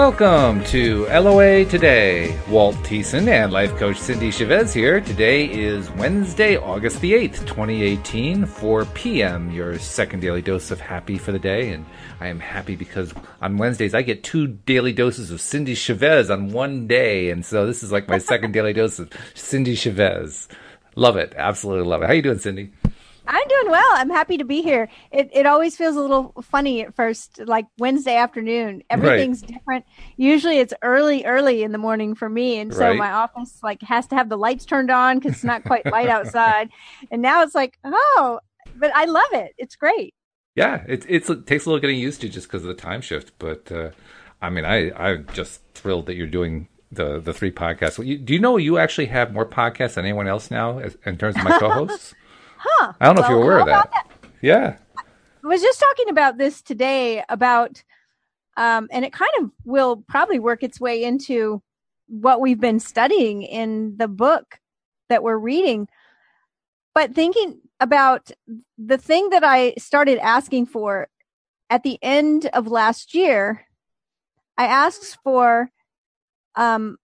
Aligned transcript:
Welcome 0.00 0.64
to 0.64 1.04
LOA 1.08 1.66
Today. 1.66 2.34
Walt 2.48 2.74
Thiessen 2.76 3.28
and 3.28 3.52
life 3.52 3.76
coach 3.76 3.98
Cindy 3.98 4.30
Chavez 4.30 4.72
here. 4.72 4.98
Today 4.98 5.44
is 5.44 5.90
Wednesday, 5.90 6.56
August 6.56 7.02
the 7.02 7.12
8th, 7.12 7.40
2018, 7.40 8.46
4 8.46 8.84
p.m. 8.86 9.50
Your 9.50 9.78
second 9.78 10.20
daily 10.20 10.40
dose 10.40 10.70
of 10.70 10.80
happy 10.80 11.18
for 11.18 11.32
the 11.32 11.38
day. 11.38 11.74
And 11.74 11.84
I 12.18 12.28
am 12.28 12.40
happy 12.40 12.76
because 12.76 13.12
on 13.42 13.58
Wednesdays 13.58 13.92
I 13.92 14.00
get 14.00 14.24
two 14.24 14.46
daily 14.46 14.94
doses 14.94 15.30
of 15.30 15.38
Cindy 15.38 15.74
Chavez 15.74 16.30
on 16.30 16.50
one 16.50 16.86
day. 16.86 17.28
And 17.28 17.44
so 17.44 17.66
this 17.66 17.82
is 17.82 17.92
like 17.92 18.08
my 18.08 18.16
second 18.16 18.52
daily 18.52 18.72
dose 18.72 18.98
of 18.98 19.12
Cindy 19.34 19.74
Chavez. 19.74 20.48
Love 20.96 21.18
it. 21.18 21.34
Absolutely 21.36 21.86
love 21.86 22.02
it. 22.02 22.06
How 22.06 22.14
you 22.14 22.22
doing, 22.22 22.38
Cindy? 22.38 22.72
I'm 23.30 23.48
doing 23.48 23.70
well. 23.70 23.90
I'm 23.92 24.10
happy 24.10 24.38
to 24.38 24.44
be 24.44 24.60
here. 24.60 24.88
It 25.12 25.30
it 25.32 25.46
always 25.46 25.76
feels 25.76 25.94
a 25.94 26.00
little 26.00 26.34
funny 26.42 26.82
at 26.82 26.96
first, 26.96 27.40
like 27.46 27.66
Wednesday 27.78 28.16
afternoon. 28.16 28.82
Everything's 28.90 29.42
right. 29.42 29.52
different. 29.52 29.84
Usually 30.16 30.58
it's 30.58 30.74
early, 30.82 31.24
early 31.24 31.62
in 31.62 31.70
the 31.70 31.78
morning 31.78 32.16
for 32.16 32.28
me, 32.28 32.58
and 32.58 32.74
so 32.74 32.88
right. 32.88 32.98
my 32.98 33.12
office 33.12 33.60
like 33.62 33.82
has 33.82 34.08
to 34.08 34.16
have 34.16 34.28
the 34.28 34.36
lights 34.36 34.64
turned 34.64 34.90
on 34.90 35.18
because 35.18 35.34
it's 35.34 35.44
not 35.44 35.62
quite 35.62 35.86
light 35.86 36.08
outside. 36.08 36.70
And 37.10 37.22
now 37.22 37.42
it's 37.42 37.54
like, 37.54 37.78
oh, 37.84 38.40
but 38.76 38.90
I 38.94 39.04
love 39.04 39.32
it. 39.32 39.52
It's 39.58 39.76
great. 39.76 40.14
Yeah, 40.54 40.84
it 40.88 41.06
it's, 41.08 41.30
it 41.30 41.46
takes 41.46 41.66
a 41.66 41.68
little 41.68 41.80
getting 41.80 41.98
used 41.98 42.20
to 42.22 42.28
just 42.28 42.48
because 42.48 42.62
of 42.62 42.68
the 42.68 42.74
time 42.74 43.00
shift, 43.00 43.32
but 43.38 43.70
uh, 43.70 43.90
I 44.42 44.50
mean, 44.50 44.64
I 44.64 44.90
I'm 44.92 45.26
just 45.32 45.62
thrilled 45.74 46.06
that 46.06 46.16
you're 46.16 46.26
doing 46.26 46.68
the 46.90 47.20
the 47.20 47.32
three 47.32 47.52
podcasts. 47.52 47.96
do 48.24 48.32
you 48.32 48.40
know 48.40 48.56
you 48.56 48.78
actually 48.78 49.06
have 49.06 49.32
more 49.32 49.46
podcasts 49.46 49.94
than 49.94 50.04
anyone 50.04 50.26
else 50.26 50.50
now 50.50 50.78
in 50.78 51.16
terms 51.16 51.36
of 51.36 51.44
my 51.44 51.58
co-hosts? 51.60 52.14
Huh. 52.62 52.92
I 53.00 53.06
don't 53.06 53.14
know 53.14 53.22
well, 53.22 53.30
if 53.30 53.34
you're 53.34 53.42
aware 53.42 53.60
of 53.60 53.66
that. 53.66 53.90
that. 53.90 54.30
Yeah. 54.42 54.76
I 55.42 55.46
was 55.46 55.62
just 55.62 55.80
talking 55.80 56.10
about 56.10 56.36
this 56.36 56.60
today 56.60 57.24
about, 57.30 57.82
um, 58.58 58.88
and 58.92 59.02
it 59.02 59.14
kind 59.14 59.30
of 59.40 59.50
will 59.64 60.04
probably 60.06 60.38
work 60.38 60.62
its 60.62 60.78
way 60.78 61.02
into 61.02 61.62
what 62.06 62.40
we've 62.40 62.60
been 62.60 62.78
studying 62.78 63.42
in 63.42 63.96
the 63.96 64.08
book 64.08 64.60
that 65.08 65.22
we're 65.22 65.38
reading. 65.38 65.88
But 66.94 67.14
thinking 67.14 67.60
about 67.78 68.30
the 68.76 68.98
thing 68.98 69.30
that 69.30 69.42
I 69.42 69.72
started 69.78 70.18
asking 70.18 70.66
for 70.66 71.08
at 71.70 71.82
the 71.82 71.98
end 72.02 72.50
of 72.52 72.66
last 72.66 73.14
year, 73.14 73.64
I 74.58 74.66
asked 74.66 75.16
for, 75.24 75.70
um, 76.56 76.98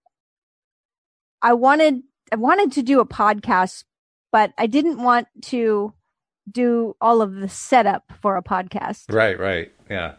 I 1.41 1.55
wanted, 1.55 2.03
I 2.31 2.37
wanted 2.37 2.73
to 2.73 2.83
do 2.83 3.01
a 3.01 3.07
podcast 3.07 3.85
but 4.33 4.53
I 4.59 4.67
didn't 4.67 5.03
want 5.03 5.29
to 5.47 5.93
do 6.51 6.95
all 7.01 7.23
of 7.23 7.35
the 7.35 7.49
setup 7.49 8.05
for 8.21 8.37
a 8.37 8.43
podcast. 8.43 9.13
Right, 9.13 9.39
right. 9.39 9.73
Yeah. 9.91 10.15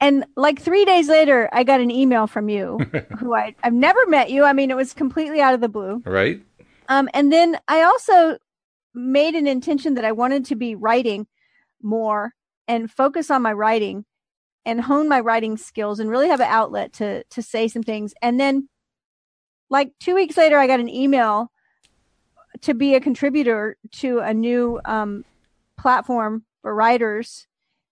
And 0.00 0.24
like 0.36 0.60
three 0.60 0.84
days 0.84 1.08
later, 1.08 1.48
I 1.52 1.64
got 1.64 1.80
an 1.80 1.90
email 1.90 2.26
from 2.26 2.48
you, 2.48 2.78
who 3.18 3.34
I, 3.34 3.54
I've 3.62 3.74
never 3.74 4.06
met 4.06 4.30
you. 4.30 4.44
I 4.44 4.52
mean, 4.52 4.70
it 4.70 4.76
was 4.76 4.94
completely 4.94 5.40
out 5.40 5.54
of 5.54 5.60
the 5.60 5.68
blue. 5.68 6.02
Right. 6.04 6.42
Um, 6.88 7.08
and 7.12 7.32
then 7.32 7.58
I 7.68 7.82
also 7.82 8.38
made 8.94 9.34
an 9.34 9.46
intention 9.46 9.94
that 9.94 10.04
I 10.04 10.12
wanted 10.12 10.44
to 10.46 10.56
be 10.56 10.74
writing 10.74 11.26
more 11.82 12.34
and 12.66 12.90
focus 12.90 13.30
on 13.30 13.42
my 13.42 13.52
writing 13.52 14.04
and 14.64 14.80
hone 14.80 15.08
my 15.08 15.20
writing 15.20 15.56
skills 15.56 16.00
and 16.00 16.10
really 16.10 16.28
have 16.28 16.40
an 16.40 16.48
outlet 16.48 16.92
to 16.94 17.24
to 17.24 17.42
say 17.42 17.68
some 17.68 17.82
things. 17.82 18.14
And 18.20 18.38
then 18.38 18.68
like 19.68 19.92
two 20.00 20.14
weeks 20.14 20.36
later, 20.36 20.58
I 20.58 20.66
got 20.66 20.80
an 20.80 20.88
email 20.88 21.50
to 22.62 22.74
be 22.74 22.94
a 22.94 23.00
contributor 23.00 23.76
to 23.92 24.18
a 24.20 24.34
new 24.34 24.80
um, 24.84 25.24
platform 25.78 26.44
for 26.62 26.74
writers 26.74 27.46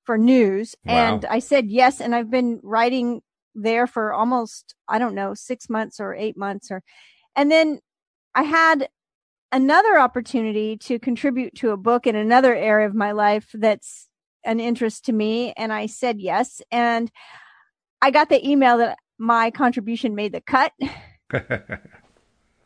for 0.04 0.16
news. 0.16 0.74
Wow. 0.84 0.94
And 0.94 1.24
I 1.26 1.38
said 1.38 1.70
yes. 1.70 2.00
And 2.00 2.14
I've 2.14 2.30
been 2.30 2.60
writing 2.62 3.20
there 3.54 3.86
for 3.86 4.12
almost, 4.12 4.74
I 4.88 4.98
don't 4.98 5.14
know, 5.14 5.34
six 5.34 5.68
months 5.68 6.00
or 6.00 6.14
eight 6.14 6.36
months 6.36 6.70
or, 6.70 6.82
and 7.36 7.50
then 7.50 7.80
I 8.34 8.42
had 8.42 8.88
another 9.52 9.98
opportunity 9.98 10.76
to 10.76 10.98
contribute 10.98 11.54
to 11.56 11.70
a 11.70 11.76
book 11.76 12.06
in 12.06 12.16
another 12.16 12.54
area 12.54 12.86
of 12.86 12.94
my 12.94 13.12
life 13.12 13.50
that's 13.54 14.08
an 14.44 14.60
interest 14.60 15.04
to 15.06 15.12
me. 15.12 15.52
And 15.56 15.72
I 15.72 15.86
said 15.86 16.20
yes. 16.20 16.62
And 16.70 17.10
I 18.00 18.10
got 18.10 18.28
the 18.28 18.46
email 18.48 18.78
that 18.78 18.98
my 19.18 19.50
contribution 19.50 20.14
made 20.14 20.32
the 20.32 20.40
cut. 20.40 20.72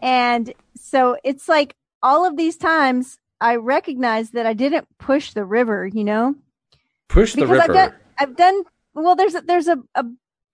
and 0.01 0.53
so 0.77 1.17
it's 1.25 1.49
like 1.49 1.75
all 2.03 2.25
of 2.25 2.37
these 2.37 2.57
times 2.57 3.19
I 3.41 3.57
recognize 3.57 4.31
that 4.31 4.47
I 4.47 4.53
didn't 4.53 4.87
push 4.99 5.33
the 5.33 5.45
river, 5.45 5.87
you 5.87 6.05
know? 6.05 6.35
Push 7.09 7.35
the 7.35 7.43
because 7.43 7.59
river. 7.59 7.63
I've 7.63 7.75
done, 7.75 7.95
I've 8.19 8.37
done 8.37 8.63
well 8.95 9.17
there's 9.17 9.35
a 9.35 9.41
there's 9.41 9.69
a, 9.69 9.79
a 9.95 10.05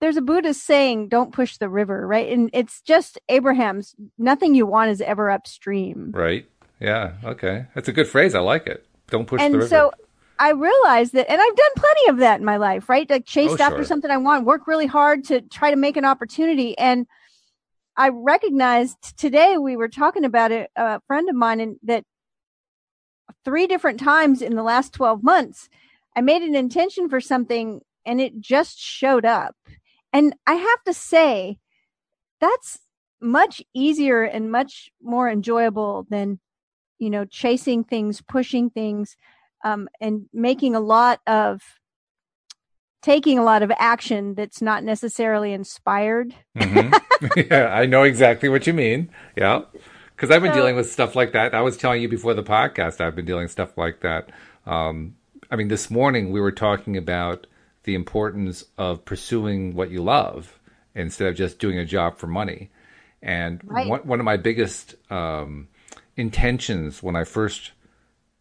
there's 0.01 0.17
a 0.17 0.23
Buddhist 0.23 0.65
saying, 0.65 1.09
don't 1.09 1.33
push 1.33 1.57
the 1.57 1.69
river, 1.69 2.07
right? 2.07 2.31
And 2.33 2.51
it's 2.53 2.81
just 2.81 3.19
Abraham's 3.29 3.95
nothing 4.17 4.55
you 4.55 4.65
want 4.67 4.91
is 4.91 5.01
ever 5.01 5.31
upstream. 5.31 6.13
Right. 6.15 6.49
Yeah. 6.81 7.15
Okay. 7.25 7.67
That's 7.75 7.89
a 7.89 7.93
good 7.93 8.07
phrase. 8.07 8.35
I 8.35 8.41
like 8.41 8.67
it. 8.67 8.87
Don't 9.09 9.27
push 9.27 9.41
and 9.41 9.55
the 9.55 9.59
river. 9.59 9.69
So 9.69 9.93
I 10.39 10.53
realized 10.53 11.15
that, 11.15 11.29
and 11.29 11.41
I've 11.41 11.57
done 11.57 11.71
plenty 11.77 12.09
of 12.11 12.17
that 12.19 12.39
in 12.39 12.45
my 12.45 12.59
life, 12.59 12.89
right? 12.89 13.09
Like 13.11 13.27
chased 13.27 13.61
oh, 13.61 13.65
after 13.65 13.85
something 13.85 14.11
I 14.11 14.19
want, 14.19 14.45
work 14.45 14.67
really 14.67 14.87
hard 14.87 15.25
to 15.25 15.41
try 15.41 15.71
to 15.71 15.77
make 15.77 15.97
an 15.97 16.05
opportunity. 16.05 16.79
And 16.79 17.07
I 17.99 18.11
recognized 18.11 19.19
today 19.19 19.59
we 19.59 19.77
were 19.77 19.89
talking 19.89 20.25
about 20.25 20.53
it, 20.53 20.71
a 20.77 21.01
friend 21.09 21.29
of 21.29 21.35
mine, 21.35 21.59
and 21.59 21.77
that 21.83 22.05
three 23.45 23.67
different 23.67 23.99
times 23.99 24.41
in 24.41 24.55
the 24.55 24.63
last 24.63 24.93
12 24.93 25.25
months, 25.25 25.69
I 26.15 26.21
made 26.21 26.43
an 26.43 26.55
intention 26.55 27.09
for 27.09 27.21
something 27.21 27.81
and 28.07 28.21
it 28.21 28.41
just 28.41 28.79
showed 28.79 29.25
up. 29.25 29.57
And 30.13 30.35
I 30.47 30.55
have 30.55 30.85
to 30.87 30.95
say, 30.95 31.59
that's 32.41 32.79
much 33.21 33.61
easier 33.75 34.23
and 34.23 34.53
much 34.53 34.91
more 35.03 35.29
enjoyable 35.29 36.07
than, 36.09 36.39
you 37.01 37.11
know, 37.11 37.25
chasing 37.25 37.83
things, 37.83 38.23
pushing 38.23 38.71
things, 38.71 39.17
um, 39.65 39.89
and 40.01 40.27
making 40.33 40.77
a 40.77 40.81
lot 40.81 41.19
of 41.27 41.63
taking 43.03 43.39
a 43.39 43.43
lot 43.43 43.63
of 43.63 43.71
action 43.79 44.35
that's 44.35 44.61
not 44.61 44.85
necessarily 44.85 45.53
inspired. 45.53 46.35
mm-hmm. 46.57 47.41
yeah, 47.51 47.69
I 47.69 47.87
know 47.87 48.03
exactly 48.03 48.49
what 48.49 48.67
you 48.67 48.73
mean. 48.73 49.11
Yeah. 49.37 49.63
Because 50.15 50.31
I've 50.31 50.43
been 50.43 50.53
so, 50.53 50.57
dealing 50.57 50.77
with 50.77 50.91
stuff 50.91 51.15
like 51.15 51.33
that. 51.33 51.55
I 51.55 51.61
was 51.61 51.77
telling 51.77 52.03
you 52.03 52.09
before 52.09 52.35
the 52.35 52.43
podcast, 52.43 53.01
I've 53.01 53.15
been 53.15 53.25
dealing 53.25 53.45
with 53.45 53.53
stuff 53.53 53.79
like 53.79 54.01
that. 54.01 54.31
Um, 54.67 55.17
I 55.51 55.57
mean, 55.57 55.69
this 55.69 55.91
morning 55.91 56.33
we 56.33 56.41
were 56.41 56.53
talking 56.53 56.97
about 56.97 57.47
the 57.85 57.95
importance 57.95 58.65
of 58.77 59.05
pursuing 59.05 59.75
what 59.75 59.91
you 59.91 60.03
love 60.03 60.59
instead 60.95 61.29
of 61.29 61.37
just 61.37 61.59
doing 61.59 61.79
a 61.79 61.85
job 61.85 62.19
for 62.19 62.27
money. 62.27 62.71
And 63.23 63.61
right. 63.65 63.89
one, 63.89 64.01
one 64.01 64.21
of 64.21 64.25
my 64.25 64.37
biggest 64.37 64.97
um, 65.11 65.69
intentions 66.17 67.03
when 67.03 67.15
I 67.15 67.25
first 67.25 67.73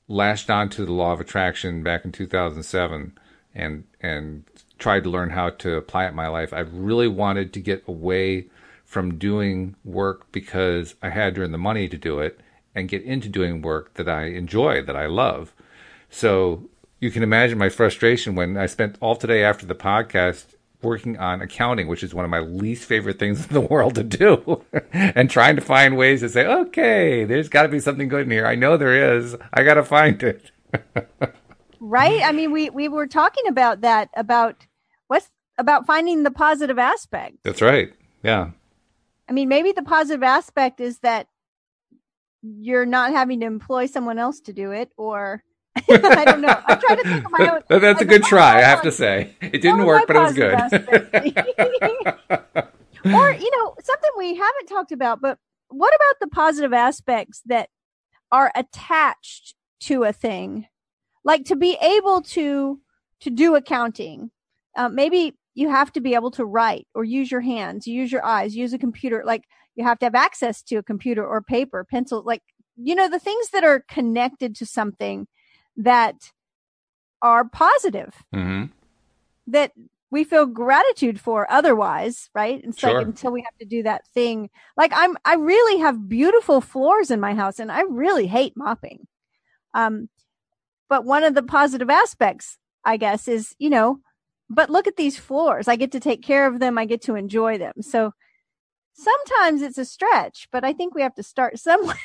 lashed 0.07 0.50
onto 0.50 0.85
the 0.85 0.94
law 0.94 1.13
of 1.13 1.22
attraction 1.22 1.84
back 1.84 2.06
in 2.06 2.12
2007 2.12 3.17
and 3.57 3.84
and 4.00 4.45
tried 4.78 5.03
to 5.03 5.09
learn 5.09 5.31
how 5.31 5.50
to 5.50 5.75
apply 5.75 6.06
it 6.06 6.09
in 6.09 6.16
my 6.16 6.28
life. 6.28 6.53
I 6.53 6.59
really 6.59 7.07
wanted 7.07 7.51
to 7.53 7.59
get 7.59 7.84
away 7.88 8.47
from 8.85 9.18
doing 9.18 9.75
work 9.84 10.31
because 10.31 10.95
I 11.01 11.09
had 11.09 11.35
to 11.35 11.41
earn 11.41 11.51
the 11.51 11.57
money 11.57 11.90
to 11.90 11.97
do 11.97 12.19
it 12.19 12.40
and 12.73 12.88
get 12.88 13.03
into 13.03 13.28
doing 13.28 13.62
work 13.62 13.96
that 13.96 14.07
I 14.07 14.25
enjoy, 14.25 14.84
that 14.84 14.96
I 14.96 15.07
love. 15.07 15.53
So 16.09 16.69
you 17.00 17.12
can 17.12 17.23
imagine 17.23 17.57
my 17.57 17.69
frustration 17.69 18.35
when 18.35 18.56
I 18.56 18.67
spent 18.67 18.97
all 19.01 19.16
today 19.16 19.44
after 19.44 19.66
the 19.66 19.75
podcast 19.75 20.56
working 20.84 21.17
on 21.17 21.41
accounting, 21.41 21.88
which 21.88 22.03
is 22.03 22.13
one 22.13 22.23
of 22.23 22.31
my 22.31 22.40
least 22.40 22.85
favorite 22.85 23.17
things 23.17 23.46
in 23.47 23.53
the 23.53 23.61
world 23.61 23.96
to 23.96 24.03
do, 24.03 24.64
and 24.93 25.29
trying 25.29 25.55
to 25.55 25.61
find 25.61 25.97
ways 25.97 26.22
to 26.22 26.29
say, 26.29 26.46
okay, 26.46 27.26
there's 27.26 27.49
got 27.49 27.64
to 27.64 27.70
be 27.70 27.79
something 27.79 28.08
good 28.08 28.26
in 28.26 28.31
here. 28.31 28.46
I 28.46 28.55
know 28.55 28.78
there 28.78 29.17
is. 29.17 29.35
I 29.52 29.64
got 29.64 29.73
to 29.73 29.84
find 29.84 30.22
it. 30.22 30.52
right? 31.79 32.22
I 32.24 32.32
mean, 32.32 32.52
we 32.52 32.70
we 32.70 32.88
were 32.88 33.08
talking 33.08 33.47
about 33.47 33.82
that 33.82 34.09
about 34.16 34.66
what's 35.08 35.29
about 35.58 35.85
finding 35.85 36.24
the 36.24 36.32
positive 36.32 36.79
aspect. 36.79 37.38
That's 37.44 37.62
right. 37.62 37.91
Yeah. 38.24 38.52
I 39.29 39.34
mean, 39.34 39.50
maybe 39.50 39.72
the 39.72 39.84
positive 39.84 40.24
aspect 40.24 40.79
is 40.79 41.00
that 41.00 41.28
you're 42.41 42.85
not 42.85 43.12
having 43.12 43.41
to 43.41 43.46
employ 43.46 43.88
someone 43.88 44.20
else 44.20 44.40
to 44.41 44.53
do 44.53 44.72
it, 44.72 44.91
or 44.97 45.44
I 45.90 46.26
don't 46.26 46.41
know. 46.41 46.56
I'm 46.68 46.79
trying 46.79 46.97
to 46.97 47.03
think 47.03 47.26
of 47.26 47.32
my 47.32 47.50
own. 47.50 47.62
That's 47.82 48.02
a 48.02 48.06
good 48.06 48.24
try, 48.24 48.58
I 48.58 48.62
have 48.62 48.82
to 48.84 48.91
say. 48.91 49.35
It 49.41 49.62
didn't 49.62 49.85
work, 49.85 50.08
but 50.08 50.16
it 50.16 50.20
was 50.20 50.34
good. 50.34 50.56
or 53.14 53.34
you 53.34 53.52
know, 53.58 53.76
something 53.84 54.12
we 54.18 54.35
haven't 54.35 54.68
talked 54.68 54.91
about, 54.91 55.22
but 55.22 55.38
what 55.70 55.94
about 55.96 56.16
the 56.22 56.28
positive 56.28 56.74
aspects 56.74 57.41
that 57.46 57.70
are 58.32 58.52
attached 58.56 59.56
to 59.82 60.03
a 60.03 60.14
thing? 60.14 60.68
Like 61.28 61.44
to 61.44 61.56
be 61.56 61.78
able 61.82 62.22
to 62.22 62.79
to 63.20 63.29
do 63.29 63.56
accounting 63.56 64.32
uh, 64.78 64.90
maybe 64.90 65.35
you 65.53 65.70
have 65.70 65.91
to 65.91 66.00
be 66.00 66.16
able 66.16 66.32
to 66.32 66.46
write 66.46 66.88
or 66.96 67.03
use 67.03 67.29
your 67.29 67.41
hands 67.41 67.85
use 67.85 68.12
your 68.12 68.26
eyes 68.26 68.56
use 68.56 68.74
a 68.74 68.79
computer 68.79 69.24
like 69.26 69.44
you 69.76 69.84
have 69.84 70.00
to 70.00 70.06
have 70.06 70.16
access 70.16 70.64
to 70.64 70.78
a 70.78 70.84
computer 70.84 71.26
or 71.26 71.41
paper 71.41 71.84
pencil 71.84 72.24
like 72.26 72.41
you 72.78 72.96
know 72.96 73.09
the 73.09 73.20
things 73.20 73.50
that 73.50 73.64
are 73.64 73.84
connected 73.90 74.56
to 74.56 74.66
something 74.66 75.28
that 75.76 76.32
are 77.22 77.44
positive 77.44 78.14
mm-hmm. 78.34 78.66
that 79.47 79.72
we 80.09 80.24
feel 80.24 80.46
gratitude 80.46 81.20
for 81.20 81.52
otherwise, 81.52 82.29
right? 82.34 82.62
It's 82.64 82.79
Sure. 82.79 82.94
like 82.94 83.06
until 83.06 83.32
we 83.32 83.41
have 83.41 83.58
to 83.59 83.66
do 83.66 83.84
that 83.84 84.08
thing. 84.14 84.50
Like 84.78 84.91
I'm, 84.96 85.18
I 85.26 85.35
really 85.35 85.79
have 85.82 86.08
beautiful 86.08 86.62
floors 86.62 87.12
in 87.12 87.20
my 87.20 87.34
house 87.34 87.59
and 87.59 87.72
I 87.72 87.82
really 87.82 88.28
hate 88.28 88.53
mopping. 88.56 89.08
Um, 89.74 90.08
but 90.89 91.05
one 91.05 91.23
of 91.23 91.35
the 91.35 91.43
positive 91.43 91.89
aspects, 91.89 92.57
I 92.84 92.97
guess, 92.97 93.28
is, 93.28 93.55
you 93.59 93.69
know, 93.69 93.99
but 94.49 94.69
look 94.69 94.87
at 94.87 94.95
these 94.95 95.17
floors. 95.17 95.67
I 95.67 95.75
get 95.75 95.91
to 95.91 95.99
take 95.99 96.23
care 96.23 96.47
of 96.47 96.59
them. 96.59 96.78
I 96.78 96.85
get 96.85 97.01
to 97.03 97.16
enjoy 97.16 97.57
them. 97.57 97.73
So 97.81 98.13
sometimes 98.93 99.61
it's 99.61 99.78
a 99.78 99.85
stretch, 99.85 100.47
but 100.51 100.63
I 100.63 100.73
think 100.73 100.95
we 100.95 101.01
have 101.01 101.16
to 101.16 101.23
start 101.23 101.59
somewhere. 101.59 101.95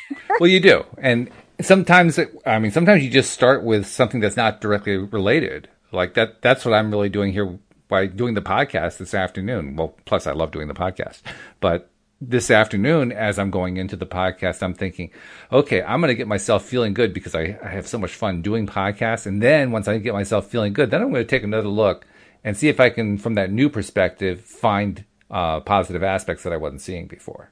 Well, 0.40 0.50
you 0.50 0.61
do, 0.61 0.84
and 0.99 1.31
sometimes 1.61 2.19
it, 2.19 2.37
I 2.46 2.58
mean, 2.58 2.73
sometimes 2.73 3.05
you 3.05 3.11
just 3.11 3.32
start 3.32 3.62
with 3.62 3.87
something 3.87 4.20
that's 4.20 4.37
not 4.37 4.61
directly 4.61 4.96
related. 4.96 5.69
Like 5.93 6.14
that. 6.14 6.40
That's 6.40 6.64
what 6.64 6.73
I'm 6.73 6.90
really 6.90 7.11
doing 7.11 7.32
here 7.35 7.58
by 7.88 8.06
doing 8.06 8.32
the 8.32 8.40
podcast 8.40 8.96
this 8.96 9.12
afternoon. 9.12 9.76
Well, 9.76 9.94
plus 10.06 10.26
I 10.26 10.32
love 10.32 10.50
doing 10.50 10.69
the 10.69 10.75
podcast, 10.75 11.20
but 11.61 11.92
this 12.29 12.51
afternoon, 12.51 13.11
as 13.11 13.39
I'm 13.39 13.51
going 13.51 13.77
into 13.77 13.97
the 13.97 14.07
podcast, 14.07 14.63
I'm 14.63 14.75
thinking, 14.75 15.11
okay, 15.51 15.83
I'm 15.83 16.01
going 16.01 16.09
to 16.09 16.15
get 16.15 16.29
myself 16.29 16.65
feeling 16.65 16.95
good 16.95 17.13
because 17.13 17.35
I, 17.35 17.59
I 17.63 17.69
have 17.69 17.87
so 17.87 17.99
much 17.99 18.15
fun 18.15 18.43
doing 18.43 18.67
podcasts, 18.67 19.27
and 19.27 19.43
then 19.43 19.73
once 19.73 19.89
I 19.89 19.99
get 19.99 20.13
myself 20.13 20.47
feeling 20.47 20.73
good, 20.73 20.91
then 20.91 21.03
I'm 21.03 21.11
going 21.11 21.25
to 21.25 21.29
take 21.29 21.43
another 21.43 21.69
look 21.69 22.07
and 22.45 22.57
see 22.57 22.69
if 22.69 22.79
I 22.79 22.91
can, 22.91 23.19
from 23.19 23.35
that 23.35 23.51
new 23.51 23.69
perspective, 23.69 24.41
find 24.41 25.05
uh, 25.31 25.61
positive 25.61 26.03
aspects 26.03 26.45
that 26.45 26.53
I 26.53 26.57
wasn't 26.57 26.81
seeing 26.81 27.07
before. 27.07 27.51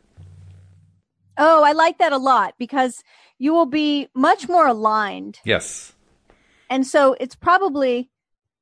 oh, 1.39 1.65
I 1.65 1.73
like 1.73 1.99
that 1.99 2.13
a 2.13 2.19
lot 2.19 2.55
because 2.59 3.03
you 3.39 3.53
will 3.53 3.67
be 3.67 4.09
much 4.15 4.49
more 4.49 4.67
aligned. 4.67 5.41
Yes. 5.45 5.95
And 6.69 6.87
so 6.87 7.17
it's 7.19 7.35
probably, 7.35 8.11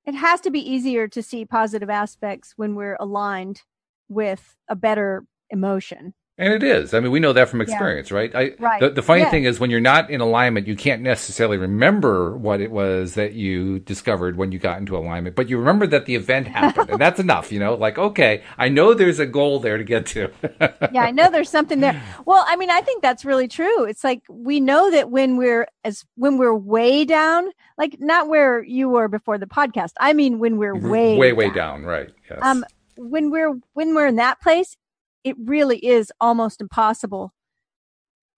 it 0.07 0.15
has 0.15 0.41
to 0.43 0.51
be 0.51 0.61
easier 0.61 1.09
to 1.09 1.23
see 1.23 1.45
positive 1.45 1.91
aspects 1.91 2.55
when 2.57 2.75
we're 2.75 2.97
aligned 3.01 3.63
with 4.09 4.57
a 4.69 4.77
better 4.77 5.25
emotion. 5.50 6.15
And 6.41 6.53
it 6.55 6.62
is. 6.62 6.95
I 6.95 7.00
mean, 7.00 7.11
we 7.11 7.19
know 7.19 7.33
that 7.33 7.49
from 7.49 7.59
Yeah. 7.59 7.65
experience, 7.65 8.12
right? 8.12 8.33
I, 8.33 8.53
Right. 8.61 8.81
The, 8.81 8.91
the 8.91 9.03
funny 9.03 9.23
Yeah. 9.23 9.31
thing 9.31 9.43
is, 9.43 9.59
when 9.59 9.71
you're 9.71 9.81
not 9.81 10.09
in 10.09 10.21
alignment, 10.21 10.69
you 10.69 10.77
can't 10.77 11.03
necessarily 11.03 11.56
remember 11.59 12.37
what 12.37 12.61
it 12.61 12.71
was 12.71 13.15
that 13.15 13.33
you 13.33 13.81
discovered 13.81 14.37
when 14.37 14.53
you 14.53 14.61
got 14.61 14.79
into 14.79 14.97
alignment, 14.97 15.35
but 15.35 15.49
you 15.49 15.59
remember 15.59 15.85
that 15.89 16.06
the 16.06 16.15
event 16.15 16.47
happened, 16.59 16.91
and 16.91 17.00
that's 17.00 17.19
enough. 17.19 17.50
You 17.50 17.59
know, 17.59 17.75
like 17.75 17.99
okay, 17.99 18.43
I 18.56 18.69
know 18.69 18.95
there's 18.95 19.19
a 19.19 19.27
goal 19.27 19.59
there 19.59 19.79
to 19.79 19.83
get 19.83 20.06
to. 20.15 20.31
yeah, 20.93 21.03
I 21.03 21.11
know 21.11 21.29
there's 21.29 21.50
something 21.50 21.81
there. 21.81 22.00
Well, 22.25 22.45
I 22.47 22.55
mean, 22.55 22.71
I 22.71 22.83
think 22.83 23.03
that's 23.03 23.25
really 23.25 23.49
true. 23.49 23.83
It's 23.83 24.05
like 24.05 24.23
we 24.31 24.61
know 24.61 24.93
that 24.93 25.11
when 25.11 25.39
we're 25.39 25.67
as 25.83 26.05
when 26.15 26.39
we're 26.39 26.55
way 26.55 27.05
down, 27.05 27.50
like 27.77 27.97
not 27.99 28.29
where 28.29 28.62
you 28.62 28.89
were 28.89 29.09
before 29.09 29.39
the 29.39 29.47
podcast. 29.47 29.91
I 29.99 30.12
mean, 30.12 30.39
when 30.39 30.56
we're 30.56 30.77
way 30.77 31.19
way, 31.19 31.33
way 31.33 31.50
down, 31.50 31.83
right? 31.83 32.11
Yes. 32.31 32.39
Um, 32.43 32.65
when 32.97 33.33
we're 33.33 33.55
when 33.73 33.97
we're 33.97 34.06
in 34.06 34.17
that 34.17 34.41
place, 34.41 34.77
it 35.25 35.37
really 35.44 35.79
is 35.79 36.12
almost 36.20 36.61
impossible 36.61 37.32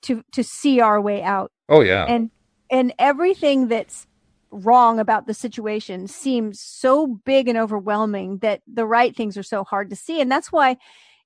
to 0.02 0.22
to 0.32 0.42
see 0.42 0.80
our 0.80 1.00
way 1.00 1.22
out. 1.22 1.52
oh 1.68 1.80
yeah. 1.80 2.04
And 2.04 2.30
and 2.70 2.92
everything 2.98 3.68
that's 3.68 4.06
wrong 4.52 4.98
about 4.98 5.26
the 5.26 5.34
situation 5.34 6.08
seems 6.08 6.60
so 6.60 7.06
big 7.06 7.48
and 7.48 7.56
overwhelming 7.58 8.38
that 8.38 8.62
the 8.66 8.86
right 8.86 9.14
things 9.14 9.36
are 9.36 9.42
so 9.44 9.62
hard 9.64 9.90
to 9.90 9.96
see. 9.96 10.20
And 10.20 10.30
that's 10.30 10.50
why 10.50 10.76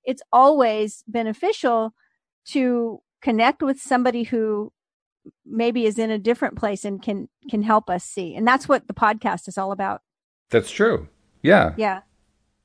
it's 0.05 0.23
always 0.33 1.03
beneficial 1.07 1.95
to 2.47 3.01
connect 3.23 3.63
with 3.63 3.81
somebody 3.81 4.25
who 4.25 4.73
maybe 5.47 5.87
is 5.87 5.99
in 5.99 6.11
a 6.11 6.19
different 6.19 6.57
place 6.57 6.85
and 6.85 7.01
can 7.01 7.29
can 7.49 7.63
help 7.63 7.89
us 7.89 8.05
see. 8.05 8.35
And 8.35 8.47
that's 8.47 8.69
what 8.69 8.87
the 8.89 8.95
podcast 8.95 9.49
is 9.49 9.57
all 9.57 9.73
about. 9.73 10.03
that's 10.51 10.71
true. 10.71 11.09
Yeah. 11.43 11.75
Yeah. 11.77 12.01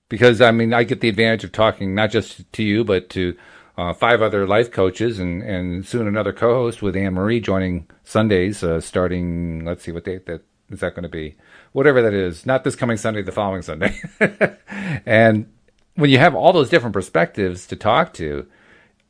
Because 0.10 0.42
I 0.42 0.52
mean, 0.52 0.74
I 0.74 0.84
get 0.84 1.02
the 1.02 1.10
advantage 1.10 1.44
of 1.44 1.52
talking 1.52 1.96
not 1.96 2.12
just 2.12 2.52
to 2.54 2.64
you, 2.64 2.84
but 2.84 3.10
to 3.12 3.38
uh, 3.78 3.94
five 3.94 4.22
other 4.22 4.46
life 4.46 4.72
coaches, 4.72 5.20
and, 5.20 5.42
and 5.42 5.86
soon 5.86 6.08
another 6.08 6.34
co-host 6.34 6.82
with 6.82 6.98
Anne 6.98 7.14
Marie 7.14 7.40
joining 7.40 7.88
Sundays, 8.04 8.62
uh, 8.62 8.82
starting. 8.82 9.64
Let's 9.64 9.84
see 9.84 9.94
what 9.94 10.04
date 10.04 10.26
that 10.26 10.44
is 10.70 10.82
that 10.82 10.96
going 10.96 11.04
to 11.04 11.10
be, 11.10 11.36
whatever 11.72 12.02
that 12.02 12.14
is. 12.14 12.46
Not 12.46 12.64
this 12.64 12.76
coming 12.76 12.98
Sunday, 12.98 13.22
the 13.22 13.32
following 13.32 13.62
Sunday. 13.62 14.00
and 15.06 15.52
when 15.96 16.10
you 16.10 16.18
have 16.18 16.36
all 16.36 16.52
those 16.54 16.70
different 16.70 16.94
perspectives 16.94 17.66
to 17.68 17.76
talk 17.76 18.14
to, 18.16 18.48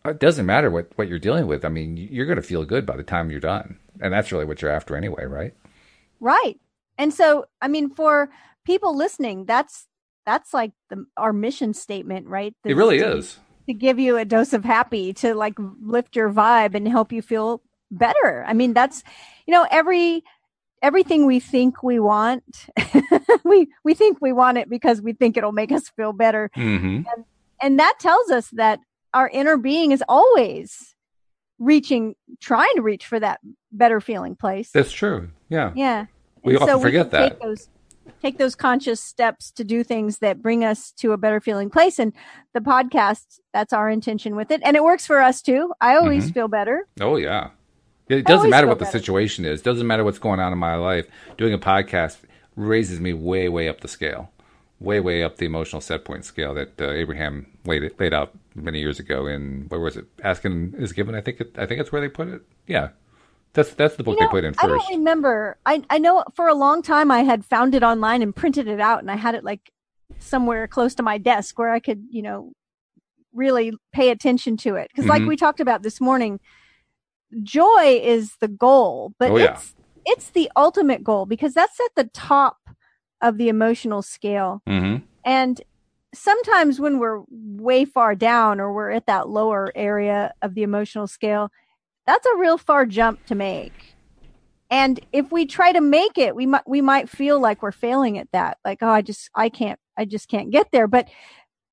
it 0.06 0.20
doesn't 0.20 0.46
matter 0.46 0.70
what 0.70 0.92
what 0.96 1.08
you're 1.08 1.20
dealing 1.20 1.48
with. 1.48 1.66
I 1.66 1.70
mean, 1.70 1.98
you're 1.98 2.26
going 2.28 2.36
to 2.36 2.42
feel 2.42 2.64
good 2.64 2.86
by 2.86 2.96
the 2.96 3.04
time 3.04 3.32
you're 3.32 3.40
done, 3.40 3.80
and 4.00 4.14
that's 4.14 4.32
really 4.32 4.46
what 4.46 4.62
you're 4.62 4.72
after 4.72 4.96
anyway, 4.96 5.26
right? 5.26 5.54
Right. 6.20 6.60
And 6.98 7.14
so, 7.14 7.46
I 7.62 7.70
mean, 7.70 7.90
for 7.90 8.30
people 8.66 8.96
listening, 8.96 9.46
that's 9.46 9.88
that's 10.30 10.54
like 10.54 10.72
the 10.90 11.06
our 11.18 11.34
mission 11.34 11.74
statement, 11.74 12.28
right? 12.28 12.54
It 12.64 12.76
really 12.76 13.00
To- 13.00 13.18
is. 13.18 13.40
to 13.68 13.74
give 13.74 13.98
you 14.00 14.18
a 14.18 14.26
dose 14.26 14.54
of 14.54 14.64
happy, 14.64 15.12
to 15.14 15.34
like 15.34 15.56
lift 15.82 16.16
your 16.16 16.30
vibe 16.32 16.76
and 16.76 16.88
help 16.88 17.12
you 17.12 17.22
feel 17.22 17.62
better. 17.92 18.44
I 18.48 18.54
mean, 18.54 18.74
that's 18.74 19.04
you 19.48 19.54
know 19.56 19.66
every 19.72 20.24
everything 20.82 21.26
we 21.26 21.40
think 21.40 21.82
we 21.84 22.00
want, 22.00 22.68
we 23.44 23.68
we 23.84 23.94
think 23.96 24.20
we 24.22 24.32
want 24.32 24.58
it 24.60 24.70
because 24.70 25.02
we 25.02 25.14
think 25.14 25.36
it'll 25.36 25.52
make 25.52 25.72
us 25.72 25.90
feel 25.90 26.14
better, 26.14 26.52
hmm 26.54 27.02
and 27.62 27.78
that 27.80 27.96
tells 28.00 28.30
us 28.30 28.48
that 28.52 28.80
our 29.14 29.28
inner 29.30 29.58
being 29.58 29.92
is 29.92 30.02
always 30.08 30.96
reaching, 31.58 32.16
trying 32.40 32.74
to 32.76 32.82
reach 32.82 33.06
for 33.06 33.20
that 33.20 33.40
better 33.72 34.00
feeling 34.00 34.36
place. 34.36 34.70
That's 34.72 34.94
true. 34.94 35.32
Yeah. 35.50 35.74
Yeah. 35.76 36.06
We 36.42 36.54
And 36.54 36.64
often 36.64 36.80
forget 36.80 37.12
can 37.12 37.20
that. 37.22 37.40
Those, 37.42 37.68
take 38.22 38.38
those 38.38 38.56
conscious 38.56 39.00
steps 39.02 39.52
to 39.52 39.64
do 39.64 39.84
things 39.84 40.20
that 40.20 40.42
bring 40.42 40.64
us 40.64 40.92
to 40.98 41.12
a 41.12 41.18
better 41.18 41.40
feeling 41.40 41.70
place. 41.70 42.00
And 42.00 42.14
the 42.54 42.60
podcast, 42.60 43.40
that's 43.54 43.74
our 43.74 43.90
intention 43.90 44.36
with 44.36 44.52
it. 44.52 44.62
And 44.64 44.76
it 44.76 44.84
works 44.84 45.06
for 45.06 45.20
us 45.22 45.42
too. 45.42 45.72
I 45.82 45.96
always 45.96 46.26
Mm-hmm. 46.26 46.34
feel 46.34 46.48
better. 46.48 46.88
Oh 47.00 47.16
yeah. 47.18 47.50
It 48.08 48.26
doesn't 48.26 48.50
matter 48.50 48.66
what 48.68 48.80
the 48.80 48.86
better. 48.86 48.98
situation 48.98 49.46
is. 49.46 49.62
Doesn't 49.62 49.86
matter 49.86 50.04
what's 50.04 50.18
going 50.20 50.40
on 50.40 50.52
in 50.52 50.58
my 50.58 50.76
life. 50.76 51.06
Doing 51.38 51.54
a 51.54 51.60
podcast 51.60 52.18
raises 52.56 53.00
me 53.00 53.14
way, 53.14 53.48
way 53.50 53.70
up 53.70 53.82
the 53.82 53.88
scale, 53.88 54.32
way, 54.80 55.00
way 55.00 55.22
up 55.24 55.38
the 55.38 55.46
emotional 55.46 55.80
set 55.80 56.06
point 56.06 56.26
scale 56.26 56.56
that 56.56 56.82
uh, 56.82 56.90
Abraham 56.90 57.46
laid 57.66 57.92
laid 58.00 58.14
out 58.14 58.32
many 58.56 58.80
years 58.80 59.00
ago. 59.00 59.28
In 59.28 59.66
where 59.70 59.80
was 59.80 59.96
it? 59.96 60.06
Asking 60.24 60.74
is 60.80 60.92
given. 60.92 61.14
I 61.14 61.22
think 61.22 61.40
it, 61.40 61.56
I 61.58 61.68
think 61.68 61.80
it's 61.82 61.92
where 61.92 62.02
they 62.02 62.10
put 62.10 62.30
it. 62.30 62.42
Yeah, 62.66 62.90
that's 63.54 63.74
that's 63.74 63.96
the 63.96 64.04
book 64.04 64.16
You 64.18 64.24
know, 64.24 64.28
they 64.28 64.32
put 64.32 64.44
in 64.44 64.54
first. 64.54 64.64
I 64.64 64.68
don't 64.68 64.98
remember. 65.00 65.58
I, 65.66 65.84
I 65.90 65.98
know 65.98 66.24
for 66.36 66.48
a 66.48 66.54
long 66.54 66.82
time 66.82 67.12
I 67.12 67.24
had 67.24 67.46
found 67.46 67.76
it 67.76 67.84
online 67.84 68.22
and 68.22 68.36
printed 68.36 68.68
it 68.68 68.80
out 68.80 69.00
and 69.00 69.10
I 69.12 69.16
had 69.16 69.36
it 69.36 69.44
like 69.44 69.72
somewhere 70.20 70.68
close 70.68 70.96
to 70.96 71.04
my 71.04 71.18
desk 71.18 71.58
where 71.58 71.70
I 71.72 71.80
could, 71.80 72.04
you 72.10 72.22
know, 72.22 72.52
really 73.34 73.74
pay 73.94 74.10
attention 74.10 74.58
to 74.58 74.76
it. 74.76 74.90
Because 74.90 75.08
like 75.10 75.22
Mhm. 75.24 75.28
we 75.28 75.36
talked 75.38 75.60
about 75.60 75.82
this 75.84 76.00
morning, 76.02 76.40
joy 77.44 78.00
is 78.04 78.36
the 78.42 78.48
goal, 78.48 79.14
but 79.20 79.32
Oh, 79.32 79.38
yeah. 79.38 79.54
it's 79.54 79.76
it's 80.06 80.30
the 80.32 80.50
ultimate 80.56 81.04
goal 81.04 81.26
because 81.26 81.54
that's 81.54 81.80
at 81.80 81.92
the 81.96 82.06
top 82.06 82.58
of 83.22 83.38
the 83.38 83.50
emotional 83.50 84.02
scale. 84.02 84.62
hmm 84.66 84.98
And 85.26 85.62
sometimes 86.14 86.80
when 86.80 86.98
we're 87.00 87.22
way 87.30 87.86
far 87.86 88.16
down 88.16 88.60
or 88.60 88.74
we're 88.74 88.90
at 88.92 89.06
that 89.06 89.30
lower 89.30 89.72
area 89.76 90.34
of 90.42 90.56
the 90.56 90.64
emotional 90.64 91.06
scale, 91.06 91.52
that's 92.10 92.26
a 92.26 92.38
real 92.38 92.58
far 92.58 92.88
jump 92.88 93.24
to 93.28 93.36
make. 93.36 93.96
And 94.72 95.00
if 95.12 95.32
we 95.32 95.46
try 95.46 95.72
to 95.72 95.82
make 95.82 96.18
it, 96.18 96.36
we 96.36 96.46
might 96.48 96.68
we 96.68 96.82
might 96.82 97.08
feel 97.08 97.40
like 97.40 97.62
we're 97.62 97.72
failing 97.72 98.18
at 98.18 98.28
that. 98.32 98.58
Like, 98.66 98.80
oh, 98.82 98.90
I 98.90 99.02
just 99.04 99.30
I 99.36 99.50
can't 99.50 99.80
I 99.98 100.06
just 100.06 100.28
can't 100.28 100.50
get 100.50 100.72
there. 100.72 100.88
But 100.88 101.08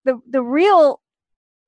the 0.05 0.21
the 0.28 0.43
real, 0.43 1.00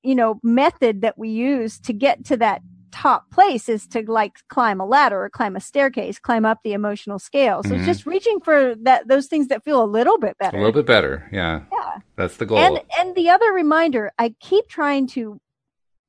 you 0.03 0.15
know, 0.15 0.39
method 0.43 1.01
that 1.01 1.17
we 1.19 1.31
use 1.31 1.79
to 1.81 1.93
get 1.95 2.27
to 2.27 2.37
that 2.39 2.61
top 2.91 3.31
place 3.31 3.69
is 3.69 3.87
to 3.87 4.03
like 4.11 4.37
climb 4.49 4.81
a 4.81 4.87
ladder 4.87 5.23
or 5.25 5.31
climb 5.31 5.57
a 5.57 5.61
staircase, 5.61 6.19
climb 6.19 6.45
up 6.45 6.59
the 6.65 6.73
emotional 6.73 7.19
scale. 7.19 7.63
So 7.63 7.71
Mhm. 7.71 7.77
it's 7.79 7.87
just 7.87 8.07
reaching 8.07 8.41
for 8.41 8.75
that 8.83 9.09
those 9.09 9.27
things 9.29 9.49
that 9.49 9.65
feel 9.65 9.83
a 9.83 9.87
little 9.99 10.19
bit 10.19 10.37
better. 10.39 10.57
A 10.59 10.61
little 10.61 10.73
bit 10.83 10.87
better. 10.87 11.29
Yeah, 11.33 11.63
Yeah. 11.73 11.99
that's 12.17 12.37
the 12.37 12.45
goal. 12.47 12.59
And 12.59 12.81
and 12.99 13.15
the 13.15 13.31
other 13.31 13.51
reminder, 13.53 14.13
I 14.19 14.35
keep 14.41 14.69
trying 14.69 15.07
to 15.09 15.41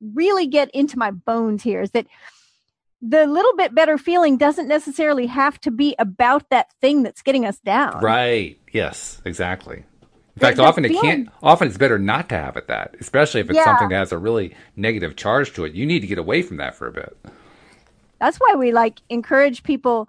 really 0.00 0.46
get 0.46 0.70
into 0.70 0.98
my 0.98 1.10
bones 1.10 1.62
here 1.62 1.82
is 1.82 1.90
that 1.90 2.06
the 3.02 3.26
little 3.26 3.54
bit 3.56 3.74
better 3.74 3.96
feeling 3.98 4.36
doesn't 4.36 4.68
necessarily 4.68 5.26
have 5.26 5.60
to 5.62 5.70
be 5.70 5.94
about 5.98 6.48
that 6.50 6.66
thing 6.80 7.02
that's 7.02 7.22
getting 7.22 7.44
us 7.46 7.58
down. 7.60 8.00
Right. 8.02 8.58
Yes. 8.72 9.22
Exactly. 9.24 9.84
In 10.36 10.40
fact, 10.40 10.58
often 10.58 10.84
it 10.84 10.92
can't. 11.00 11.28
Often 11.42 11.68
it's 11.68 11.76
better 11.76 11.98
not 11.98 12.28
to 12.30 12.34
have 12.36 12.56
it 12.56 12.66
that, 12.68 12.94
especially 13.00 13.40
if 13.40 13.50
it's 13.50 13.56
Yeah. 13.56 13.64
something 13.64 13.88
that 13.90 13.96
has 13.96 14.12
a 14.12 14.18
really 14.18 14.54
negative 14.76 15.16
charge 15.16 15.52
to 15.54 15.64
it. 15.64 15.74
You 15.74 15.84
need 15.86 16.00
to 16.00 16.06
get 16.06 16.18
away 16.18 16.42
from 16.42 16.56
that 16.58 16.74
for 16.74 16.86
a 16.86 16.92
bit. 16.92 17.16
That's 18.20 18.38
why 18.38 18.54
we 18.54 18.72
like 18.72 19.00
encourage 19.08 19.62
people 19.62 20.08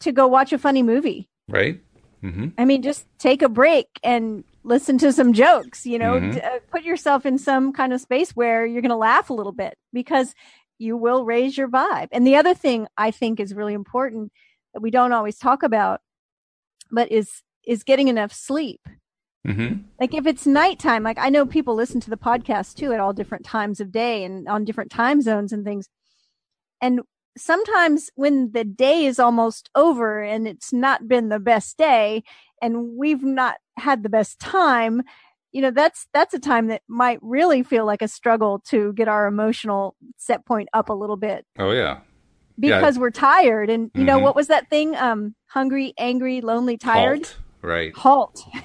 to 0.00 0.12
go 0.12 0.26
watch 0.26 0.52
a 0.52 0.58
funny 0.58 0.82
movie. 0.82 1.28
Right. 1.48 1.80
hmm 2.20 2.48
I 2.58 2.64
mean, 2.66 2.82
just 2.82 3.06
take 3.18 3.40
a 3.42 3.48
break 3.48 3.86
and 4.04 4.44
listen 4.62 4.98
to 4.98 5.10
some 5.10 5.32
jokes, 5.32 5.86
you 5.86 5.98
know, 5.98 6.20
Mhm. 6.20 6.34
d- 6.34 6.40
uh, 6.40 6.58
put 6.70 6.82
yourself 6.82 7.24
in 7.24 7.38
some 7.38 7.72
kind 7.72 7.94
of 7.94 8.00
space 8.00 8.32
where 8.36 8.66
you're 8.66 8.82
going 8.82 8.90
to 8.90 8.96
laugh 8.96 9.30
a 9.30 9.34
little 9.34 9.52
bit 9.52 9.74
because 9.90 10.34
you 10.80 10.96
will 10.96 11.24
raise 11.24 11.56
your 11.56 11.68
vibe. 11.68 12.08
And 12.10 12.26
the 12.26 12.36
other 12.36 12.54
thing 12.54 12.86
I 12.96 13.10
think 13.10 13.38
is 13.38 13.54
really 13.54 13.74
important 13.74 14.32
that 14.72 14.80
we 14.80 14.90
don't 14.90 15.12
always 15.12 15.36
talk 15.36 15.62
about, 15.62 16.00
but 16.90 17.12
is, 17.12 17.42
is 17.66 17.84
getting 17.84 18.08
enough 18.08 18.32
sleep. 18.32 18.80
Mm-hmm. 19.46 19.82
Like 19.98 20.14
if 20.14 20.26
it's 20.26 20.46
nighttime, 20.46 21.02
like 21.02 21.18
I 21.18 21.28
know 21.28 21.46
people 21.46 21.74
listen 21.74 22.00
to 22.00 22.10
the 22.10 22.16
podcast 22.16 22.74
too 22.76 22.92
at 22.92 23.00
all 23.00 23.12
different 23.12 23.44
times 23.44 23.80
of 23.80 23.92
day 23.92 24.24
and 24.24 24.48
on 24.48 24.64
different 24.64 24.90
time 24.90 25.22
zones 25.22 25.52
and 25.52 25.64
things. 25.64 25.88
And 26.80 27.00
sometimes 27.36 28.10
when 28.14 28.52
the 28.52 28.64
day 28.64 29.04
is 29.04 29.18
almost 29.18 29.70
over 29.74 30.22
and 30.22 30.48
it's 30.48 30.72
not 30.72 31.08
been 31.08 31.28
the 31.28 31.38
best 31.38 31.78
day 31.78 32.22
and 32.60 32.96
we've 32.96 33.22
not 33.22 33.56
had 33.78 34.02
the 34.02 34.08
best 34.08 34.38
time, 34.40 35.02
you 35.52 35.62
know, 35.62 35.70
that's, 35.70 36.06
that's 36.14 36.34
a 36.34 36.38
time 36.38 36.68
that 36.68 36.82
might 36.88 37.18
really 37.22 37.62
feel 37.62 37.84
like 37.86 38.02
a 38.02 38.08
struggle 38.08 38.60
to 38.68 38.92
get 38.94 39.08
our 39.08 39.26
emotional 39.26 39.96
set 40.16 40.46
point 40.46 40.68
up 40.72 40.88
a 40.88 40.92
little 40.94 41.16
bit 41.16 41.44
Oh 41.58 41.72
yeah. 41.72 42.00
because 42.58 42.98
we're 42.98 43.10
tired. 43.10 43.70
And, 43.70 43.90
you 43.94 44.04
know, 44.04 44.18
Mhm. 44.18 44.22
what 44.22 44.36
was 44.36 44.48
that 44.48 44.68
thing? 44.70 44.94
Um, 44.96 45.34
hungry, 45.46 45.94
angry, 45.98 46.40
lonely, 46.40 46.76
tired 46.76 47.26
Halt. 47.26 47.36
Right. 47.62 47.94
halt 47.94 48.42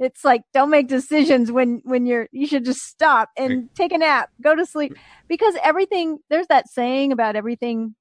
it's 0.00 0.24
like 0.24 0.40
don't 0.54 0.70
make 0.70 0.88
decisions 0.88 1.52
when 1.52 1.82
when 1.84 2.06
you're 2.06 2.28
you 2.32 2.46
should 2.46 2.64
just 2.64 2.80
stop 2.82 3.28
and 3.36 3.68
take 3.74 3.92
a 3.92 3.98
nap 3.98 4.30
go 4.40 4.54
to 4.54 4.64
sleep 4.64 4.94
because 5.28 5.54
everything 5.62 6.16
there's 6.30 6.46
that 6.46 6.66
saying 6.66 7.12
about 7.12 7.36
everything 7.36 7.94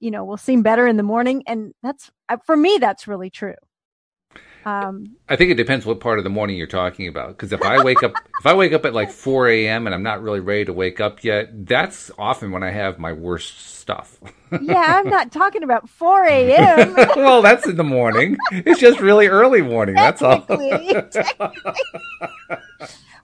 you 0.00 0.10
know 0.10 0.22
will 0.22 0.36
seem 0.36 0.62
better 0.62 0.86
in 0.86 0.98
the 0.98 1.02
morning 1.02 1.42
and 1.46 1.72
that's 1.82 2.10
uh, 2.28 2.36
for 2.44 2.58
me 2.58 2.76
that's 2.78 3.08
really 3.08 3.30
true 3.30 3.54
um 4.64 5.16
I 5.28 5.36
think 5.36 5.50
it 5.50 5.54
depends 5.54 5.86
what 5.86 6.00
part 6.00 6.18
of 6.18 6.24
the 6.24 6.30
morning 6.30 6.56
you're 6.56 6.66
talking 6.66 7.08
about. 7.08 7.28
Because 7.28 7.52
if 7.52 7.62
I 7.62 7.82
wake 7.82 8.02
up, 8.02 8.12
if 8.40 8.46
I 8.46 8.54
wake 8.54 8.72
up 8.72 8.84
at 8.84 8.92
like 8.94 9.10
4 9.10 9.48
a.m. 9.48 9.86
and 9.86 9.94
I'm 9.94 10.02
not 10.02 10.22
really 10.22 10.40
ready 10.40 10.66
to 10.66 10.72
wake 10.72 11.00
up 11.00 11.24
yet, 11.24 11.66
that's 11.66 12.10
often 12.18 12.50
when 12.50 12.62
I 12.62 12.70
have 12.70 12.98
my 12.98 13.12
worst 13.12 13.58
stuff. 13.78 14.18
yeah 14.62 14.98
i'm 14.98 15.08
not 15.10 15.30
talking 15.40 15.62
about 15.62 15.88
4 15.90 16.24
a.m 16.24 16.94
well, 17.16 17.42
that's 17.42 17.66
in 17.66 17.76
the 17.76 17.84
morning. 17.84 18.36
It's 18.50 18.80
just 18.80 19.00
really 19.00 19.26
early 19.26 19.60
morning. 19.62 19.94
That's 19.94 20.22
all. 20.22 20.40
Technically, 20.42 20.94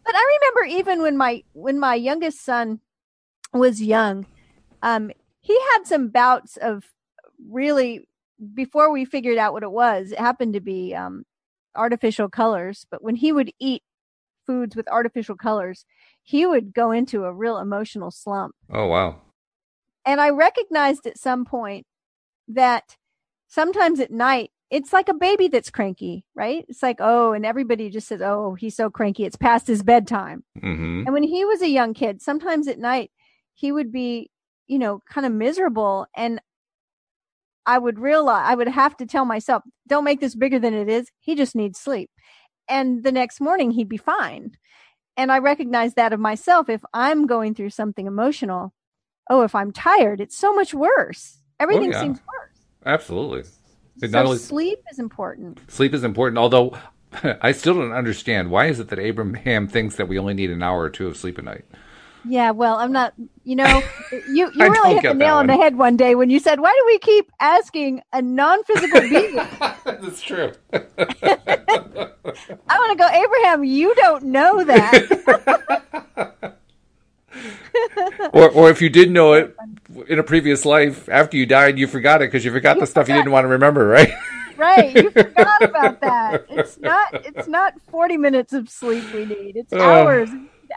but 0.04 0.14
I 0.14 0.38
remember 0.40 0.76
even 0.78 1.02
when 1.02 1.16
my 1.16 1.42
when 1.52 1.78
my 1.78 1.94
youngest 1.94 2.44
son 2.44 2.80
was 3.52 3.80
young, 3.82 4.26
um, 4.82 5.10
he 5.40 5.58
had 5.72 5.84
some 5.84 6.08
bouts 6.08 6.56
of 6.56 6.84
really 7.48 8.06
before 8.54 8.90
we 8.92 9.04
figured 9.04 9.38
out 9.38 9.52
what 9.52 9.62
it 9.62 9.70
was. 9.70 10.12
It 10.12 10.18
happened 10.18 10.54
to 10.54 10.60
be 10.60 10.94
um, 10.94 11.24
artificial 11.76 12.28
colors, 12.28 12.86
but 12.90 13.02
when 13.02 13.16
he 13.16 13.32
would 13.32 13.52
eat 13.58 13.82
foods 14.46 14.74
with 14.74 14.88
artificial 14.88 15.36
colors, 15.36 15.84
he 16.22 16.46
would 16.46 16.74
go 16.74 16.90
into 16.90 17.24
a 17.24 17.32
real 17.32 17.58
emotional 17.58 18.10
slump. 18.10 18.54
Oh 18.72 18.86
wow. 18.86 19.20
And 20.04 20.20
I 20.20 20.30
recognized 20.30 21.06
at 21.06 21.18
some 21.18 21.44
point 21.44 21.86
that 22.48 22.96
sometimes 23.48 24.00
at 24.00 24.10
night, 24.10 24.50
it's 24.70 24.92
like 24.92 25.08
a 25.08 25.14
baby 25.14 25.48
that's 25.48 25.70
cranky, 25.70 26.24
right? 26.34 26.64
It's 26.68 26.82
like, 26.82 26.98
oh, 27.00 27.32
and 27.32 27.44
everybody 27.44 27.90
just 27.90 28.06
says, 28.06 28.22
oh, 28.22 28.54
he's 28.54 28.76
so 28.76 28.88
cranky. 28.88 29.24
It's 29.24 29.36
past 29.36 29.66
his 29.66 29.82
bedtime. 29.82 30.44
hmm 30.58 31.02
And 31.04 31.12
when 31.12 31.24
he 31.24 31.44
was 31.44 31.60
a 31.60 31.68
young 31.68 31.92
kid, 31.92 32.22
sometimes 32.22 32.68
at 32.68 32.78
night, 32.78 33.10
he 33.54 33.72
would 33.72 33.92
be, 33.92 34.30
you 34.68 34.78
know, 34.78 35.02
kind 35.08 35.26
of 35.26 35.32
miserable. 35.32 36.06
And 36.16 36.40
I 37.70 37.78
would 37.78 38.00
realize, 38.00 38.42
I 38.48 38.56
would 38.56 38.66
have 38.66 38.96
to 38.96 39.06
tell 39.06 39.24
myself, 39.24 39.62
don't 39.86 40.02
make 40.02 40.18
this 40.18 40.34
bigger 40.34 40.58
than 40.58 40.74
it 40.74 40.88
is. 40.88 41.08
He 41.20 41.36
just 41.36 41.54
needs 41.54 41.78
sleep. 41.78 42.10
And 42.68 43.04
the 43.04 43.12
next 43.12 43.40
morning, 43.40 43.70
he'd 43.70 43.88
be 43.88 43.96
fine. 43.96 44.50
And 45.16 45.30
I 45.30 45.38
recognize 45.38 45.94
that 45.94 46.12
of 46.12 46.18
myself. 46.18 46.68
If 46.68 46.82
I'm 46.92 47.28
going 47.28 47.54
through 47.54 47.70
something 47.70 48.08
emotional, 48.08 48.74
oh, 49.30 49.42
if 49.42 49.54
I'm 49.54 49.70
tired, 49.70 50.20
it's 50.20 50.36
so 50.36 50.52
much 50.52 50.74
worse. 50.74 51.38
Everything 51.60 51.94
oh, 51.94 51.96
yeah. 51.96 52.02
seems 52.02 52.18
worse. 52.18 52.58
Absolutely. 52.84 53.44
It 54.02 54.10
So 54.10 54.18
only 54.18 54.38
sleep 54.38 54.80
is 54.90 54.98
important. 54.98 55.60
sleep 55.70 55.94
is 55.94 56.02
important, 56.02 56.38
although 56.38 56.76
I 57.40 57.52
still 57.52 57.74
don't 57.74 57.92
understand 57.92 58.50
why 58.50 58.66
is 58.66 58.80
it 58.80 58.88
that 58.88 58.98
Abraham 58.98 59.68
thinks 59.68 59.94
that 59.94 60.08
we 60.08 60.18
only 60.18 60.34
need 60.34 60.50
an 60.50 60.64
hour 60.64 60.80
or 60.80 60.90
two 60.90 61.06
of 61.06 61.16
sleep 61.16 61.38
a 61.38 61.42
night. 61.42 61.66
Yeah, 62.24 62.50
well, 62.50 62.76
I'm 62.76 62.92
not. 62.92 63.14
You 63.44 63.56
know, 63.56 63.66
you 64.28 64.50
you 64.54 64.70
really 64.70 64.94
hit 64.94 65.02
the 65.02 65.14
nail 65.14 65.36
on 65.36 65.46
the 65.46 65.56
head 65.56 65.76
one 65.76 65.96
day 65.96 66.14
when 66.14 66.30
you 66.30 66.38
said, 66.38 66.60
"Why 66.60 66.72
do 66.78 66.84
we 66.86 66.98
keep 66.98 67.30
asking 67.40 68.02
a 68.12 68.22
non-physical 68.22 69.00
being?" 69.10 69.34
That's 69.84 70.22
true. 70.22 70.52
I 70.72 72.08
want 72.78 72.92
to 72.92 72.96
go, 72.96 73.08
Abraham. 73.08 73.64
You 73.64 73.94
don't 73.94 74.24
know 74.24 74.62
that. 74.64 76.54
or, 78.32 78.50
or 78.50 78.70
if 78.70 78.82
you 78.82 78.90
did 78.90 79.10
know 79.10 79.32
it 79.34 79.54
in 80.08 80.18
a 80.18 80.22
previous 80.22 80.64
life, 80.64 81.08
after 81.08 81.36
you 81.36 81.46
died, 81.46 81.78
you 81.78 81.86
forgot 81.86 82.22
it 82.22 82.26
because 82.26 82.44
you 82.44 82.52
forgot 82.52 82.78
the 82.78 82.86
stuff 82.86 83.08
you 83.08 83.14
didn't 83.14 83.32
want 83.32 83.44
to 83.44 83.48
remember, 83.48 83.86
right? 83.86 84.12
right? 84.56 84.94
You 84.94 85.10
forgot 85.10 85.62
about 85.62 86.00
that. 86.00 86.44
It's 86.50 86.78
not. 86.78 87.14
It's 87.26 87.48
not 87.48 87.74
40 87.90 88.16
minutes 88.18 88.52
of 88.52 88.68
sleep 88.68 89.04
we 89.14 89.24
need. 89.24 89.56
It's 89.56 89.72
Oh. 89.72 89.80
hours, 89.80 90.30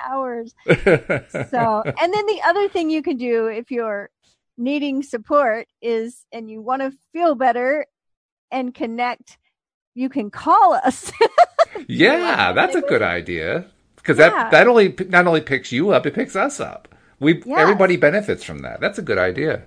hours. 0.05 0.53
So, 1.49 1.83
and 1.99 2.13
then 2.13 2.25
the 2.25 2.41
other 2.45 2.69
thing 2.69 2.89
you 2.89 3.01
can 3.01 3.17
do 3.17 3.47
if 3.47 3.71
you're 3.71 4.09
needing 4.57 5.03
support 5.03 5.67
is, 5.81 6.25
and 6.31 6.49
you 6.49 6.61
want 6.61 6.81
to 6.81 6.91
feel 7.11 7.35
better 7.35 7.85
and 8.51 8.73
connect, 8.73 9.37
you 9.95 10.09
can 10.09 10.29
call 10.31 10.73
us. 10.73 11.11
yeah, 11.87 12.51
that's 12.53 12.75
a 12.75 12.81
good 12.81 13.01
idea 13.01 13.65
because 13.95 14.17
Yeah. 14.17 14.29
that 14.29 14.51
that 14.51 14.67
only 14.67 14.95
not 15.09 15.27
only 15.27 15.41
picks 15.41 15.71
you 15.71 15.91
up, 15.91 16.05
it 16.05 16.13
picks 16.13 16.35
us 16.35 16.59
up. 16.59 16.87
We 17.19 17.41
Yes. 17.45 17.59
everybody 17.59 17.97
benefits 17.97 18.43
from 18.43 18.59
that. 18.59 18.79
That's 18.81 18.99
a 18.99 19.01
good 19.03 19.17
idea. 19.17 19.63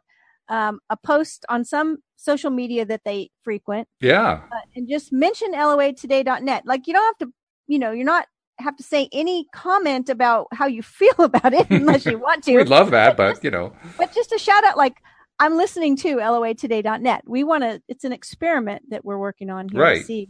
um, 0.49 0.79
a 0.89 0.97
post 0.97 1.45
on 1.49 1.65
some 1.65 1.99
social 2.15 2.53
media 2.53 2.85
that 2.85 3.03
they 3.05 3.33
frequent 3.43 3.89
Yeah. 4.01 4.43
uh, 4.53 4.57
and 4.77 4.89
just 4.89 5.13
mention 5.13 5.53
loatoday.net. 5.53 6.63
Like 6.65 6.87
you 6.87 6.93
don't 6.93 7.05
have 7.05 7.29
to, 7.29 7.35
you 7.67 7.81
know, 7.81 7.91
you're 7.91 8.05
not 8.05 8.29
have 8.59 8.77
to 8.77 8.83
say 8.83 9.09
any 9.13 9.47
comment 9.53 10.09
about 10.09 10.49
how 10.53 10.67
you 10.67 10.83
feel 11.01 11.15
about 11.19 11.53
it 11.53 11.69
unless 11.71 12.07
you 12.07 12.19
want 12.19 12.45
to. 12.45 12.57
We'd 12.57 12.69
love 12.69 12.91
that, 12.93 13.17
but 13.17 13.43
you 13.45 13.51
know, 13.51 13.73
but 13.99 14.13
just 14.15 14.33
a 14.33 14.39
shout 14.39 14.65
out 14.65 14.77
like 14.77 14.97
I'm 15.39 15.57
listening 15.57 15.97
to 15.99 16.17
loatoday.net. 16.17 17.23
We 17.27 17.45
want 17.45 17.65
to 17.65 17.83
it's 17.89 18.05
an 18.05 18.13
experiment 18.13 18.91
that 18.91 19.05
we're 19.05 19.19
working 19.19 19.51
on 19.51 19.69
here 19.69 19.81
Right. 19.81 19.99
to 19.99 20.05
see 20.05 20.29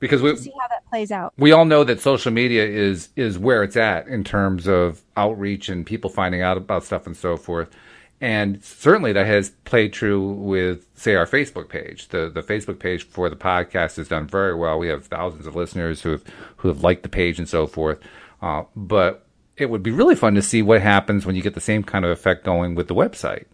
because 0.00 0.22
we 0.22 0.36
see 0.36 0.52
how 0.60 0.68
that 0.68 0.86
plays 0.88 1.10
out. 1.10 1.32
We 1.38 1.52
all 1.52 1.64
know 1.64 1.84
that 1.84 2.00
social 2.00 2.32
media 2.32 2.64
is 2.64 3.08
is 3.16 3.38
where 3.38 3.62
it's 3.62 3.76
at 3.76 4.06
in 4.08 4.24
terms 4.24 4.68
of 4.68 5.02
outreach 5.16 5.68
and 5.68 5.84
people 5.84 6.10
finding 6.10 6.42
out 6.42 6.56
about 6.56 6.84
stuff 6.84 7.06
and 7.06 7.16
so 7.16 7.36
forth. 7.36 7.70
And 8.20 8.62
certainly 8.64 9.12
that 9.12 9.26
has 9.26 9.50
played 9.64 9.92
true 9.92 10.32
with, 10.32 10.86
say, 10.94 11.14
our 11.14 11.26
Facebook 11.26 11.68
page. 11.68 12.08
The 12.08 12.28
the 12.28 12.42
Facebook 12.42 12.80
page 12.80 13.04
for 13.04 13.30
the 13.30 13.36
podcast 13.36 13.96
has 13.96 14.08
done 14.08 14.26
very 14.26 14.54
well. 14.54 14.78
We 14.78 14.88
have 14.88 15.06
thousands 15.06 15.46
of 15.46 15.54
listeners 15.54 16.02
who 16.02 16.10
have 16.10 16.24
who 16.56 16.68
have 16.68 16.82
liked 16.82 17.04
the 17.04 17.08
page 17.08 17.38
and 17.38 17.48
so 17.48 17.66
forth. 17.66 18.00
Uh, 18.42 18.64
but 18.74 19.24
it 19.56 19.70
would 19.70 19.82
be 19.82 19.90
really 19.90 20.14
fun 20.14 20.34
to 20.34 20.42
see 20.42 20.62
what 20.62 20.80
happens 20.80 21.26
when 21.26 21.36
you 21.36 21.42
get 21.42 21.54
the 21.54 21.60
same 21.60 21.82
kind 21.82 22.04
of 22.04 22.10
effect 22.10 22.44
going 22.44 22.74
with 22.74 22.88
the 22.88 22.94
website. 22.94 23.44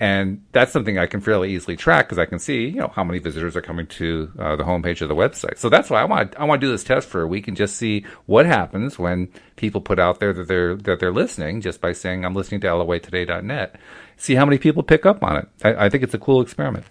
And 0.00 0.42
that's 0.52 0.72
something 0.72 0.98
I 0.98 1.04
can 1.04 1.20
fairly 1.20 1.52
easily 1.52 1.76
track 1.76 2.06
because 2.06 2.18
I 2.18 2.24
can 2.24 2.38
see, 2.38 2.64
you 2.64 2.80
know, 2.80 2.88
how 2.88 3.04
many 3.04 3.18
visitors 3.18 3.54
are 3.54 3.60
coming 3.60 3.86
to 3.88 4.32
uh, 4.38 4.56
the 4.56 4.64
homepage 4.64 5.02
of 5.02 5.08
the 5.08 5.14
website. 5.14 5.58
So 5.58 5.68
that's 5.68 5.90
why 5.90 6.00
I 6.00 6.04
want 6.04 6.34
I 6.38 6.44
want 6.44 6.62
to 6.62 6.66
do 6.66 6.70
this 6.72 6.82
test 6.82 7.06
for 7.06 7.20
a 7.20 7.26
week 7.26 7.46
and 7.46 7.56
just 7.56 7.76
see 7.76 8.06
what 8.24 8.46
happens 8.46 8.98
when 8.98 9.28
people 9.56 9.82
put 9.82 9.98
out 9.98 10.18
there 10.18 10.32
that 10.32 10.48
they're 10.48 10.74
that 10.74 11.00
they're 11.00 11.12
listening 11.12 11.60
just 11.60 11.82
by 11.82 11.92
saying 11.92 12.24
I'm 12.24 12.34
listening 12.34 12.62
to 12.62 12.68
LOAtoday.net. 12.68 13.76
See 14.16 14.34
how 14.34 14.46
many 14.46 14.56
people 14.56 14.82
pick 14.82 15.04
up 15.04 15.22
on 15.22 15.36
it. 15.36 15.48
I, 15.62 15.86
I 15.86 15.88
think 15.90 16.02
it's 16.02 16.14
a 16.14 16.18
cool 16.18 16.40
experiment. 16.40 16.86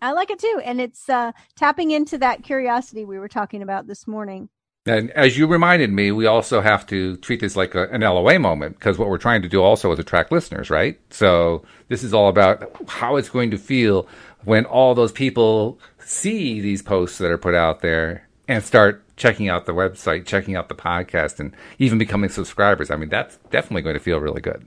I 0.00 0.12
like 0.12 0.30
it 0.30 0.38
too, 0.38 0.62
and 0.64 0.80
it's 0.80 1.08
uh, 1.08 1.32
tapping 1.56 1.90
into 1.90 2.18
that 2.18 2.44
curiosity 2.44 3.04
we 3.04 3.18
were 3.18 3.28
talking 3.28 3.62
about 3.62 3.88
this 3.88 4.06
morning. 4.06 4.48
And 4.88 5.10
as 5.12 5.36
you 5.36 5.46
reminded 5.46 5.92
me, 5.92 6.12
we 6.12 6.26
also 6.26 6.60
have 6.60 6.86
to 6.86 7.16
treat 7.18 7.40
this 7.40 7.56
like 7.56 7.74
a, 7.74 7.88
an 7.90 8.00
LOA 8.00 8.38
moment 8.38 8.78
because 8.78 8.98
what 8.98 9.08
we're 9.08 9.18
trying 9.18 9.42
to 9.42 9.48
do 9.48 9.62
also 9.62 9.92
is 9.92 9.98
attract 9.98 10.32
listeners, 10.32 10.70
right? 10.70 10.98
So 11.10 11.62
this 11.88 12.02
is 12.02 12.14
all 12.14 12.28
about 12.28 12.70
how 12.88 13.16
it's 13.16 13.28
going 13.28 13.50
to 13.50 13.58
feel 13.58 14.08
when 14.44 14.64
all 14.64 14.94
those 14.94 15.12
people 15.12 15.78
see 15.98 16.60
these 16.60 16.82
posts 16.82 17.18
that 17.18 17.30
are 17.30 17.38
put 17.38 17.54
out 17.54 17.80
there 17.80 18.26
and 18.46 18.64
start 18.64 19.04
checking 19.16 19.48
out 19.48 19.66
the 19.66 19.74
website, 19.74 20.24
checking 20.24 20.56
out 20.56 20.68
the 20.68 20.74
podcast, 20.74 21.38
and 21.38 21.54
even 21.78 21.98
becoming 21.98 22.30
subscribers. 22.30 22.90
I 22.90 22.96
mean, 22.96 23.10
that's 23.10 23.36
definitely 23.50 23.82
going 23.82 23.94
to 23.94 24.00
feel 24.00 24.18
really 24.18 24.40
good. 24.40 24.66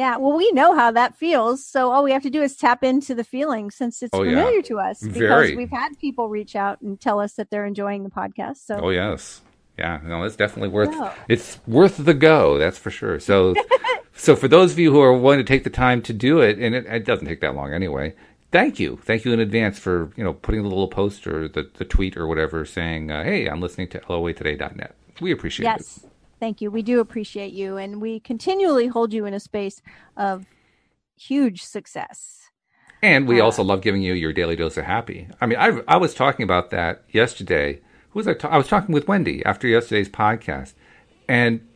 Yeah, 0.00 0.16
well, 0.16 0.34
we 0.34 0.50
know 0.52 0.74
how 0.74 0.90
that 0.92 1.14
feels. 1.14 1.62
So 1.62 1.92
all 1.92 2.02
we 2.02 2.10
have 2.12 2.22
to 2.22 2.30
do 2.30 2.40
is 2.40 2.56
tap 2.56 2.82
into 2.82 3.14
the 3.14 3.22
feeling 3.22 3.70
since 3.70 4.02
it's 4.02 4.14
oh, 4.14 4.24
familiar 4.24 4.56
yeah. 4.56 4.62
to 4.62 4.78
us 4.78 5.02
because 5.02 5.18
Very. 5.18 5.54
we've 5.54 5.70
had 5.70 5.98
people 5.98 6.30
reach 6.30 6.56
out 6.56 6.80
and 6.80 6.98
tell 6.98 7.20
us 7.20 7.34
that 7.34 7.50
they're 7.50 7.66
enjoying 7.66 8.04
the 8.04 8.08
podcast. 8.08 8.64
So 8.64 8.80
Oh 8.80 8.88
yes. 8.88 9.42
Yeah, 9.78 10.00
no, 10.02 10.22
it's 10.22 10.36
definitely 10.36 10.70
worth 10.70 10.90
no. 10.90 11.12
it's 11.28 11.58
worth 11.66 11.98
the 11.98 12.14
go, 12.14 12.56
that's 12.56 12.78
for 12.78 12.90
sure. 12.90 13.20
So 13.20 13.54
so 14.14 14.34
for 14.36 14.48
those 14.48 14.72
of 14.72 14.78
you 14.78 14.90
who 14.90 15.02
are 15.02 15.12
willing 15.12 15.38
to 15.38 15.44
take 15.44 15.64
the 15.64 15.70
time 15.70 16.00
to 16.02 16.14
do 16.14 16.40
it 16.40 16.58
and 16.58 16.74
it, 16.74 16.86
it 16.86 17.04
doesn't 17.04 17.26
take 17.26 17.42
that 17.42 17.54
long 17.54 17.74
anyway. 17.74 18.14
Thank 18.52 18.80
you. 18.80 18.98
Thank 19.04 19.26
you 19.26 19.34
in 19.34 19.40
advance 19.40 19.78
for, 19.78 20.12
you 20.16 20.24
know, 20.24 20.32
putting 20.32 20.62
the 20.62 20.68
little 20.70 20.88
post 20.88 21.26
or 21.26 21.46
the, 21.46 21.68
the 21.74 21.84
tweet 21.84 22.16
or 22.16 22.26
whatever 22.26 22.64
saying, 22.64 23.10
uh, 23.10 23.22
"Hey, 23.22 23.46
I'm 23.46 23.60
listening 23.60 23.88
to 23.88 24.00
loatoday.net." 24.00 24.94
We 25.20 25.30
appreciate 25.30 25.66
yes. 25.66 25.98
it. 25.98 26.09
Thank 26.40 26.62
you. 26.62 26.70
We 26.70 26.82
do 26.82 27.00
appreciate 27.00 27.52
you, 27.52 27.76
and 27.76 28.00
we 28.00 28.18
continually 28.18 28.86
hold 28.86 29.12
you 29.12 29.26
in 29.26 29.34
a 29.34 29.40
space 29.40 29.82
of 30.16 30.46
huge 31.14 31.62
success. 31.62 32.48
And 33.02 33.28
we 33.28 33.40
uh, 33.40 33.44
also 33.44 33.62
love 33.62 33.82
giving 33.82 34.02
you 34.02 34.14
your 34.14 34.32
daily 34.32 34.56
dose 34.56 34.78
of 34.78 34.84
happy. 34.84 35.28
I 35.40 35.46
mean, 35.46 35.58
I 35.58 35.82
I 35.86 35.98
was 35.98 36.14
talking 36.14 36.42
about 36.42 36.70
that 36.70 37.04
yesterday. 37.10 37.80
Who 38.10 38.18
was 38.18 38.26
I? 38.26 38.34
Ta- 38.34 38.48
I 38.48 38.56
was 38.56 38.68
talking 38.68 38.94
with 38.94 39.06
Wendy 39.06 39.44
after 39.44 39.68
yesterday's 39.68 40.08
podcast, 40.08 40.72
and 41.28 41.66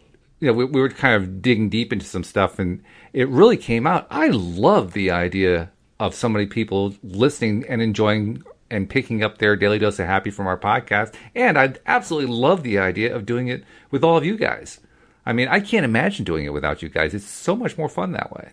you 0.41 0.49
know 0.49 0.55
we, 0.55 0.65
we 0.65 0.81
were 0.81 0.89
kind 0.89 1.15
of 1.15 1.43
digging 1.43 1.69
deep 1.69 1.93
into 1.93 2.07
some 2.07 2.25
stuff, 2.25 2.59
and 2.59 2.83
it 3.13 3.29
really 3.29 3.59
came 3.59 3.87
out. 3.87 4.07
I 4.11 4.29
love 4.29 4.95
the 4.95 5.11
idea 5.11 5.71
of 6.01 6.15
so 6.15 6.29
many 6.29 6.47
people 6.47 6.95
listening 7.03 7.65
and 7.69 7.81
enjoying 7.83 8.43
and 8.71 8.89
picking 8.89 9.23
up 9.23 9.39
their 9.39 9.57
daily 9.57 9.79
dose 9.79 9.99
of 9.99 10.07
happy 10.07 10.31
from 10.31 10.47
our 10.47 10.59
podcast. 10.59 11.15
And 11.35 11.59
I 11.59 11.75
absolutely 11.87 12.35
love 12.35 12.63
the 12.63 12.79
idea 12.79 13.15
of 13.15 13.27
doing 13.27 13.49
it 13.49 13.65
with 13.91 14.03
all 14.03 14.17
of 14.17 14.25
you 14.25 14.37
guys. 14.37 14.81
I 15.27 15.33
mean, 15.33 15.49
I 15.49 15.61
can't 15.61 15.85
imagine 15.85 16.25
doing 16.25 16.45
it 16.45 16.53
without 16.53 16.83
you 16.83 16.89
guys. 16.89 17.15
It's 17.15 17.25
so 17.25 17.57
much 17.57 17.79
more 17.79 17.89
fun 17.89 18.13
that 18.13 18.33
way. 18.33 18.51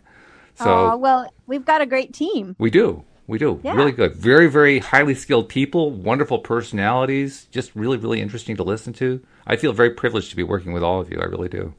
So, 0.56 0.96
well, 0.98 1.34
we've 1.48 1.66
got 1.66 1.82
a 1.82 1.86
great 1.86 2.14
team. 2.14 2.56
We 2.60 2.70
do. 2.70 3.04
We 3.28 3.40
do. 3.40 3.60
Yeah. 3.64 3.76
Really 3.76 3.94
good. 3.94 4.14
Very, 4.16 4.48
very 4.50 4.80
highly 4.80 5.16
skilled 5.16 5.50
people, 5.50 5.90
wonderful 5.92 6.40
personalities, 6.40 7.48
just 7.52 7.74
really, 7.76 7.98
really 7.98 8.22
interesting 8.22 8.58
to 8.58 8.64
listen 8.64 8.94
to. 8.94 9.22
I 9.48 9.56
feel 9.56 9.74
very 9.74 9.92
privileged 9.92 10.30
to 10.32 10.36
be 10.36 10.44
working 10.44 10.74
with 10.74 10.84
all 10.84 11.00
of 11.00 11.10
you. 11.10 11.20
I 11.20 11.26
really 11.26 11.50
do. 11.50 11.74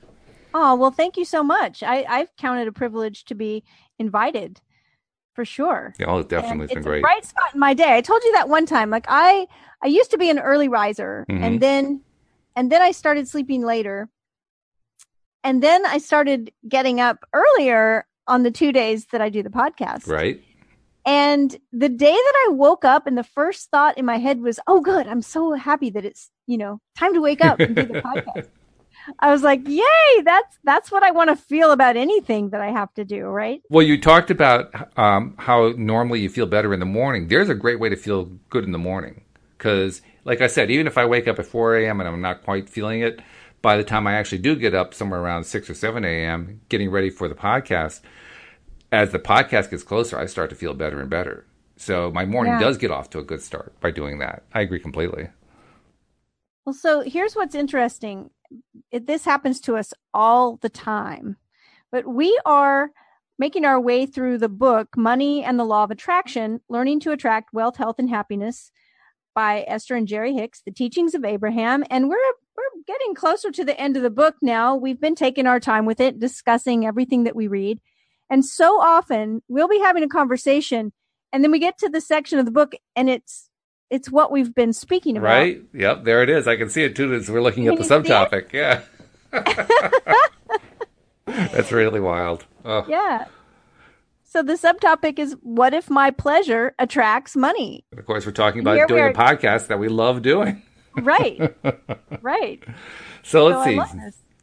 Oh, 0.54 0.74
well, 0.74 0.90
thank 0.90 1.16
you 1.16 1.24
so 1.24 1.42
much. 1.42 1.82
I, 1.82 2.04
I've 2.08 2.34
counted 2.36 2.68
a 2.68 2.72
privilege 2.72 3.24
to 3.26 3.34
be 3.34 3.64
invited 3.98 4.60
for 5.34 5.44
sure. 5.44 5.94
Yeah, 5.98 6.06
oh, 6.08 6.22
definitely, 6.22 6.64
it's, 6.64 6.72
it's 6.72 6.74
been 6.74 6.82
great. 6.82 7.02
bright 7.02 7.24
spot 7.24 7.54
in 7.54 7.60
my 7.60 7.74
day. 7.74 7.96
I 7.96 8.00
told 8.00 8.22
you 8.24 8.32
that 8.32 8.48
one 8.48 8.66
time. 8.66 8.90
Like 8.90 9.06
I, 9.08 9.46
I 9.82 9.86
used 9.86 10.10
to 10.12 10.18
be 10.18 10.30
an 10.30 10.38
early 10.38 10.68
riser, 10.68 11.26
mm-hmm. 11.28 11.42
and 11.42 11.60
then, 11.60 12.02
and 12.56 12.70
then 12.70 12.82
I 12.82 12.92
started 12.92 13.28
sleeping 13.28 13.62
later, 13.62 14.08
and 15.44 15.62
then 15.62 15.84
I 15.86 15.98
started 15.98 16.52
getting 16.68 17.00
up 17.00 17.24
earlier 17.32 18.06
on 18.26 18.42
the 18.42 18.50
two 18.50 18.72
days 18.72 19.06
that 19.06 19.20
I 19.20 19.28
do 19.28 19.42
the 19.42 19.50
podcast. 19.50 20.06
Right. 20.06 20.42
And 21.04 21.56
the 21.72 21.88
day 21.88 22.12
that 22.12 22.46
I 22.46 22.52
woke 22.52 22.84
up, 22.84 23.06
and 23.06 23.18
the 23.18 23.24
first 23.24 23.70
thought 23.70 23.98
in 23.98 24.04
my 24.04 24.18
head 24.18 24.40
was, 24.40 24.60
"Oh, 24.66 24.80
good! 24.80 25.08
I'm 25.08 25.22
so 25.22 25.54
happy 25.54 25.90
that 25.90 26.04
it's 26.04 26.30
you 26.46 26.58
know 26.58 26.80
time 26.96 27.14
to 27.14 27.20
wake 27.20 27.44
up 27.44 27.58
and 27.58 27.74
do 27.74 27.84
the 27.84 27.94
podcast." 28.02 28.48
I 29.18 29.30
was 29.30 29.42
like, 29.42 29.66
"Yay! 29.68 30.22
That's 30.24 30.58
that's 30.64 30.90
what 30.90 31.02
I 31.02 31.10
want 31.10 31.30
to 31.30 31.36
feel 31.36 31.72
about 31.72 31.96
anything 31.96 32.50
that 32.50 32.60
I 32.60 32.70
have 32.70 32.92
to 32.94 33.04
do." 33.04 33.26
Right. 33.26 33.62
Well, 33.68 33.84
you 33.84 34.00
talked 34.00 34.30
about 34.30 34.98
um, 34.98 35.34
how 35.38 35.74
normally 35.76 36.20
you 36.20 36.28
feel 36.28 36.46
better 36.46 36.72
in 36.72 36.80
the 36.80 36.86
morning. 36.86 37.28
There's 37.28 37.48
a 37.48 37.54
great 37.54 37.80
way 37.80 37.88
to 37.88 37.96
feel 37.96 38.24
good 38.50 38.64
in 38.64 38.72
the 38.72 38.78
morning 38.78 39.22
because, 39.58 40.02
like 40.24 40.40
I 40.40 40.46
said, 40.46 40.70
even 40.70 40.86
if 40.86 40.98
I 40.98 41.04
wake 41.04 41.28
up 41.28 41.38
at 41.38 41.46
4 41.46 41.76
a.m. 41.76 42.00
and 42.00 42.08
I'm 42.08 42.20
not 42.20 42.42
quite 42.42 42.68
feeling 42.68 43.00
it, 43.00 43.20
by 43.62 43.76
the 43.76 43.84
time 43.84 44.06
I 44.06 44.14
actually 44.14 44.38
do 44.38 44.56
get 44.56 44.74
up 44.74 44.92
somewhere 44.92 45.20
around 45.20 45.44
6 45.44 45.70
or 45.70 45.74
7 45.74 46.04
a.m., 46.04 46.60
getting 46.68 46.90
ready 46.90 47.10
for 47.10 47.28
the 47.28 47.34
podcast, 47.34 48.00
as 48.90 49.12
the 49.12 49.18
podcast 49.18 49.70
gets 49.70 49.82
closer, 49.82 50.18
I 50.18 50.26
start 50.26 50.50
to 50.50 50.56
feel 50.56 50.74
better 50.74 51.00
and 51.00 51.08
better. 51.08 51.46
So 51.76 52.10
my 52.10 52.26
morning 52.26 52.54
yeah. 52.54 52.60
does 52.60 52.76
get 52.76 52.90
off 52.90 53.10
to 53.10 53.18
a 53.18 53.24
good 53.24 53.42
start 53.42 53.78
by 53.80 53.90
doing 53.90 54.18
that. 54.18 54.42
I 54.52 54.60
agree 54.60 54.80
completely. 54.80 55.28
Well, 56.64 56.74
so 56.74 57.00
here's 57.00 57.34
what's 57.34 57.54
interesting 57.54 58.30
it, 58.90 59.06
this 59.06 59.24
happens 59.24 59.60
to 59.62 59.76
us 59.76 59.92
all 60.12 60.56
the 60.56 60.68
time. 60.68 61.36
But 61.90 62.06
we 62.06 62.38
are 62.44 62.90
making 63.38 63.64
our 63.64 63.80
way 63.80 64.06
through 64.06 64.38
the 64.38 64.48
book 64.48 64.96
Money 64.96 65.42
and 65.42 65.58
the 65.58 65.64
Law 65.64 65.84
of 65.84 65.90
Attraction 65.90 66.60
Learning 66.68 67.00
to 67.00 67.12
Attract 67.12 67.52
Wealth, 67.52 67.76
Health, 67.76 67.98
and 67.98 68.08
Happiness 68.08 68.70
by 69.34 69.64
Esther 69.66 69.96
and 69.96 70.06
Jerry 70.06 70.34
Hicks, 70.34 70.62
The 70.64 70.72
Teachings 70.72 71.14
of 71.14 71.24
Abraham. 71.24 71.84
And 71.90 72.08
we're 72.08 72.32
we're 72.56 72.82
getting 72.86 73.14
closer 73.14 73.50
to 73.50 73.64
the 73.64 73.78
end 73.80 73.96
of 73.96 74.02
the 74.02 74.10
book 74.10 74.36
now. 74.42 74.76
We've 74.76 75.00
been 75.00 75.14
taking 75.14 75.46
our 75.46 75.58
time 75.58 75.86
with 75.86 76.00
it, 76.00 76.18
discussing 76.18 76.86
everything 76.86 77.24
that 77.24 77.36
we 77.36 77.46
read. 77.48 77.80
And 78.30 78.44
so 78.44 78.80
often 78.80 79.42
we'll 79.48 79.68
be 79.68 79.80
having 79.80 80.02
a 80.02 80.08
conversation 80.08 80.92
and 81.32 81.42
then 81.42 81.50
we 81.50 81.58
get 81.58 81.78
to 81.78 81.88
the 81.88 82.00
section 82.00 82.38
of 82.38 82.44
the 82.44 82.50
book 82.50 82.74
and 82.94 83.08
it's 83.08 83.48
it's 83.92 84.10
what 84.10 84.32
we've 84.32 84.54
been 84.54 84.72
speaking 84.72 85.18
about. 85.18 85.28
Right? 85.28 85.62
Yep, 85.74 86.04
there 86.04 86.22
it 86.22 86.30
is. 86.30 86.48
I 86.48 86.56
can 86.56 86.70
see 86.70 86.82
it 86.82 86.96
too 86.96 87.12
as 87.14 87.30
we're 87.30 87.42
looking 87.42 87.64
can 87.64 87.74
at 87.74 87.78
the 87.78 87.84
subtopic. 87.84 88.52
Yeah. 88.52 88.80
That's 91.26 91.70
really 91.70 92.00
wild. 92.00 92.46
Oh. 92.64 92.86
Yeah. 92.88 93.26
So 94.24 94.42
the 94.42 94.54
subtopic 94.54 95.18
is 95.18 95.36
what 95.42 95.74
if 95.74 95.90
my 95.90 96.10
pleasure 96.10 96.74
attracts 96.78 97.36
money? 97.36 97.84
And 97.90 98.00
of 98.00 98.06
course, 98.06 98.24
we're 98.24 98.32
talking 98.32 98.62
about 98.62 98.88
doing 98.88 99.04
a 99.04 99.12
podcast 99.12 99.66
that 99.66 99.78
we 99.78 99.88
love 99.88 100.22
doing. 100.22 100.62
right. 100.96 101.54
Right. 102.22 102.62
So 103.22 103.46
let's 103.46 103.64
see. 103.64 103.80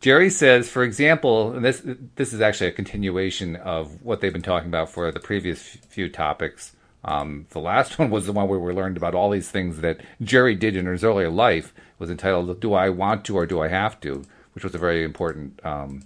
Jerry 0.02 0.30
says, 0.30 0.70
for 0.70 0.84
example, 0.84 1.54
and 1.54 1.64
this 1.64 1.82
this 2.16 2.34
is 2.34 2.42
actually 2.42 2.68
a 2.68 2.74
continuation 2.74 3.56
of 3.56 4.02
what 4.04 4.20
they've 4.22 4.34
been 4.34 4.42
talking 4.42 4.68
about 4.68 4.90
for 4.90 5.12
the 5.12 5.20
previous 5.20 5.62
few 5.88 6.10
topics. 6.10 6.76
Um, 7.04 7.48
the 7.52 7.60
last 7.60 8.00
one 8.00 8.10
was 8.10 8.26
the 8.26 8.34
one 8.34 8.48
where 8.48 8.60
we 8.60 8.74
learned 8.74 8.98
about 8.98 9.16
all 9.16 9.30
these 9.30 9.50
things 9.50 9.82
that 9.82 10.02
Jerry 10.22 10.56
did 10.56 10.76
in 10.76 10.86
his 10.86 11.04
earlier 11.04 11.30
life. 11.30 11.74
It 11.76 12.00
was 12.00 12.10
entitled 12.10 12.60
"Do 12.60 12.74
I 12.74 12.90
Want 12.90 13.26
to 13.26 13.38
or 13.38 13.46
Do 13.46 13.62
I 13.62 13.68
Have 13.68 14.00
to," 14.02 14.24
which 14.54 14.64
was 14.64 14.76
a 14.76 14.80
very 14.80 15.04
important 15.04 15.64
um, 15.66 16.04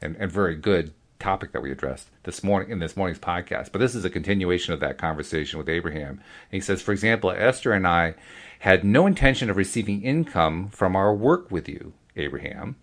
and, 0.00 0.16
and 0.16 0.30
very 0.30 0.56
good 0.56 0.92
topic 1.18 1.52
that 1.52 1.62
we 1.62 1.72
addressed 1.72 2.08
this 2.22 2.44
morning 2.44 2.70
in 2.70 2.78
this 2.78 2.96
morning's 2.96 3.18
podcast. 3.18 3.72
But 3.72 3.80
this 3.80 3.94
is 3.94 4.04
a 4.04 4.10
continuation 4.10 4.72
of 4.72 4.80
that 4.80 4.98
conversation 4.98 5.58
with 5.58 5.68
Abraham. 5.68 6.10
And 6.10 6.20
he 6.50 6.60
says, 6.60 6.80
for 6.80 6.92
example, 6.92 7.30
Esther 7.30 7.72
and 7.72 7.86
I 7.86 8.14
had 8.60 8.84
no 8.84 9.06
intention 9.06 9.50
of 9.50 9.56
receiving 9.56 10.02
income 10.02 10.68
from 10.68 10.96
our 10.96 11.14
work 11.14 11.50
with 11.50 11.68
you, 11.68 11.92
Abraham. 12.16 12.76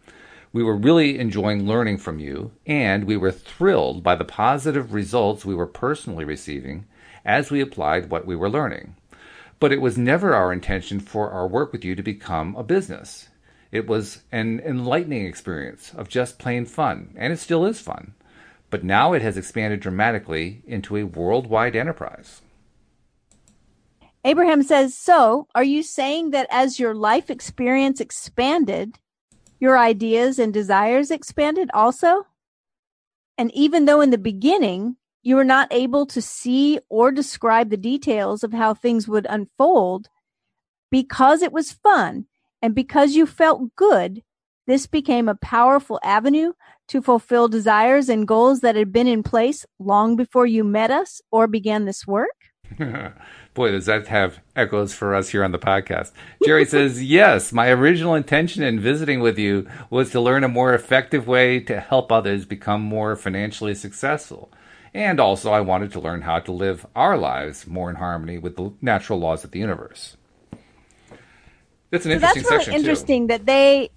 We 0.54 0.64
were 0.64 0.76
really 0.76 1.20
enjoying 1.20 1.68
learning 1.68 1.98
from 1.98 2.20
you, 2.20 2.52
and 2.66 3.04
we 3.04 3.18
were 3.18 3.32
thrilled 3.32 4.04
by 4.04 4.16
the 4.16 4.24
positive 4.24 4.94
results 4.94 5.44
we 5.44 5.56
were 5.56 5.68
personally 5.68 6.24
receiving 6.24 6.86
as 7.26 7.52
we 7.52 7.60
applied 7.60 8.10
what 8.10 8.26
we 8.26 8.36
were 8.36 8.50
learning. 8.50 8.96
But 9.60 9.72
it 9.72 9.82
was 9.82 9.98
never 9.98 10.34
our 10.34 10.54
intention 10.54 11.00
for 11.00 11.32
our 11.32 11.48
work 11.48 11.72
with 11.72 11.84
you 11.84 11.96
to 11.96 12.04
become 12.04 12.56
a 12.56 12.64
business. 12.64 13.30
It 13.72 13.88
was 13.88 14.22
an 14.32 14.60
enlightening 14.60 15.26
experience 15.26 15.92
of 15.96 16.08
just 16.08 16.40
plain 16.40 16.66
fun, 16.66 17.14
and 17.18 17.34
it 17.34 17.40
still 17.40 17.66
is 17.66 17.82
fun. 17.82 18.14
But 18.70 18.84
now 18.84 19.14
it 19.14 19.22
has 19.22 19.38
expanded 19.38 19.80
dramatically 19.80 20.62
into 20.66 20.98
a 20.98 21.04
worldwide 21.04 21.76
enterprise. 21.76 22.42
Abraham 24.24 24.64
says, 24.64 24.98
So, 24.98 25.48
are 25.54 25.64
you 25.64 25.84
saying 25.84 26.32
that 26.32 26.48
as 26.50 26.80
your 26.80 26.96
life 26.96 27.30
experience 27.30 28.00
expanded, 28.00 28.98
your 29.60 29.78
ideas 29.78 30.40
and 30.40 30.54
desires 30.54 31.12
expanded 31.12 31.70
also? 31.74 32.26
And 33.38 33.54
even 33.54 33.86
though 33.86 34.02
in 34.02 34.10
the 34.10 34.18
beginning 34.18 34.98
you 35.26 35.36
were 35.36 35.44
not 35.44 35.68
able 35.72 36.06
to 36.06 36.22
see 36.22 36.80
or 36.88 37.12
describe 37.12 37.72
the 37.72 37.78
details 37.78 38.44
of 38.44 38.54
how 38.54 38.76
things 38.76 39.08
would 39.08 39.26
unfold, 39.28 40.08
because 40.92 41.42
it 41.42 41.52
was 41.52 41.72
fun 41.72 42.28
and 42.62 42.76
because 42.76 43.16
you 43.16 43.26
felt 43.26 43.76
good, 43.76 44.22
this 44.68 44.86
became 44.86 45.28
a 45.28 45.36
powerful 45.36 46.00
avenue 46.04 46.54
to 46.90 47.02
fulfill 47.02 47.48
desires 47.48 48.08
and 48.08 48.28
goals 48.28 48.60
that 48.60 48.76
had 48.76 48.94
been 48.94 49.08
in 49.08 49.24
place 49.24 49.66
long 49.80 50.16
before 50.16 50.46
you 50.46 50.64
met 50.64 50.92
us 50.92 51.22
or 51.32 51.48
began 51.48 51.86
this 51.86 52.06
work? 52.06 52.30
Boy, 53.56 53.72
does 53.72 53.88
that 53.88 54.08
have 54.08 54.40
echoes 54.56 54.94
for 54.94 55.16
us 55.16 55.30
here 55.30 55.44
on 55.44 55.52
the 55.52 55.60
podcast. 55.60 56.12
Jerry 56.44 56.66
says, 56.68 57.04
Yes, 57.04 57.52
my 57.52 57.70
original 57.70 58.14
intention 58.14 58.62
in 58.64 58.80
visiting 58.80 59.22
with 59.22 59.40
you 59.40 59.68
was 59.90 60.12
to 60.12 60.22
learn 60.22 60.44
a 60.44 60.50
more 60.50 60.74
effective 60.74 61.28
way 61.28 61.60
to 61.62 61.80
help 61.80 62.12
others 62.12 62.46
become 62.46 62.82
more 62.82 63.16
financially 63.16 63.74
successful. 63.74 64.52
And 64.96 65.20
also, 65.20 65.52
I 65.52 65.60
wanted 65.60 65.92
to 65.92 66.00
learn 66.00 66.22
how 66.22 66.40
to 66.40 66.54
live 66.54 66.86
our 66.96 67.18
lives 67.18 67.68
more 67.68 67.90
in 67.90 67.98
harmony 67.98 68.38
with 68.38 68.56
the 68.56 68.72
natural 68.82 69.20
laws 69.20 69.44
of 69.44 69.52
the 69.52 69.60
universe. 69.60 70.16
That's 71.92 72.06
an 72.06 72.12
so 72.12 72.16
interesting 72.16 72.22
that's 72.22 72.50
really 72.52 72.64
section, 72.64 72.74
interesting 72.74 73.28
that 73.28 73.46
they 73.46 73.90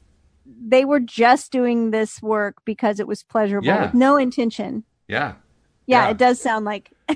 they 0.67 0.85
were 0.85 0.99
just 0.99 1.53
doing 1.53 1.93
this 1.93 2.21
work 2.21 2.57
because 2.65 2.99
it 2.99 3.07
was 3.07 3.23
pleasurable 3.23 3.67
Yeah. 3.69 3.83
with 3.87 3.95
no 3.95 4.17
intention. 4.17 4.83
Yeah. 5.07 5.35
Yeah, 5.87 6.07
Yeah. 6.07 6.11
it 6.11 6.19
does 6.19 6.41
sound 6.41 6.65
like 6.65 6.91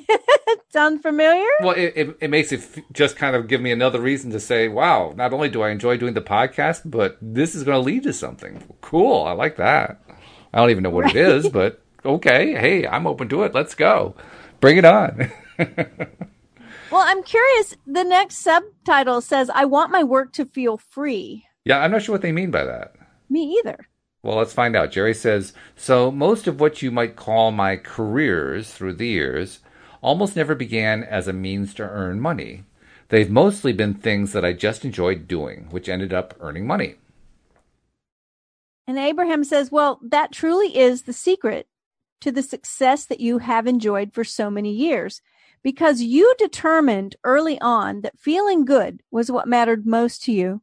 sound 0.70 1.02
familiar. 1.02 1.44
Well, 1.60 1.72
it, 1.74 1.92
it, 1.96 2.16
it 2.20 2.30
makes 2.30 2.52
it 2.52 2.60
f- 2.60 2.84
just 2.92 3.16
kind 3.16 3.34
of 3.34 3.48
give 3.48 3.60
me 3.60 3.72
another 3.72 4.00
reason 4.00 4.30
to 4.30 4.38
say, 4.40 4.68
wow, 4.68 5.12
not 5.16 5.32
only 5.32 5.48
do 5.48 5.62
I 5.62 5.70
enjoy 5.70 5.96
doing 5.96 6.14
the 6.14 6.20
podcast, 6.22 6.82
but 6.84 7.18
this 7.20 7.54
is 7.56 7.64
going 7.64 7.74
to 7.76 7.84
lead 7.84 8.04
to 8.04 8.12
something. 8.12 8.62
Cool. 8.80 9.24
I 9.24 9.32
like 9.32 9.56
that. 9.56 10.00
I 10.54 10.58
don't 10.60 10.70
even 10.70 10.82
know 10.84 10.90
what 10.90 11.10
it 11.10 11.16
is, 11.16 11.48
but 11.48 11.82
okay. 12.04 12.52
Hey, 12.52 12.86
I'm 12.86 13.06
open 13.06 13.28
to 13.30 13.42
it. 13.42 13.54
Let's 13.54 13.74
go. 13.74 14.14
Bring 14.60 14.76
it 14.76 14.84
on. 14.84 15.30
Well, 16.90 17.04
I'm 17.06 17.22
curious. 17.22 17.74
The 17.86 18.04
next 18.04 18.36
subtitle 18.36 19.22
says, 19.22 19.48
"I 19.48 19.64
want 19.64 19.90
my 19.90 20.04
work 20.04 20.30
to 20.34 20.44
feel 20.44 20.76
free." 20.76 21.46
yeah, 21.64 21.78
I'm 21.78 21.90
not 21.90 22.02
sure 22.02 22.12
what 22.12 22.20
they 22.20 22.32
mean 22.32 22.50
by 22.50 22.64
that. 22.64 22.94
Me 23.30 23.56
either. 23.58 23.88
Well, 24.22 24.36
let's 24.36 24.52
find 24.52 24.76
out. 24.76 24.92
Jerry 24.92 25.14
says, 25.14 25.52
So, 25.74 26.10
most 26.10 26.46
of 26.46 26.60
what 26.60 26.82
you 26.82 26.90
might 26.90 27.16
call 27.16 27.50
my 27.50 27.76
careers 27.76 28.72
through 28.72 28.94
the 28.94 29.06
years 29.06 29.60
almost 30.02 30.36
never 30.36 30.54
began 30.54 31.02
as 31.02 31.26
a 31.26 31.32
means 31.32 31.72
to 31.74 31.82
earn 31.82 32.20
money. 32.20 32.64
They've 33.08 33.30
mostly 33.30 33.72
been 33.72 33.94
things 33.94 34.32
that 34.32 34.44
I 34.44 34.52
just 34.52 34.84
enjoyed 34.84 35.26
doing, 35.26 35.68
which 35.70 35.88
ended 35.88 36.12
up 36.12 36.34
earning 36.40 36.66
money. 36.66 36.96
And 38.86 38.98
Abraham 38.98 39.44
says, 39.44 39.72
Well, 39.72 39.98
that 40.02 40.30
truly 40.30 40.76
is 40.76 41.02
the 41.02 41.12
secret 41.12 41.66
to 42.22 42.32
the 42.32 42.42
success 42.42 43.04
that 43.06 43.20
you 43.20 43.38
have 43.38 43.66
enjoyed 43.66 44.14
for 44.14 44.24
so 44.24 44.50
many 44.50 44.72
years 44.72 45.20
because 45.62 46.00
you 46.00 46.34
determined 46.38 47.16
early 47.24 47.60
on 47.60 48.00
that 48.00 48.18
feeling 48.18 48.64
good 48.64 49.02
was 49.10 49.30
what 49.30 49.46
mattered 49.48 49.86
most 49.86 50.22
to 50.24 50.32
you. 50.32 50.62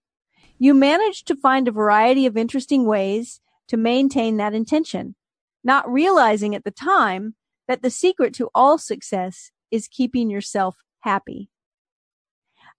You 0.57 0.73
managed 0.73 1.27
to 1.27 1.35
find 1.35 1.67
a 1.67 1.71
variety 1.71 2.25
of 2.25 2.35
interesting 2.35 2.85
ways 2.85 3.39
to 3.67 3.77
maintain 3.77 4.37
that 4.37 4.53
intention, 4.53 5.15
not 5.63 5.89
realizing 5.89 6.55
at 6.55 6.63
the 6.63 6.71
time 6.71 7.35
that 7.67 7.81
the 7.81 7.89
secret 7.89 8.33
to 8.35 8.49
all 8.55 8.77
success 8.77 9.51
is 9.71 9.87
keeping 9.87 10.29
yourself 10.29 10.75
happy. 11.01 11.49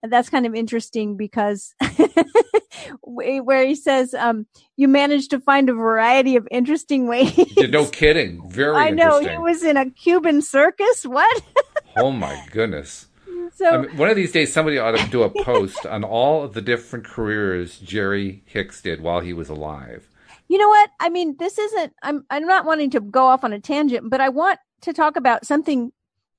And 0.03 0.13
that's 0.13 0.31
kind 0.31 0.47
of 0.47 0.55
interesting 0.55 1.17
because 1.17 1.75
where 3.03 3.67
he 3.67 3.75
says, 3.75 4.15
um, 4.15 4.47
you 4.77 4.89
managed 4.89 5.31
to 5.31 5.41
find 5.41 5.69
a 5.69 5.75
variety 5.75 6.37
of 6.37 6.49
interesting 6.51 7.07
ways. 7.07 7.37
no 7.57 7.87
kidding. 7.87 8.49
Very 8.49 8.77
I 8.77 8.91
know 8.91 9.21
he 9.21 9.37
was 9.39 9.63
in 9.63 9.77
a 9.77 9.91
Cuban 9.91 10.43
circus. 10.43 11.05
What? 11.05 11.43
oh 11.97 12.11
my 12.11 12.47
goodness. 12.51 13.09
so 13.55 13.69
I 13.69 13.77
mean, 13.79 13.97
one 13.97 14.09
of 14.09 14.17
these 14.17 14.33
days, 14.33 14.53
somebody 14.53 14.79
ought 14.79 14.97
to 14.97 15.11
do 15.11 15.23
a 15.23 15.45
post 15.45 15.85
on 15.85 16.05
all 16.05 16.45
of 16.45 16.55
the 16.55 16.63
different 16.63 17.05
careers 17.05 17.79
Jerry 17.79 18.43
Hicks 18.47 18.81
did 18.81 19.03
while 19.03 19.21
he 19.21 19.33
was 19.33 19.49
alive. 19.49 20.09
you 20.49 20.59
know 20.59 20.69
what? 20.69 20.91
I 20.99 21.11
mean, 21.11 21.37
this 21.39 21.59
isn't. 21.59 21.93
I'm. 22.03 22.25
I'm 22.31 22.47
not 22.47 22.65
wanting 22.65 22.91
to 22.91 23.01
go 23.01 23.27
off 23.27 23.45
on 23.45 23.53
a 23.53 23.61
tangent, 23.61 24.09
but 24.09 24.21
I 24.21 24.31
want 24.31 24.59
to 24.83 24.93
talk 24.93 25.17
about 25.17 25.45
something. 25.45 25.93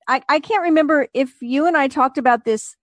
I 0.08 0.24
I 0.28 0.40
can't 0.40 0.64
remember 0.64 1.08
if 1.14 1.42
you 1.42 1.68
and 1.68 1.78
I 1.78 1.88
talked 1.88 2.18
about 2.18 2.44
this 2.44 2.76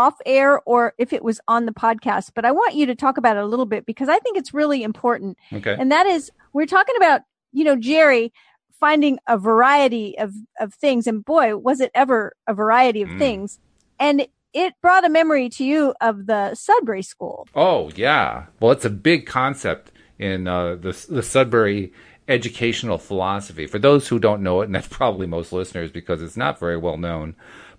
off 0.00 0.14
air 0.26 0.60
or 0.72 0.80
if 0.98 1.12
it 1.12 1.22
was 1.28 1.38
on 1.48 1.66
the 1.66 1.72
podcast, 1.72 2.30
but 2.34 2.44
I 2.44 2.52
want 2.52 2.74
you 2.74 2.84
to 2.86 2.94
talk 2.94 3.16
about 3.18 3.36
it 3.38 3.42
a 3.42 3.46
little 3.46 3.66
bit 3.74 3.86
because 3.86 4.08
I 4.16 4.18
think 4.18 4.36
it's 4.36 4.52
really 4.52 4.82
important. 4.82 5.36
Okay. 5.52 5.76
And 5.80 5.90
that 5.90 6.06
is, 6.06 6.30
we're 6.52 6.66
talking 6.78 6.96
about, 6.96 7.22
you 7.52 7.64
know, 7.64 7.76
Jerry 7.76 8.32
finding 8.78 9.18
a 9.26 9.38
variety 9.38 10.18
of, 10.18 10.34
of 10.60 10.74
things. 10.74 11.06
And 11.06 11.24
boy, 11.24 11.56
was 11.56 11.80
it 11.80 11.90
ever 11.94 12.34
a 12.46 12.54
variety 12.54 13.02
of 13.02 13.08
Mm. 13.08 13.18
things. 13.18 13.58
And 13.98 14.26
it 14.52 14.74
brought 14.82 15.04
a 15.04 15.08
memory 15.08 15.48
to 15.56 15.64
you 15.64 15.94
of 16.00 16.26
the 16.26 16.54
Sudbury 16.54 17.02
School. 17.02 17.46
Oh 17.54 17.90
yeah. 17.96 18.46
Well, 18.60 18.72
it's 18.72 18.84
a 18.84 18.90
big 18.90 19.26
concept 19.26 19.92
in 20.18 20.46
uh, 20.48 20.76
the 20.76 20.92
the 21.10 21.22
Sudbury 21.22 21.92
educational 22.28 22.98
philosophy. 22.98 23.66
For 23.66 23.78
those 23.78 24.08
who 24.08 24.18
don't 24.18 24.42
know 24.42 24.60
it, 24.62 24.66
and 24.66 24.74
that's 24.74 24.88
probably 24.88 25.26
most 25.26 25.52
listeners 25.52 25.90
because 25.90 26.22
it's 26.22 26.36
not 26.36 26.58
very 26.58 26.76
well 26.76 26.96
known, 26.96 27.34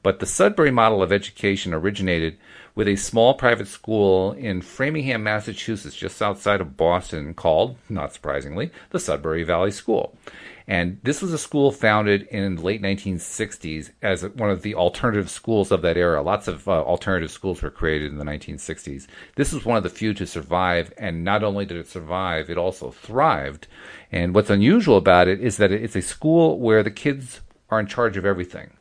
but 0.07 0.19
the 0.19 0.25
Sudbury 0.25 0.71
model 0.71 1.03
of 1.03 1.11
education 1.11 1.73
originated 1.73 2.37
with 2.75 2.87
a 2.87 2.95
small 2.95 3.33
private 3.33 3.67
school 3.67 4.31
in 4.31 4.61
Framingham, 4.61 5.21
Massachusetts, 5.21 5.97
just 5.97 6.21
outside 6.21 6.61
of 6.61 6.77
Boston, 6.77 7.33
called, 7.33 7.75
not 7.89 8.13
surprisingly, 8.13 8.71
the 8.91 9.01
Sudbury 9.01 9.43
Valley 9.43 9.69
School. 9.69 10.17
And 10.65 11.01
this 11.03 11.21
was 11.21 11.33
a 11.33 11.37
school 11.37 11.73
founded 11.73 12.21
in 12.27 12.55
the 12.55 12.61
late 12.61 12.81
1960s 12.81 13.89
as 14.01 14.23
one 14.23 14.49
of 14.49 14.61
the 14.61 14.75
alternative 14.75 15.29
schools 15.29 15.73
of 15.73 15.81
that 15.81 15.97
era. 15.97 16.21
Lots 16.21 16.47
of 16.47 16.69
uh, 16.69 16.83
alternative 16.83 17.29
schools 17.29 17.61
were 17.61 17.69
created 17.69 18.09
in 18.09 18.17
the 18.17 18.23
1960s. 18.23 19.07
This 19.35 19.51
was 19.51 19.65
one 19.65 19.75
of 19.75 19.83
the 19.83 19.89
few 19.89 20.13
to 20.13 20.25
survive, 20.25 20.93
and 20.97 21.25
not 21.25 21.43
only 21.43 21.65
did 21.65 21.75
it 21.75 21.89
survive, 21.89 22.49
it 22.49 22.57
also 22.57 22.91
thrived. 22.91 23.67
And 24.09 24.33
what's 24.33 24.49
unusual 24.49 24.95
about 24.95 25.27
it 25.27 25.41
is 25.41 25.57
that 25.57 25.73
it's 25.73 25.97
a 25.97 26.01
school 26.01 26.61
where 26.61 26.81
the 26.81 26.91
kids 26.91 27.41
are 27.69 27.81
in 27.81 27.87
charge 27.87 28.15
of 28.15 28.25
everything. 28.25 28.76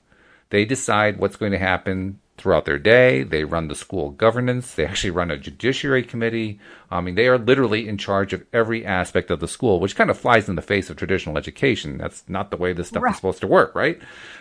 They 0.51 0.65
decide 0.65 1.19
what's 1.19 1.37
going 1.37 1.53
to 1.53 1.59
happen 1.59 2.21
throughout 2.39 2.67
their 2.67 2.79
day. 2.79 3.23
They 3.23 3.45
run 3.45 3.69
the 3.69 3.75
school 3.75 4.11
governance. 4.11 4.75
They 4.75 4.85
actually 4.85 5.11
run 5.11 5.31
a 5.31 5.39
judiciary 5.39 6.03
committee. 6.03 6.61
I 6.91 7.01
mean, 7.01 7.15
they 7.15 7.29
are 7.29 7.39
literally 7.39 7.89
in 7.89 7.97
charge 7.99 8.33
of 8.33 8.45
every 8.53 8.85
aspect 8.85 9.31
of 9.31 9.41
the 9.41 9.49
school, 9.49 9.81
which 9.81 9.97
kind 9.97 10.11
of 10.11 10.19
flies 10.19 10.49
in 10.49 10.55
the 10.55 10.63
face 10.63 10.91
of 10.91 10.97
traditional 10.97 11.39
education. 11.39 11.99
That's 11.99 12.25
not 12.29 12.51
the 12.51 12.57
way 12.59 12.73
this 12.73 12.89
stuff 12.89 13.03
Right. 13.03 13.11
is 13.13 13.17
supposed 13.17 13.41
to 13.41 13.47
work, 13.47 13.75
right? 13.75 13.99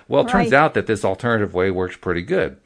Well, 0.07 0.25
it 0.25 0.29
turns 0.29 0.53
out 0.53 0.73
that 0.73 0.87
this 0.87 1.05
alternative 1.05 1.53
way 1.53 1.71
works 1.71 1.95
pretty 1.97 2.21
good. 2.21 2.57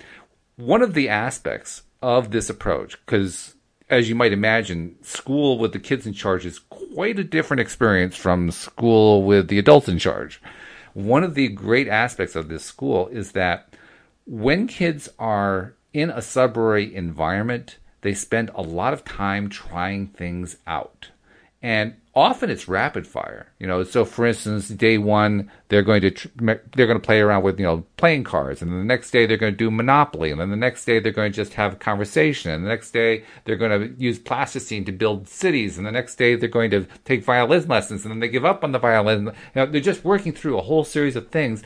One 0.57 0.81
of 0.81 0.93
the 0.93 1.07
aspects 1.07 1.83
of 2.01 2.31
this 2.31 2.49
approach, 2.49 2.97
because 3.05 3.55
as 3.89 4.09
you 4.09 4.15
might 4.15 4.33
imagine, 4.33 4.95
school 5.01 5.57
with 5.57 5.73
the 5.73 5.79
kids 5.79 6.05
in 6.05 6.13
charge 6.13 6.45
is 6.45 6.59
quite 6.59 7.17
a 7.19 7.23
different 7.23 7.61
experience 7.61 8.15
from 8.15 8.51
school 8.51 9.23
with 9.23 9.47
the 9.47 9.59
adults 9.59 9.87
in 9.87 9.97
charge. 9.99 10.41
One 10.99 11.23
of 11.23 11.33
the 11.33 11.47
great 11.47 11.87
aspects 11.87 12.35
of 12.35 12.49
this 12.49 12.65
school 12.65 13.07
is 13.07 13.31
that 13.31 13.73
when 14.25 14.67
kids 14.67 15.07
are 15.17 15.73
in 15.93 16.09
a 16.09 16.21
Sudbury 16.21 16.93
environment, 16.93 17.77
they 18.01 18.13
spend 18.13 18.51
a 18.53 18.61
lot 18.61 18.91
of 18.91 19.05
time 19.05 19.47
trying 19.47 20.07
things 20.07 20.57
out. 20.67 21.11
And 21.61 21.93
often 22.19 22.49
it's 22.49 22.67
rapid 22.67 23.07
fire, 23.07 23.47
you 23.59 23.65
know. 23.65 23.83
So, 23.83 24.05
for 24.05 24.25
instance, 24.25 24.69
day 24.69 24.97
one 24.97 25.49
they're 25.69 25.81
going 25.81 26.01
to 26.01 26.11
tr- 26.11 26.27
they're 26.37 26.87
going 26.87 26.99
to 26.99 27.05
play 27.05 27.19
around 27.19 27.43
with 27.43 27.59
you 27.59 27.65
know 27.65 27.85
playing 27.97 28.23
cards, 28.23 28.61
and 28.61 28.71
then 28.71 28.79
the 28.79 28.85
next 28.85 29.11
day 29.11 29.25
they're 29.25 29.37
going 29.37 29.53
to 29.53 29.57
do 29.57 29.71
Monopoly, 29.71 30.31
and 30.31 30.39
then 30.39 30.49
the 30.49 30.55
next 30.55 30.85
day 30.85 30.99
they're 30.99 31.11
going 31.11 31.31
to 31.31 31.35
just 31.35 31.53
have 31.53 31.73
a 31.73 31.77
conversation, 31.77 32.51
and 32.51 32.63
the 32.63 32.69
next 32.69 32.91
day 32.91 33.23
they're 33.45 33.55
going 33.55 33.79
to 33.79 34.01
use 34.01 34.19
plasticine 34.19 34.85
to 34.85 34.91
build 34.91 35.27
cities, 35.27 35.77
and 35.77 35.87
the 35.87 35.91
next 35.91 36.15
day 36.15 36.35
they're 36.35 36.49
going 36.49 36.71
to 36.71 36.85
take 37.05 37.23
violin 37.23 37.67
lessons, 37.67 38.03
and 38.03 38.11
then 38.11 38.19
they 38.19 38.27
give 38.27 38.45
up 38.45 38.63
on 38.63 38.71
the 38.71 38.79
violin. 38.79 39.25
You 39.25 39.33
know, 39.55 39.65
they're 39.65 39.81
just 39.81 40.05
working 40.05 40.33
through 40.33 40.57
a 40.57 40.63
whole 40.63 40.83
series 40.83 41.15
of 41.15 41.29
things 41.29 41.63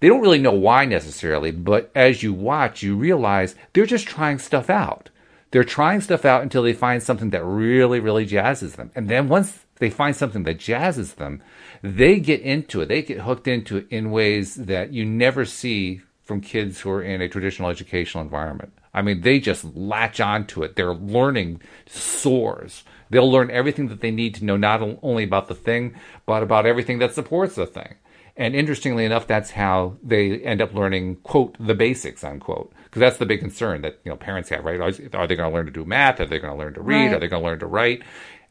they 0.00 0.08
don't 0.08 0.20
really 0.20 0.38
know 0.38 0.52
why 0.52 0.84
necessarily, 0.84 1.50
but 1.50 1.90
as 1.94 2.22
you 2.22 2.32
watch, 2.32 2.82
you 2.82 2.96
realize 2.96 3.56
they're 3.72 3.86
just 3.86 4.06
trying 4.06 4.38
stuff 4.38 4.70
out. 4.70 5.10
They're 5.50 5.64
trying 5.64 6.00
stuff 6.00 6.24
out 6.24 6.42
until 6.42 6.62
they 6.62 6.72
find 6.72 7.02
something 7.02 7.30
that 7.30 7.44
really, 7.44 8.00
really 8.00 8.26
jazzes 8.26 8.76
them. 8.76 8.90
And 8.94 9.08
then 9.08 9.28
once 9.28 9.64
they 9.76 9.90
find 9.90 10.14
something 10.14 10.42
that 10.42 10.58
jazzes 10.58 11.14
them, 11.14 11.42
they 11.82 12.20
get 12.20 12.40
into 12.42 12.80
it. 12.80 12.86
They 12.86 13.02
get 13.02 13.20
hooked 13.20 13.48
into 13.48 13.78
it 13.78 13.86
in 13.90 14.10
ways 14.10 14.56
that 14.56 14.92
you 14.92 15.04
never 15.04 15.44
see 15.44 16.02
from 16.22 16.40
kids 16.42 16.80
who 16.80 16.90
are 16.90 17.02
in 17.02 17.22
a 17.22 17.28
traditional 17.28 17.70
educational 17.70 18.22
environment. 18.22 18.72
I 18.92 19.00
mean, 19.00 19.22
they 19.22 19.38
just 19.38 19.64
latch 19.76 20.20
onto 20.20 20.62
it. 20.62 20.76
Their 20.76 20.92
learning 20.92 21.62
soars. 21.86 22.84
They'll 23.10 23.30
learn 23.30 23.50
everything 23.50 23.88
that 23.88 24.00
they 24.00 24.10
need 24.10 24.34
to 24.34 24.44
know, 24.44 24.56
not 24.56 24.82
only 25.02 25.24
about 25.24 25.48
the 25.48 25.54
thing, 25.54 25.94
but 26.26 26.42
about 26.42 26.66
everything 26.66 26.98
that 26.98 27.14
supports 27.14 27.54
the 27.54 27.64
thing. 27.64 27.94
And 28.36 28.54
interestingly 28.54 29.04
enough, 29.04 29.26
that's 29.26 29.52
how 29.52 29.96
they 30.02 30.38
end 30.40 30.60
up 30.60 30.74
learning, 30.74 31.16
quote, 31.16 31.56
the 31.58 31.74
basics, 31.74 32.22
unquote. 32.22 32.72
Because 32.88 33.00
that's 33.00 33.18
the 33.18 33.26
big 33.26 33.40
concern 33.40 33.82
that, 33.82 34.00
you 34.04 34.10
know, 34.10 34.16
parents 34.16 34.48
have, 34.48 34.64
right? 34.64 34.80
Are 34.80 34.90
they 35.26 35.36
going 35.36 35.50
to 35.50 35.54
learn 35.54 35.66
to 35.66 35.72
do 35.72 35.84
math? 35.84 36.20
Are 36.20 36.26
they 36.26 36.38
going 36.38 36.52
to 36.52 36.58
learn 36.58 36.74
to 36.74 36.80
read? 36.80 37.06
Right. 37.06 37.14
Are 37.14 37.20
they 37.20 37.28
going 37.28 37.42
to 37.42 37.48
learn 37.48 37.58
to 37.58 37.66
write? 37.66 38.02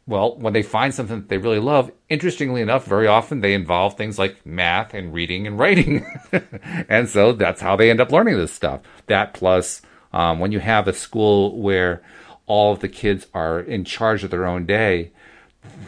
Well, 0.06 0.38
when 0.38 0.54
they 0.54 0.64
find 0.64 0.94
something 0.94 1.22
that 1.22 1.30
they 1.30 1.38
really 1.38 1.60
love, 1.60 1.92
interestingly 2.08 2.62
enough, 2.62 2.86
very 2.86 3.08
often 3.08 3.42
they 3.42 3.54
involve 3.54 3.98
things 3.98 4.18
like 4.18 4.46
math 4.46 4.94
and 4.94 5.14
reading 5.14 5.46
and 5.46 5.60
writing. 5.60 6.06
and 6.88 7.10
so 7.10 7.34
that's 7.34 7.62
how 7.62 7.76
they 7.76 7.90
end 7.90 8.00
up 8.00 8.12
learning 8.12 8.38
this 8.38 8.54
stuff. 8.54 8.82
That 9.08 9.34
plus, 9.34 9.82
um, 10.14 10.40
when 10.40 10.54
you 10.54 10.60
have 10.60 10.88
a 10.88 10.94
school 10.94 11.60
where 11.60 12.02
all 12.46 12.72
of 12.72 12.80
the 12.80 12.88
kids 12.88 13.28
are 13.34 13.60
in 13.60 13.84
charge 13.84 14.24
of 14.24 14.32
their 14.32 14.46
own 14.46 14.66
day, 14.66 15.12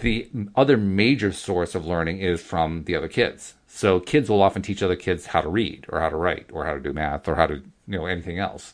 the 0.01 0.29
other 0.55 0.77
major 0.77 1.31
source 1.31 1.75
of 1.75 1.85
learning 1.85 2.19
is 2.19 2.41
from 2.41 2.83
the 2.83 2.95
other 2.95 3.07
kids. 3.07 3.53
So 3.67 3.99
kids 3.99 4.29
will 4.29 4.41
often 4.41 4.61
teach 4.61 4.83
other 4.83 4.95
kids 4.95 5.27
how 5.27 5.41
to 5.41 5.49
read 5.49 5.85
or 5.89 6.01
how 6.01 6.09
to 6.09 6.15
write 6.15 6.47
or 6.51 6.65
how 6.65 6.73
to 6.73 6.79
do 6.79 6.91
math 6.91 7.27
or 7.27 7.35
how 7.35 7.47
to, 7.47 7.63
you 7.89 7.97
know, 7.97 8.05
anything 8.05 8.39
else. 8.39 8.73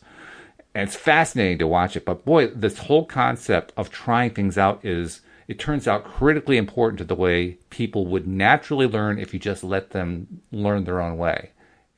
And 0.74 0.86
it's 0.86 0.96
fascinating 0.96 1.58
to 1.58 1.66
watch 1.66 1.96
it. 1.96 2.04
But 2.04 2.24
boy, 2.24 2.48
this 2.48 2.78
whole 2.78 3.06
concept 3.06 3.72
of 3.76 3.90
trying 3.90 4.30
things 4.30 4.58
out 4.58 4.84
is, 4.84 5.22
it 5.48 5.58
turns 5.58 5.88
out 5.88 6.04
critically 6.04 6.56
important 6.56 6.98
to 6.98 7.04
the 7.04 7.14
way 7.14 7.58
people 7.70 8.06
would 8.06 8.26
naturally 8.26 8.86
learn 8.86 9.18
if 9.18 9.32
you 9.32 9.40
just 9.40 9.64
let 9.64 9.90
them 9.90 10.42
learn 10.50 10.84
their 10.84 11.00
own 11.00 11.16
way. 11.16 11.50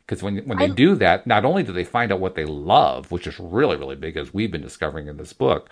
Because 0.07 0.23
when 0.23 0.39
when 0.47 0.59
they 0.59 0.67
I, 0.67 0.69
do 0.69 0.95
that, 0.95 1.27
not 1.27 1.45
only 1.45 1.63
do 1.63 1.73
they 1.73 1.85
find 1.85 2.13
out 2.13 2.21
what 2.21 2.35
they 2.35 2.45
love, 2.45 3.11
which 3.11 3.27
is 3.27 3.39
really 3.39 3.77
really 3.77 3.97
big, 3.97 4.17
as 4.17 4.33
we've 4.33 4.51
been 4.51 4.63
discovering 4.63 5.07
in 5.07 5.17
this 5.17 5.33
book, 5.33 5.71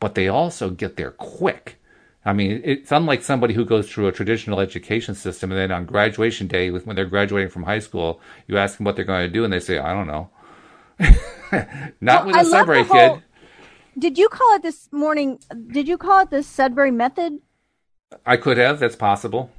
but 0.00 0.14
they 0.14 0.28
also 0.28 0.70
get 0.70 0.96
there 0.96 1.12
quick 1.12 1.78
I 2.26 2.32
mean, 2.32 2.60
it's 2.64 2.90
unlike 2.90 3.22
somebody 3.22 3.54
who 3.54 3.64
goes 3.64 3.88
through 3.88 4.08
a 4.08 4.12
traditional 4.12 4.58
education 4.58 5.14
system 5.14 5.52
and 5.52 5.60
then 5.60 5.70
on 5.70 5.84
graduation 5.84 6.48
day, 6.48 6.72
when 6.72 6.96
they're 6.96 7.04
graduating 7.04 7.50
from 7.50 7.62
high 7.62 7.78
school, 7.78 8.20
you 8.48 8.58
ask 8.58 8.76
them 8.76 8.84
what 8.84 8.96
they're 8.96 9.04
going 9.04 9.28
to 9.28 9.32
do 9.32 9.44
and 9.44 9.52
they 9.52 9.60
say, 9.60 9.78
I 9.78 9.92
don't 9.92 10.08
know. 10.08 10.28
Not 12.00 12.26
well, 12.26 12.26
with 12.26 12.36
a 12.36 12.44
Sudbury 12.44 12.84
whole, 12.84 13.16
kid. 13.16 13.24
Did 13.98 14.18
you 14.18 14.28
call 14.28 14.56
it 14.56 14.62
this 14.62 14.88
morning? 14.92 15.38
Did 15.72 15.88
you 15.88 15.98
call 15.98 16.22
it 16.22 16.30
the 16.30 16.42
Sudbury 16.42 16.90
method? 16.90 17.38
I 18.24 18.36
could 18.36 18.58
have. 18.58 18.78
That's 18.78 18.96
possible. 18.96 19.50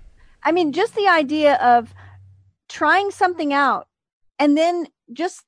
I 0.44 0.52
mean, 0.52 0.72
just 0.72 0.96
the 0.96 1.08
idea 1.08 1.56
of 1.56 1.94
trying 2.70 3.12
something 3.12 3.54
out 3.54 3.88
and 4.40 4.58
then 4.58 4.88
just 5.14 5.44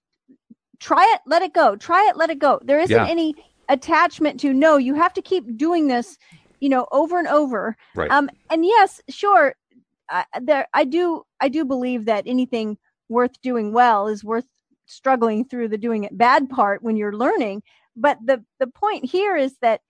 try 0.79 1.03
it, 1.13 1.21
let 1.25 1.41
it 1.41 1.53
go, 1.53 1.75
try 1.75 2.07
it, 2.09 2.17
let 2.17 2.29
it 2.29 2.39
go. 2.39 2.59
There 2.63 2.79
isn't 2.79 2.95
yeah. 2.95 3.07
any 3.07 3.35
attachment 3.67 4.39
to 4.41 4.53
no, 4.53 4.77
you 4.77 4.95
have 4.95 5.13
to 5.13 5.21
keep 5.21 5.57
doing 5.57 5.87
this 5.87 6.17
you 6.59 6.69
know, 6.69 6.87
over 6.91 7.17
and 7.17 7.27
over. 7.27 7.75
Right. 7.95 8.11
Um, 8.11 8.29
and 8.49 8.65
yes, 8.65 9.01
sure, 9.09 9.55
I, 10.09 10.25
there 10.41 10.67
I 10.73 10.85
do 10.85 11.23
I 11.39 11.49
do 11.49 11.65
believe 11.65 12.05
that 12.05 12.23
anything 12.25 12.77
worth 13.09 13.39
doing 13.41 13.73
well 13.73 14.07
is 14.07 14.23
worth 14.23 14.45
struggling 14.89 15.45
through 15.45 15.69
the 15.69 15.77
doing 15.77 16.03
it 16.03 16.17
bad 16.17 16.49
part 16.49 16.83
when 16.83 16.97
you're 16.97 17.15
learning. 17.15 17.63
But 17.95 18.17
the 18.23 18.43
the 18.59 18.67
point 18.67 19.05
here 19.05 19.35
is 19.35 19.55
that 19.61 19.81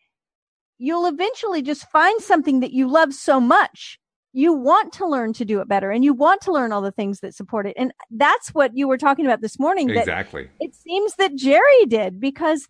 you'll 0.77 1.07
eventually 1.07 1.61
just 1.61 1.89
find 1.89 2.21
something 2.21 2.59
that 2.61 2.73
you 2.73 2.87
love 2.87 3.13
so 3.13 3.39
much 3.39 3.99
you 4.31 4.53
want 4.53 4.93
to 4.93 5.07
learn 5.07 5.33
to 5.33 5.43
do 5.43 5.59
it 5.59 5.67
better 5.67 5.89
and 5.89 6.05
you 6.05 6.13
want 6.13 6.39
to 6.39 6.51
learn 6.51 6.71
all 6.71 6.83
the 6.83 6.91
things 6.91 7.19
that 7.19 7.33
support 7.33 7.65
it 7.65 7.73
and 7.77 7.91
that's 8.11 8.49
what 8.49 8.77
you 8.77 8.87
were 8.87 8.97
talking 8.97 9.25
about 9.25 9.41
this 9.41 9.57
morning 9.57 9.89
exactly 9.89 10.47
it 10.59 10.75
seems 10.75 11.15
that 11.15 11.35
jerry 11.35 11.85
did 11.87 12.19
because 12.19 12.67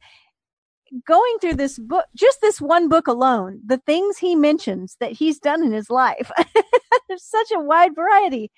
going 1.05 1.37
through 1.39 1.55
this 1.55 1.77
book, 1.77 2.05
just 2.15 2.41
this 2.41 2.59
one 2.61 2.89
book 2.89 3.07
alone, 3.07 3.61
the 3.65 3.77
things 3.77 4.17
he 4.17 4.35
mentions 4.35 4.97
that 4.99 5.11
he's 5.11 5.39
done 5.39 5.63
in 5.63 5.71
his 5.71 5.89
life, 5.89 6.31
there's 7.07 7.23
such 7.23 7.51
a 7.53 7.59
wide 7.59 7.95
variety. 7.95 8.51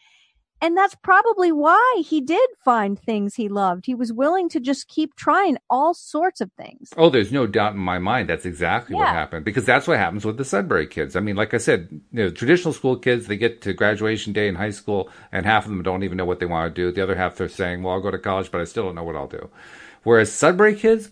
And 0.61 0.77
that's 0.77 0.93
probably 0.93 1.51
why 1.51 2.03
he 2.05 2.21
did 2.21 2.47
find 2.63 2.99
things 2.99 3.33
he 3.33 3.49
loved. 3.49 3.87
He 3.87 3.95
was 3.95 4.13
willing 4.13 4.47
to 4.49 4.59
just 4.59 4.87
keep 4.87 5.15
trying 5.15 5.57
all 5.71 5.95
sorts 5.95 6.39
of 6.39 6.51
things. 6.53 6.91
Oh, 6.95 7.09
there's 7.09 7.31
no 7.31 7.47
doubt 7.47 7.73
in 7.73 7.79
my 7.79 7.97
mind 7.97 8.29
that's 8.29 8.45
exactly 8.45 8.95
yeah. 8.95 9.05
what 9.05 9.09
happened 9.09 9.43
because 9.43 9.65
that's 9.65 9.87
what 9.87 9.97
happens 9.97 10.23
with 10.23 10.37
the 10.37 10.45
Sudbury 10.45 10.85
kids. 10.85 11.15
I 11.15 11.19
mean, 11.19 11.35
like 11.35 11.55
I 11.55 11.57
said, 11.57 11.87
you 12.11 12.23
know, 12.23 12.29
traditional 12.29 12.73
school 12.73 12.95
kids, 12.95 13.25
they 13.25 13.37
get 13.37 13.61
to 13.63 13.73
graduation 13.73 14.33
day 14.33 14.47
in 14.47 14.53
high 14.53 14.69
school 14.69 15.09
and 15.31 15.47
half 15.47 15.65
of 15.65 15.71
them 15.71 15.81
don't 15.81 16.03
even 16.03 16.17
know 16.17 16.25
what 16.25 16.39
they 16.39 16.45
want 16.45 16.73
to 16.73 16.81
do. 16.81 16.91
The 16.91 17.01
other 17.01 17.15
half 17.15 17.37
they're 17.37 17.49
saying, 17.49 17.81
well, 17.81 17.95
I'll 17.95 18.01
go 18.01 18.11
to 18.11 18.19
college, 18.19 18.51
but 18.51 18.61
I 18.61 18.65
still 18.65 18.83
don't 18.83 18.95
know 18.95 19.03
what 19.03 19.15
I'll 19.15 19.27
do. 19.27 19.49
Whereas 20.03 20.31
Sudbury 20.31 20.75
kids, 20.75 21.09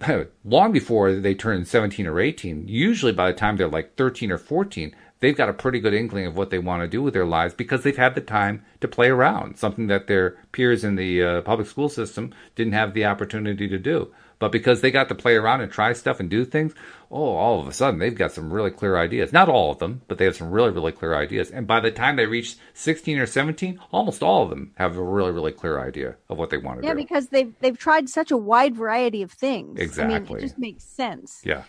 long 0.44 0.72
before 0.72 1.14
they 1.14 1.34
turn 1.34 1.64
17 1.64 2.06
or 2.06 2.20
18, 2.20 2.68
usually 2.68 3.12
by 3.12 3.30
the 3.30 3.38
time 3.38 3.56
they're 3.56 3.68
like 3.68 3.96
13 3.96 4.30
or 4.30 4.38
14, 4.38 4.94
they've 5.20 5.36
got 5.36 5.48
a 5.48 5.54
pretty 5.54 5.80
good 5.80 5.94
inkling 5.94 6.26
of 6.26 6.36
what 6.36 6.50
they 6.50 6.58
want 6.58 6.82
to 6.82 6.88
do 6.88 7.02
with 7.02 7.14
their 7.14 7.26
lives 7.26 7.54
because 7.54 7.82
they've 7.82 7.96
had 7.96 8.14
the 8.14 8.20
time 8.20 8.64
to 8.80 8.88
play 8.88 9.08
around, 9.08 9.56
something 9.56 9.86
that 9.86 10.06
their 10.06 10.36
peers 10.52 10.82
in 10.84 10.96
the 10.96 11.22
uh, 11.22 11.40
public 11.42 11.68
school 11.68 11.88
system 11.88 12.34
didn't 12.56 12.72
have 12.72 12.94
the 12.94 13.04
opportunity 13.04 13.68
to 13.68 13.78
do. 13.78 14.12
But 14.38 14.52
because 14.52 14.80
they 14.80 14.90
got 14.90 15.10
to 15.10 15.14
play 15.14 15.34
around 15.34 15.60
and 15.60 15.70
try 15.70 15.92
stuff 15.92 16.18
and 16.18 16.30
do 16.30 16.46
things, 16.46 16.72
oh, 17.10 17.36
all 17.36 17.60
of 17.60 17.68
a 17.68 17.74
sudden 17.74 18.00
they've 18.00 18.14
got 18.14 18.32
some 18.32 18.50
really 18.50 18.70
clear 18.70 18.96
ideas. 18.96 19.34
Not 19.34 19.50
all 19.50 19.70
of 19.70 19.80
them, 19.80 20.00
but 20.08 20.16
they 20.16 20.24
have 20.24 20.34
some 20.34 20.50
really, 20.50 20.70
really 20.70 20.92
clear 20.92 21.14
ideas. 21.14 21.50
And 21.50 21.66
by 21.66 21.78
the 21.80 21.90
time 21.90 22.16
they 22.16 22.24
reach 22.24 22.56
16 22.72 23.18
or 23.18 23.26
17, 23.26 23.78
almost 23.92 24.22
all 24.22 24.44
of 24.44 24.48
them 24.48 24.72
have 24.76 24.96
a 24.96 25.02
really, 25.02 25.30
really 25.30 25.52
clear 25.52 25.78
idea 25.78 26.16
of 26.30 26.38
what 26.38 26.48
they 26.48 26.56
want 26.56 26.80
to 26.80 26.86
yeah, 26.86 26.94
do. 26.94 26.98
Yeah, 26.98 27.04
because 27.04 27.28
they've 27.28 27.52
they've 27.60 27.76
tried 27.76 28.08
such 28.08 28.30
a 28.30 28.36
wide 28.36 28.74
variety 28.74 29.22
of 29.22 29.30
things. 29.30 29.78
Exactly. 29.78 30.14
I 30.14 30.18
mean, 30.20 30.38
it 30.38 30.40
just 30.40 30.58
makes 30.58 30.84
sense. 30.84 31.42
Yeah. 31.44 31.64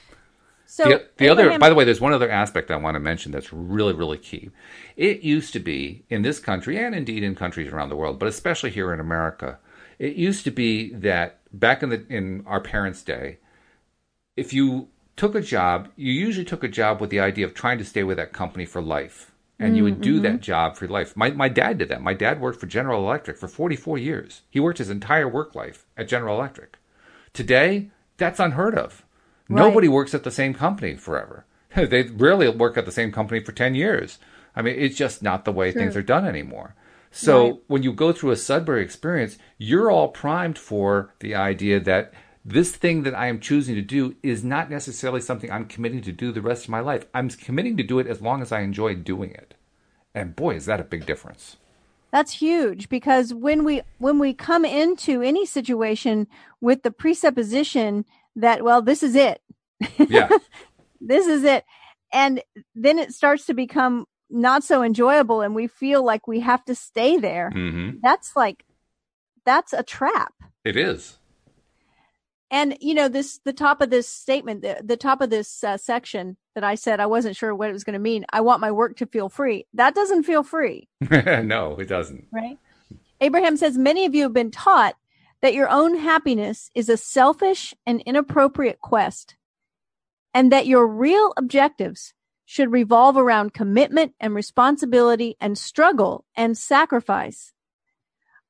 So 0.71 0.85
the, 0.85 1.05
the 1.17 1.27
other, 1.27 1.59
by 1.59 1.67
the 1.67 1.75
way, 1.75 1.83
there's 1.83 1.99
one 1.99 2.13
other 2.13 2.31
aspect 2.31 2.71
I 2.71 2.77
want 2.77 2.95
to 2.95 3.01
mention 3.01 3.33
that's 3.33 3.51
really, 3.51 3.91
really 3.91 4.17
key. 4.17 4.51
It 4.95 5.19
used 5.19 5.51
to 5.51 5.59
be 5.59 6.05
in 6.09 6.21
this 6.21 6.39
country, 6.39 6.81
and 6.81 6.95
indeed 6.95 7.23
in 7.23 7.35
countries 7.35 7.73
around 7.73 7.89
the 7.89 7.97
world, 7.97 8.19
but 8.19 8.29
especially 8.29 8.69
here 8.69 8.93
in 8.93 9.01
America, 9.01 9.59
it 9.99 10.15
used 10.15 10.45
to 10.45 10.51
be 10.51 10.93
that 10.93 11.39
back 11.51 11.83
in 11.83 11.89
the 11.89 12.05
in 12.07 12.45
our 12.47 12.61
parents' 12.61 13.03
day, 13.03 13.39
if 14.37 14.53
you 14.53 14.87
took 15.17 15.35
a 15.35 15.41
job, 15.41 15.89
you 15.97 16.13
usually 16.13 16.45
took 16.45 16.63
a 16.63 16.69
job 16.69 17.01
with 17.01 17.09
the 17.09 17.19
idea 17.19 17.45
of 17.45 17.53
trying 17.53 17.77
to 17.77 17.83
stay 17.83 18.03
with 18.03 18.15
that 18.15 18.31
company 18.31 18.65
for 18.65 18.81
life. 18.81 19.33
And 19.59 19.75
you 19.75 19.83
would 19.83 19.99
do 19.99 20.15
mm-hmm. 20.15 20.23
that 20.23 20.39
job 20.41 20.77
for 20.77 20.87
life. 20.87 21.17
My, 21.17 21.31
my 21.31 21.49
dad 21.49 21.79
did 21.79 21.89
that. 21.89 22.01
My 22.01 22.13
dad 22.13 22.39
worked 22.39 22.61
for 22.61 22.65
General 22.65 23.03
Electric 23.03 23.37
for 23.37 23.49
44 23.49 23.97
years. 23.97 24.41
He 24.49 24.61
worked 24.61 24.79
his 24.79 24.89
entire 24.89 25.27
work 25.27 25.53
life 25.53 25.85
at 25.97 26.07
General 26.07 26.37
Electric. 26.37 26.77
Today, 27.33 27.91
that's 28.15 28.39
unheard 28.39 28.75
of. 28.75 29.03
Right. 29.51 29.63
Nobody 29.63 29.87
works 29.87 30.13
at 30.13 30.23
the 30.23 30.31
same 30.31 30.53
company 30.53 30.95
forever. 30.95 31.45
they 31.75 32.03
rarely 32.03 32.49
work 32.49 32.77
at 32.77 32.85
the 32.85 32.91
same 32.91 33.11
company 33.11 33.39
for 33.41 33.51
10 33.51 33.75
years. 33.75 34.19
I 34.55 34.61
mean, 34.61 34.75
it's 34.77 34.97
just 34.97 35.23
not 35.23 35.45
the 35.45 35.51
way 35.51 35.71
True. 35.71 35.81
things 35.81 35.95
are 35.95 36.01
done 36.01 36.25
anymore. 36.25 36.75
So 37.11 37.43
right. 37.43 37.59
when 37.67 37.83
you 37.83 37.93
go 37.93 38.11
through 38.13 38.31
a 38.31 38.37
Sudbury 38.37 38.83
experience, 38.83 39.37
you're 39.57 39.91
all 39.91 40.07
primed 40.09 40.57
for 40.57 41.13
the 41.19 41.35
idea 41.35 41.79
that 41.81 42.13
this 42.43 42.75
thing 42.75 43.03
that 43.03 43.13
I 43.13 43.27
am 43.27 43.39
choosing 43.39 43.75
to 43.75 43.81
do 43.81 44.15
is 44.23 44.43
not 44.43 44.69
necessarily 44.69 45.21
something 45.21 45.51
I'm 45.51 45.65
committing 45.65 46.01
to 46.01 46.11
do 46.11 46.31
the 46.31 46.41
rest 46.41 46.63
of 46.63 46.69
my 46.69 46.79
life. 46.79 47.05
I'm 47.13 47.29
committing 47.29 47.77
to 47.77 47.83
do 47.83 47.99
it 47.99 48.07
as 48.07 48.21
long 48.21 48.41
as 48.41 48.51
I 48.51 48.61
enjoy 48.61 48.95
doing 48.95 49.31
it. 49.31 49.53
And 50.15 50.35
boy, 50.35 50.55
is 50.55 50.65
that 50.65 50.79
a 50.79 50.85
big 50.85 51.05
difference. 51.05 51.57
That's 52.11 52.33
huge 52.33 52.89
because 52.89 53.33
when 53.33 53.63
we 53.63 53.81
when 53.97 54.19
we 54.19 54.33
come 54.33 54.65
into 54.65 55.21
any 55.21 55.45
situation 55.45 56.27
with 56.59 56.83
the 56.83 56.91
presupposition 56.91 58.05
that 58.35 58.63
well 58.63 58.81
this 58.81 59.03
is 59.03 59.15
it. 59.15 59.41
Yeah. 59.97 60.29
this 61.01 61.27
is 61.27 61.43
it. 61.43 61.65
And 62.13 62.41
then 62.75 62.99
it 62.99 63.13
starts 63.13 63.45
to 63.45 63.53
become 63.53 64.05
not 64.29 64.63
so 64.63 64.83
enjoyable 64.83 65.41
and 65.41 65.53
we 65.55 65.67
feel 65.67 66.03
like 66.03 66.27
we 66.27 66.39
have 66.39 66.63
to 66.65 66.75
stay 66.75 67.17
there. 67.17 67.51
Mm-hmm. 67.53 67.97
That's 68.01 68.35
like 68.35 68.65
that's 69.45 69.73
a 69.73 69.83
trap. 69.83 70.33
It 70.63 70.77
is. 70.77 71.17
And 72.49 72.77
you 72.81 72.93
know 72.93 73.07
this 73.07 73.39
the 73.43 73.53
top 73.53 73.81
of 73.81 73.89
this 73.89 74.07
statement 74.07 74.61
the, 74.61 74.81
the 74.83 74.97
top 74.97 75.21
of 75.21 75.29
this 75.29 75.63
uh, 75.63 75.77
section 75.77 76.37
that 76.55 76.63
I 76.63 76.75
said 76.75 76.99
I 76.99 77.05
wasn't 77.05 77.35
sure 77.35 77.55
what 77.55 77.69
it 77.69 77.73
was 77.73 77.83
going 77.83 77.93
to 77.93 77.99
mean. 77.99 78.25
I 78.31 78.41
want 78.41 78.61
my 78.61 78.71
work 78.71 78.97
to 78.97 79.05
feel 79.05 79.29
free. 79.29 79.67
That 79.73 79.95
doesn't 79.95 80.23
feel 80.23 80.43
free. 80.43 80.89
no, 81.09 81.77
it 81.79 81.87
doesn't. 81.87 82.27
Right? 82.31 82.57
Abraham 83.21 83.55
says 83.55 83.77
many 83.77 84.05
of 84.05 84.15
you 84.15 84.23
have 84.23 84.33
been 84.33 84.51
taught 84.51 84.95
that 85.41 85.53
your 85.53 85.69
own 85.69 85.97
happiness 85.97 86.69
is 86.75 86.89
a 86.89 86.97
selfish 86.97 87.73
and 87.85 88.01
inappropriate 88.01 88.79
quest 88.79 89.35
and 90.33 90.51
that 90.51 90.67
your 90.67 90.87
real 90.87 91.33
objectives 91.37 92.13
should 92.45 92.71
revolve 92.71 93.17
around 93.17 93.53
commitment 93.53 94.13
and 94.19 94.35
responsibility 94.35 95.35
and 95.39 95.57
struggle 95.57 96.25
and 96.35 96.57
sacrifice. 96.57 97.53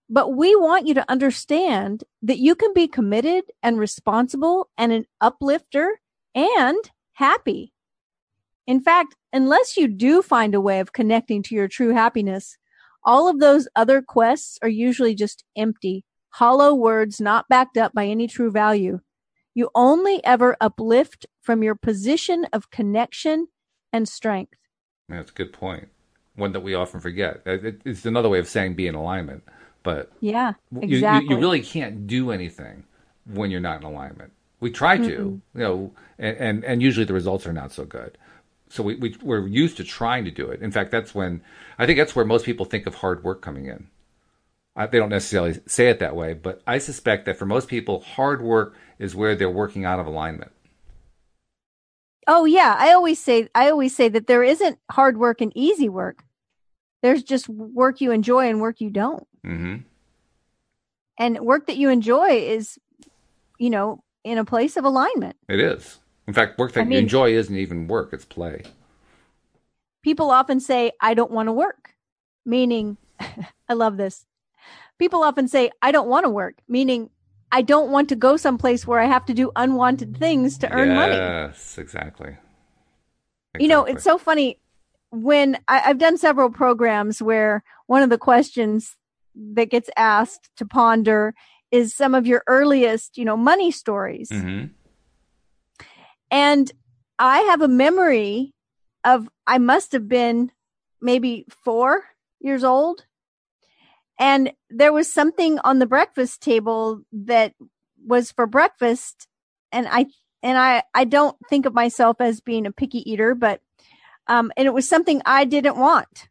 But 0.10 0.36
we 0.36 0.56
want 0.56 0.88
you 0.88 0.94
to 0.96 1.10
understand 1.10 2.04
that 2.22 2.40
you 2.40 2.56
can 2.56 2.74
be 2.74 2.88
committed 2.88 3.46
and 3.64 3.80
responsible 3.80 4.70
and 4.78 4.92
an 4.92 5.06
uplifter 5.22 6.02
and 6.36 6.92
happy. 7.14 7.74
In 8.68 8.82
fact, 8.82 9.16
unless 9.32 9.78
you 9.78 9.88
do 9.88 10.22
find 10.22 10.54
a 10.54 10.62
way 10.62 10.80
of 10.80 10.94
connecting 10.94 11.44
to 11.44 11.56
your 11.56 11.68
true 11.68 11.94
happiness, 11.94 12.58
all 13.04 13.28
of 13.28 13.40
those 13.40 13.68
other 13.76 14.02
quests 14.02 14.60
are 14.62 14.70
usually 14.70 15.16
just 15.16 15.44
empty, 15.56 16.04
hollow 16.32 16.74
words 16.74 17.20
not 17.22 17.48
backed 17.50 17.78
up 17.78 17.94
by 17.94 18.06
any 18.08 18.28
true 18.28 18.52
value. 18.52 19.00
You 19.54 19.70
only 19.76 20.24
ever 20.24 20.56
uplift 20.62 21.26
from 21.42 21.62
your 21.64 21.76
position 21.76 22.46
of 22.54 22.70
connection 22.72 23.48
and 23.92 24.08
strength. 24.08 24.54
That's 25.10 25.32
a 25.32 25.34
good 25.34 25.52
point. 25.54 25.90
one 26.36 26.54
that 26.54 26.62
we 26.62 26.74
often 26.74 27.02
forget. 27.02 27.42
Uh, 27.46 27.58
it's 27.84 28.06
another 28.06 28.30
way 28.30 28.40
of 28.40 28.48
saying 28.48 28.74
be 28.76 28.88
in 28.88 28.96
alignment, 28.96 29.44
but 29.84 30.12
Yeah, 30.22 30.54
you- 30.72 30.80
exactly. 30.82 31.28
you, 31.28 31.36
you 31.36 31.42
really 31.42 31.62
can't 31.62 32.08
do 32.08 32.32
anything 32.32 32.86
when 33.26 33.52
you're 33.52 33.60
not 33.60 33.82
in 33.82 33.84
alignment. 33.84 34.32
We 34.62 34.72
try 34.72 34.98
to, 34.98 35.04
you 35.04 35.42
know, 35.54 35.92
and, 36.18 36.38
and, 36.38 36.64
and 36.64 36.82
usually 36.82 37.06
the 37.06 37.14
results 37.14 37.46
are 37.46 37.52
not 37.54 37.74
so 37.74 37.84
good. 37.84 38.18
So 38.70 38.82
we, 38.84 38.96
we, 38.96 39.18
we're 39.22 39.46
used 39.48 39.76
to 39.78 39.84
trying 39.84 40.24
to 40.24 40.32
do 40.32 40.50
it. 40.50 40.62
In 40.62 40.72
fact, 40.72 40.92
that's 40.92 41.14
when, 41.14 41.42
I 41.78 41.86
think 41.86 41.98
that's 41.98 42.16
where 42.16 42.24
most 42.24 42.46
people 42.46 42.66
think 42.66 42.88
of 42.88 42.96
hard 42.96 43.22
work 43.26 43.42
coming 43.42 43.66
in. 43.66 43.88
I, 44.76 44.88
they 44.88 45.00
don't 45.00 45.10
necessarily 45.10 45.60
say 45.66 45.90
it 45.90 46.00
that 46.00 46.16
way, 46.16 46.34
but 46.34 46.62
I 46.66 46.78
suspect 46.78 47.26
that 47.26 47.38
for 47.38 47.46
most 47.46 47.68
people, 47.68 48.02
hard 48.02 48.42
work 48.42 48.76
is 49.00 49.16
where 49.16 49.36
they're 49.36 49.50
working 49.50 49.84
out 49.84 50.00
of 50.00 50.08
alignment. 50.08 50.52
Oh 52.28 52.46
yeah, 52.46 52.76
I 52.78 52.94
always 52.94 53.22
say 53.22 53.50
I 53.54 53.70
always 53.70 53.96
say 53.96 54.08
that 54.10 54.28
there 54.28 54.44
isn't 54.44 54.80
hard 54.92 55.18
work 55.18 55.42
and 55.42 55.52
easy 55.56 55.90
work. 55.90 56.24
There's 57.02 57.24
just 57.24 57.50
work 57.50 58.00
you 58.00 58.12
enjoy 58.12 58.48
and 58.50 58.62
work 58.62 58.80
you 58.80 58.90
don't. 58.92 59.28
hmm 59.44 59.78
And 61.18 61.40
work 61.40 61.68
that 61.68 61.78
you 61.78 61.90
enjoy 61.90 62.30
is 62.30 62.78
you 63.62 63.70
know, 63.70 64.04
in 64.24 64.40
a 64.40 64.44
place 64.44 64.76
of 64.76 64.86
alignment. 64.86 65.36
It 65.48 65.60
is. 65.60 66.00
In 66.28 66.34
fact, 66.34 66.58
work 66.58 66.74
that 66.74 66.88
I 66.88 66.90
you 66.90 66.98
enjoy 66.98 67.34
isn't 67.34 67.56
even 67.56 67.88
work, 67.88 68.12
it's 68.12 68.26
play. 68.26 68.64
People 70.02 70.32
often 70.32 70.60
say 70.60 70.92
I 71.00 71.14
don't 71.14 71.32
want 71.32 71.48
to 71.48 71.54
work, 71.54 71.94
meaning 72.44 72.98
I 73.70 73.74
love 73.74 73.98
this. 73.98 74.26
People 75.02 75.24
often 75.24 75.48
say 75.48 75.72
I 75.82 75.92
don't 75.92 76.08
want 76.08 76.26
to 76.26 76.30
work, 76.30 76.60
meaning 76.68 77.10
I 77.52 77.64
don't 77.64 77.90
want 77.90 78.08
to 78.10 78.16
go 78.16 78.38
someplace 78.38 78.86
where 78.86 79.00
I 79.00 79.06
have 79.06 79.26
to 79.26 79.34
do 79.34 79.52
unwanted 79.56 80.16
things 80.16 80.60
to 80.60 80.72
earn 80.72 80.94
money. 80.94 81.16
Yes, 81.16 81.80
exactly. 81.80 82.38
You 83.58 83.68
know, 83.68 83.84
it's 83.84 84.04
so 84.04 84.20
funny 84.20 84.60
when 85.10 85.58
I, 85.68 85.82
I've 85.88 85.98
done 85.98 86.20
several 86.20 86.52
programs 86.52 87.20
where 87.20 87.64
one 87.88 88.04
of 88.04 88.12
the 88.12 88.20
questions 88.20 88.96
that 89.34 89.72
gets 89.72 89.90
asked 89.98 90.52
to 90.58 90.68
ponder 90.68 91.34
is 91.72 91.96
some 91.96 92.14
of 92.14 92.28
your 92.28 92.44
earliest, 92.46 93.18
you 93.18 93.26
know, 93.26 93.36
money 93.36 93.72
stories. 93.72 94.30
Mm-hmm. 94.30 94.68
And 96.30 96.72
I 97.18 97.40
have 97.40 97.64
a 97.64 97.68
memory 97.68 98.54
of 99.04 99.28
I 99.48 99.58
must 99.58 99.94
have 99.94 100.08
been 100.08 100.52
maybe 101.02 101.48
four 101.50 102.04
years 102.40 102.64
old. 102.64 103.06
And 104.22 104.54
there 104.70 104.94
was 104.94 105.12
something 105.12 105.58
on 105.64 105.80
the 105.80 105.88
breakfast 105.88 106.44
table 106.44 107.02
that 107.12 107.56
was 108.06 108.32
for 108.32 108.46
breakfast. 108.46 109.28
And 109.72 109.88
I, 109.90 110.06
and 110.44 110.60
I, 110.60 110.84
I 110.94 111.06
don't 111.06 111.36
think 111.50 111.66
of 111.66 111.74
myself 111.74 112.18
as 112.22 112.40
being 112.40 112.68
a 112.68 112.72
picky 112.72 113.00
eater, 113.12 113.34
but, 113.34 113.62
um, 114.28 114.52
and 114.56 114.68
it 114.68 114.76
was 114.76 114.88
something 114.88 115.24
I 115.26 115.46
didn't 115.46 115.76
want. 115.76 116.30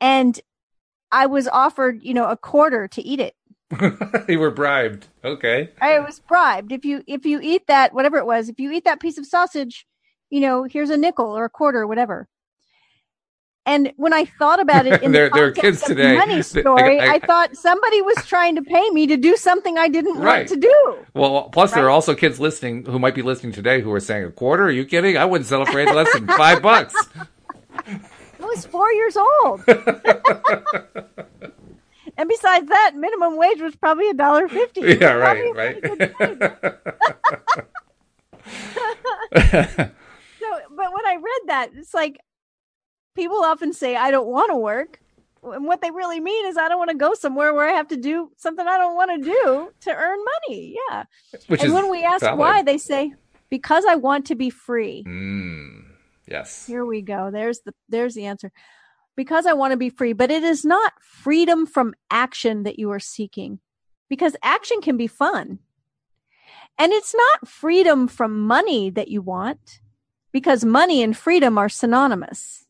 And 0.00 0.38
I 1.12 1.26
was 1.26 1.46
offered, 1.46 2.02
you 2.02 2.12
know, 2.12 2.26
a 2.26 2.36
quarter 2.36 2.88
to 2.88 3.02
eat 3.02 3.20
it. 3.20 3.36
you 4.28 4.40
were 4.40 4.50
bribed. 4.50 5.06
Okay. 5.24 5.70
I 5.80 6.00
was 6.00 6.18
bribed. 6.18 6.72
If 6.72 6.84
you 6.84 7.04
if 7.06 7.24
you 7.24 7.38
eat 7.40 7.68
that, 7.68 7.94
whatever 7.94 8.16
it 8.16 8.26
was, 8.26 8.48
if 8.48 8.58
you 8.58 8.72
eat 8.72 8.84
that 8.84 9.00
piece 9.00 9.18
of 9.18 9.26
sausage, 9.26 9.86
you 10.30 10.40
know, 10.40 10.64
here's 10.64 10.90
a 10.90 10.96
nickel 10.96 11.36
or 11.36 11.44
a 11.44 11.50
quarter 11.50 11.82
or 11.82 11.86
whatever. 11.86 12.28
And 13.68 13.92
when 13.96 14.14
I 14.14 14.24
thought 14.24 14.60
about 14.60 14.86
it 14.86 15.02
in 15.02 15.12
There- 15.12 15.28
the 15.32 15.34
there 15.36 15.52
kids 15.52 15.82
of 15.82 15.88
today 15.88 16.16
money 16.16 16.36
that- 16.36 16.56
I- 16.56 16.60
story, 16.62 16.98
I- 17.00 17.14
I, 17.14 17.18
thought 17.18 17.54
somebody 17.54 18.00
was 18.00 18.16
trying 18.26 18.56
to 18.56 18.62
pay 18.62 18.88
me 18.90 19.06
to 19.08 19.16
do 19.18 19.36
something 19.36 19.76
I 19.76 19.88
didn't 19.88 20.18
Right. 20.18 20.38
want 20.38 20.48
to 20.48 20.56
do. 20.56 20.96
Well, 21.14 21.50
plus 21.50 21.72
there 21.72 21.84
are 21.84 21.90
also 21.90 22.14
kids 22.14 22.40
listening 22.40 22.86
who 22.86 22.98
might 22.98 23.14
be 23.14 23.20
listening 23.22 23.52
today 23.52 23.82
who 23.82 23.92
are 23.92 24.00
saying 24.00 24.24
a 24.24 24.30
quarter. 24.30 24.64
Are 24.64 24.70
you 24.70 24.86
kidding? 24.86 25.18
I 25.18 25.26
wouldn't 25.26 25.46
settle 25.46 25.66
for 25.66 25.78
anything 25.78 25.96
less 25.96 26.10
than 26.14 26.26
five 26.28 26.62
bucks. 26.62 26.94
I 28.40 28.44
was 28.44 28.64
four 28.64 28.90
years 28.92 29.16
old. 29.16 29.62
and 32.16 32.26
besides 32.28 32.68
that, 32.68 32.92
minimum 32.96 33.36
wage 33.36 33.60
was 33.60 33.76
probably 33.76 34.08
a 34.08 34.14
dollar 34.14 34.48
fifty. 34.48 34.80
Yeah, 34.80 35.12
right, 35.12 35.54
right. 35.54 35.80
pretty 35.82 35.96
good 35.96 36.14
wage. 36.18 36.40
So, 40.40 40.46
but 40.70 40.92
when 40.94 41.06
I 41.06 41.16
read 41.16 41.48
that, 41.48 41.70
it's 41.74 41.92
like 41.92 42.18
people 43.14 43.42
often 43.42 43.72
say, 43.72 43.96
I 43.96 44.10
don't 44.10 44.28
want 44.28 44.50
to 44.50 44.56
work. 44.56 45.00
And 45.42 45.66
what 45.66 45.80
they 45.80 45.90
really 45.90 46.20
mean 46.20 46.46
is, 46.46 46.56
I 46.56 46.68
don't 46.68 46.78
want 46.78 46.90
to 46.90 46.96
go 46.96 47.14
somewhere 47.14 47.54
where 47.54 47.68
I 47.68 47.72
have 47.72 47.88
to 47.88 47.96
do 47.96 48.30
something 48.36 48.66
I 48.66 48.76
don't 48.76 48.96
want 48.96 49.22
to 49.22 49.30
do 49.30 49.70
to 49.80 49.94
earn 49.94 50.18
money. 50.48 50.76
Yeah. 50.90 51.04
Which 51.46 51.60
and 51.60 51.68
is 51.68 51.72
when 51.72 51.90
we 51.90 52.04
ask 52.04 52.22
valid. 52.22 52.38
why, 52.38 52.62
they 52.62 52.78
say, 52.78 53.14
because 53.48 53.84
I 53.84 53.94
want 53.94 54.26
to 54.26 54.34
be 54.34 54.50
free. 54.50 55.04
Mm, 55.06 55.84
yes. 56.26 56.66
Here 56.66 56.84
we 56.84 57.02
go. 57.02 57.30
There's 57.30 57.60
the 57.60 57.72
there's 57.88 58.14
the 58.14 58.26
answer. 58.26 58.52
Because 59.16 59.46
I 59.46 59.52
want 59.52 59.72
to 59.72 59.76
be 59.76 59.90
free, 59.90 60.12
but 60.12 60.30
it 60.30 60.44
is 60.44 60.64
not 60.64 60.92
freedom 61.02 61.66
from 61.66 61.94
action 62.10 62.62
that 62.62 62.78
you 62.78 62.90
are 62.92 63.00
seeking. 63.00 63.58
Because 64.08 64.36
action 64.42 64.80
can 64.80 64.96
be 64.96 65.08
fun. 65.08 65.58
And 66.78 66.92
it's 66.92 67.14
not 67.14 67.48
freedom 67.48 68.06
from 68.06 68.46
money 68.46 68.90
that 68.90 69.08
you 69.08 69.20
want, 69.20 69.80
because 70.30 70.64
money 70.64 71.02
and 71.02 71.16
freedom 71.16 71.58
are 71.58 71.68
synonymous. 71.68 72.67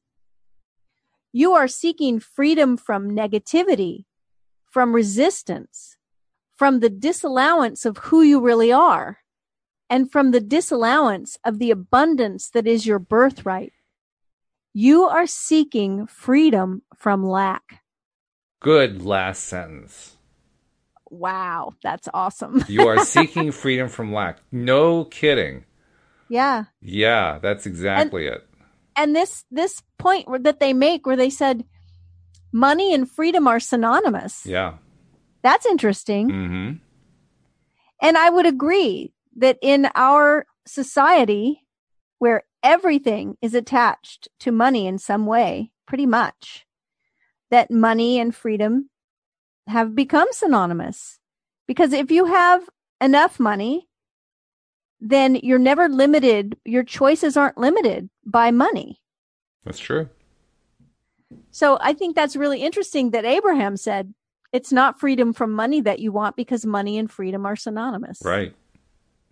You 1.39 1.55
are 1.55 1.69
seeking 1.69 2.19
freedom 2.19 2.77
from 2.77 3.13
negativity, 3.13 4.07
from 4.69 4.93
resistance, 4.93 5.97
from 6.57 6.81
the 6.81 6.91
disallowance 6.91 7.85
of 7.85 7.97
who 7.99 8.23
you 8.23 8.41
really 8.41 8.73
are, 8.73 9.19
and 9.89 10.11
from 10.11 10.33
the 10.33 10.41
disallowance 10.41 11.39
of 11.45 11.61
the 11.61 11.71
abundance 11.71 12.51
that 12.51 12.67
is 12.67 12.89
your 12.89 12.99
birthright. 12.99 13.73
You 14.75 15.05
are 15.05 15.29
seeking 15.29 16.09
freedom 16.09 16.83
from 16.97 17.23
lack. 17.25 17.83
Good 18.59 19.03
last 19.05 19.45
sentence. 19.45 20.17
Wow, 21.09 21.75
that's 21.85 22.09
awesome. 22.13 22.65
You 22.69 22.89
are 22.89 23.05
seeking 23.05 23.53
freedom 23.53 23.89
from 23.89 24.13
lack. 24.13 24.39
No 24.51 25.05
kidding. 25.05 25.67
yeah. 26.29 26.65
Yeah, 26.81 27.39
that's 27.41 27.65
exactly 27.65 28.27
it. 28.27 28.48
And 28.99 29.15
this 29.15 29.45
this 29.51 29.81
point 29.99 30.27
that 30.43 30.59
they 30.59 30.73
make 30.73 31.07
where 31.07 31.17
they 31.17 31.31
said 31.31 31.65
money 32.53 32.93
and 32.93 33.09
freedom 33.09 33.47
are 33.47 33.61
synonymous. 33.61 34.45
Yeah. 34.45 34.75
That's 35.43 35.67
interesting. 35.67 36.29
hmm 36.29 36.73
And 38.03 38.19
I 38.19 38.29
would 38.29 38.47
agree 38.47 39.15
that 39.37 39.59
in 39.63 39.89
our 39.95 40.47
society 40.67 41.65
where 42.19 42.43
everything 42.63 43.37
is 43.41 43.55
attached 43.55 44.29
to 44.41 44.51
money 44.51 44.87
in 44.89 44.99
some 44.99 45.27
way, 45.27 45.71
pretty 45.87 46.07
much, 46.07 46.67
that 47.51 47.71
money 47.71 48.19
and 48.19 48.35
freedom 48.35 48.91
have 49.69 49.95
become 49.95 50.29
synonymous. 50.33 51.21
Because 51.69 51.93
if 51.93 52.11
you 52.11 52.25
have 52.25 52.69
enough 53.01 53.39
money, 53.39 53.88
then 55.01 55.37
you're 55.37 55.59
never 55.59 55.89
limited. 55.89 56.57
Your 56.65 56.83
choices 56.83 57.37
aren't 57.37 57.59
limited 57.59 58.11
by 58.25 58.51
money. 58.51 59.01
That's 59.65 59.79
true. 59.79 60.09
So 61.51 61.79
I 61.81 61.93
think 61.93 62.17
that's 62.17 62.37
really 62.37 62.63
interesting 62.63 63.11
that 63.11 63.25
Abraham 63.25 63.77
said 63.77 64.15
it's 64.53 64.73
not 64.73 64.99
freedom 64.99 65.33
from 65.33 65.53
money 65.53 65.81
that 65.83 65.99
you 65.99 66.11
want 66.11 66.37
because 66.37 66.65
money 66.65 66.97
and 66.99 67.11
freedom 67.11 67.45
are 67.45 67.57
synonymous. 67.57 68.21
Right. 68.25 68.55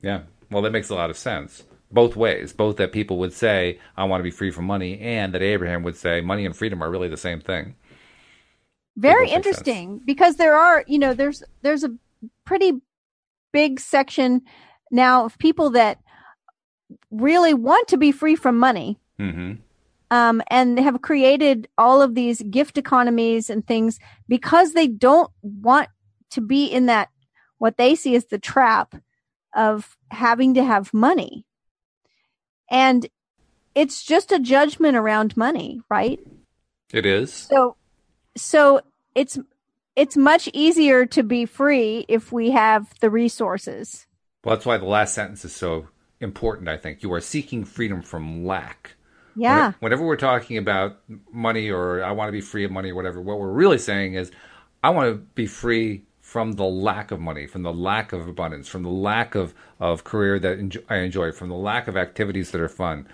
Yeah. 0.03 0.23
Well, 0.51 0.63
that 0.63 0.73
makes 0.73 0.91
a 0.91 0.95
lot 0.95 1.11
of 1.11 1.17
sense. 1.17 1.65
Both 1.91 2.17
ways. 2.17 2.53
Both 2.53 2.77
that 2.77 2.93
people 2.93 3.19
would 3.19 3.33
say, 3.33 3.79
I 3.97 4.05
want 4.05 4.21
to 4.21 4.25
be 4.25 4.31
free 4.31 4.51
from 4.51 4.65
money, 4.67 4.99
and 5.01 5.33
that 5.33 5.43
Abraham 5.43 5.83
would 5.85 5.97
say, 5.97 6.21
money 6.21 6.45
and 6.45 6.55
freedom 6.55 6.83
are 6.83 6.91
really 6.91 7.09
the 7.09 7.17
same 7.17 7.41
thing. 7.41 7.77
very 8.97 9.31
interesting 9.31 10.01
because 10.05 10.37
there 10.37 10.57
are 10.57 10.85
you 10.87 10.99
know 10.99 11.15
there's 11.15 11.43
there's 11.63 11.85
a 11.85 11.95
pretty 12.45 12.73
big 13.53 13.79
section 13.79 14.43
now 14.91 15.25
of 15.25 15.39
people 15.39 15.71
that 15.71 15.99
really 17.11 17.55
want 17.55 17.89
to 17.89 17.97
be 17.97 18.13
free 18.13 18.37
from 18.37 18.59
money 18.59 18.99
hmm 19.19 19.55
um, 20.09 20.41
and 20.53 20.79
have 20.79 21.03
created 21.03 21.67
all 21.77 22.01
of 22.01 22.15
these 22.15 22.41
gift 22.43 22.79
economies 22.79 23.51
and 23.51 23.67
things 23.67 23.99
because 24.29 24.73
they 24.73 24.87
don't 24.87 25.33
want 25.43 25.89
to 26.31 26.41
be 26.41 26.67
in 26.67 26.87
that 26.87 27.09
what 27.59 27.77
they 27.77 27.97
see 27.97 28.15
as 28.15 28.27
the 28.27 28.39
trap 28.39 28.95
of 29.53 29.97
having 30.13 30.55
to 30.55 30.63
have 30.63 30.95
money 30.95 31.45
and 32.71 33.09
it's 33.75 34.05
just 34.05 34.31
a 34.31 34.39
judgment 34.39 34.97
around 34.97 35.37
money 35.37 35.81
right 35.91 36.21
It 36.93 37.05
is. 37.05 37.33
so, 37.33 37.77
so 38.37 38.81
it's 39.15 39.39
it's 39.97 40.17
much 40.17 40.49
easier 40.53 41.07
to 41.07 41.23
be 41.23 41.47
free 41.47 42.05
if 42.07 42.31
we 42.31 42.51
have 42.51 42.93
the 43.01 43.11
resources. 43.11 44.07
Well, 44.47 44.55
that's 44.55 44.65
why 44.65 44.77
the 44.77 44.85
last 44.85 45.13
sentence 45.13 45.45
is 45.45 45.57
so 45.57 45.89
important, 46.21 46.69
I 46.69 46.77
think. 46.77 47.03
You 47.03 47.13
are 47.15 47.21
seeking 47.21 47.65
freedom 47.65 48.01
from 48.01 48.47
lack. 48.47 48.93
Yeah, 49.35 49.73
Whenever, 49.81 50.07
we're 50.07 50.15
talking 50.15 50.57
about 50.57 50.99
money 51.33 51.69
or 51.69 52.05
I 52.05 52.13
want 52.13 52.29
to 52.29 52.33
be 52.33 52.41
free 52.41 52.65
of 52.65 52.71
money 52.71 52.93
or 52.93 52.95
whatever, 52.95 53.21
what 53.21 53.41
we're 53.41 53.51
really 53.51 53.77
saying 53.77 54.15
is 54.15 54.31
I 54.85 54.91
want 54.91 55.13
to 55.13 55.17
be 55.35 55.49
free 55.49 56.05
from 56.21 56.53
the 56.53 56.65
lack 56.65 57.11
of 57.11 57.19
money, 57.19 57.49
from 57.49 57.65
the 57.65 57.73
lack 57.73 58.13
of 58.13 58.29
abundance, 58.29 58.69
from 58.69 58.85
the 58.85 58.89
lack 58.89 59.35
of, 59.35 59.53
of 59.81 60.05
career 60.05 60.39
that 60.39 60.61
enjo- 60.61 60.85
I 60.89 60.99
enjoy, 60.99 61.33
from 61.33 61.49
the 61.49 61.57
lack 61.57 61.89
of 61.89 61.97
activities 61.97 62.53
that 62.53 62.61
are 62.61 62.69
fun. 62.69 63.09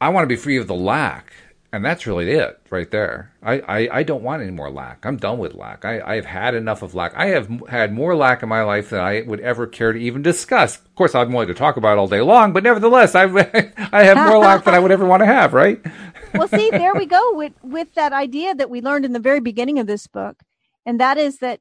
I 0.00 0.08
want 0.08 0.24
to 0.24 0.28
be 0.28 0.34
free 0.34 0.56
of 0.56 0.66
the 0.66 0.74
lack. 0.74 1.32
And 1.72 1.82
that's 1.82 2.06
really 2.06 2.30
it 2.30 2.60
right 2.68 2.90
there. 2.90 3.32
I, 3.42 3.60
I, 3.60 3.88
I, 3.90 4.02
don't 4.02 4.22
want 4.22 4.42
any 4.42 4.50
more 4.50 4.70
lack. 4.70 5.06
I'm 5.06 5.16
done 5.16 5.38
with 5.38 5.54
lack. 5.54 5.86
I, 5.86 6.02
I've 6.02 6.26
had 6.26 6.54
enough 6.54 6.82
of 6.82 6.94
lack. 6.94 7.14
I 7.16 7.28
have 7.28 7.48
had 7.66 7.94
more 7.94 8.14
lack 8.14 8.42
in 8.42 8.50
my 8.50 8.62
life 8.62 8.90
than 8.90 9.00
I 9.00 9.22
would 9.22 9.40
ever 9.40 9.66
care 9.66 9.92
to 9.92 9.98
even 9.98 10.20
discuss. 10.20 10.76
Of 10.76 10.94
course, 10.94 11.14
I'm 11.14 11.32
willing 11.32 11.48
to 11.48 11.54
talk 11.54 11.78
about 11.78 11.94
it 11.94 11.98
all 11.98 12.08
day 12.08 12.20
long, 12.20 12.52
but 12.52 12.62
nevertheless, 12.62 13.14
I've, 13.14 13.34
I 13.92 14.04
have 14.04 14.18
more 14.18 14.38
lack 14.38 14.64
than 14.64 14.74
I 14.74 14.78
would 14.78 14.90
ever 14.90 15.06
want 15.06 15.22
to 15.22 15.26
have, 15.26 15.54
right? 15.54 15.80
well, 16.34 16.46
see, 16.46 16.68
there 16.70 16.94
we 16.94 17.06
go 17.06 17.34
with, 17.34 17.54
with 17.62 17.94
that 17.94 18.12
idea 18.12 18.54
that 18.54 18.68
we 18.68 18.82
learned 18.82 19.06
in 19.06 19.14
the 19.14 19.18
very 19.18 19.40
beginning 19.40 19.78
of 19.78 19.86
this 19.86 20.06
book. 20.06 20.42
And 20.84 21.00
that 21.00 21.16
is 21.16 21.38
that 21.38 21.60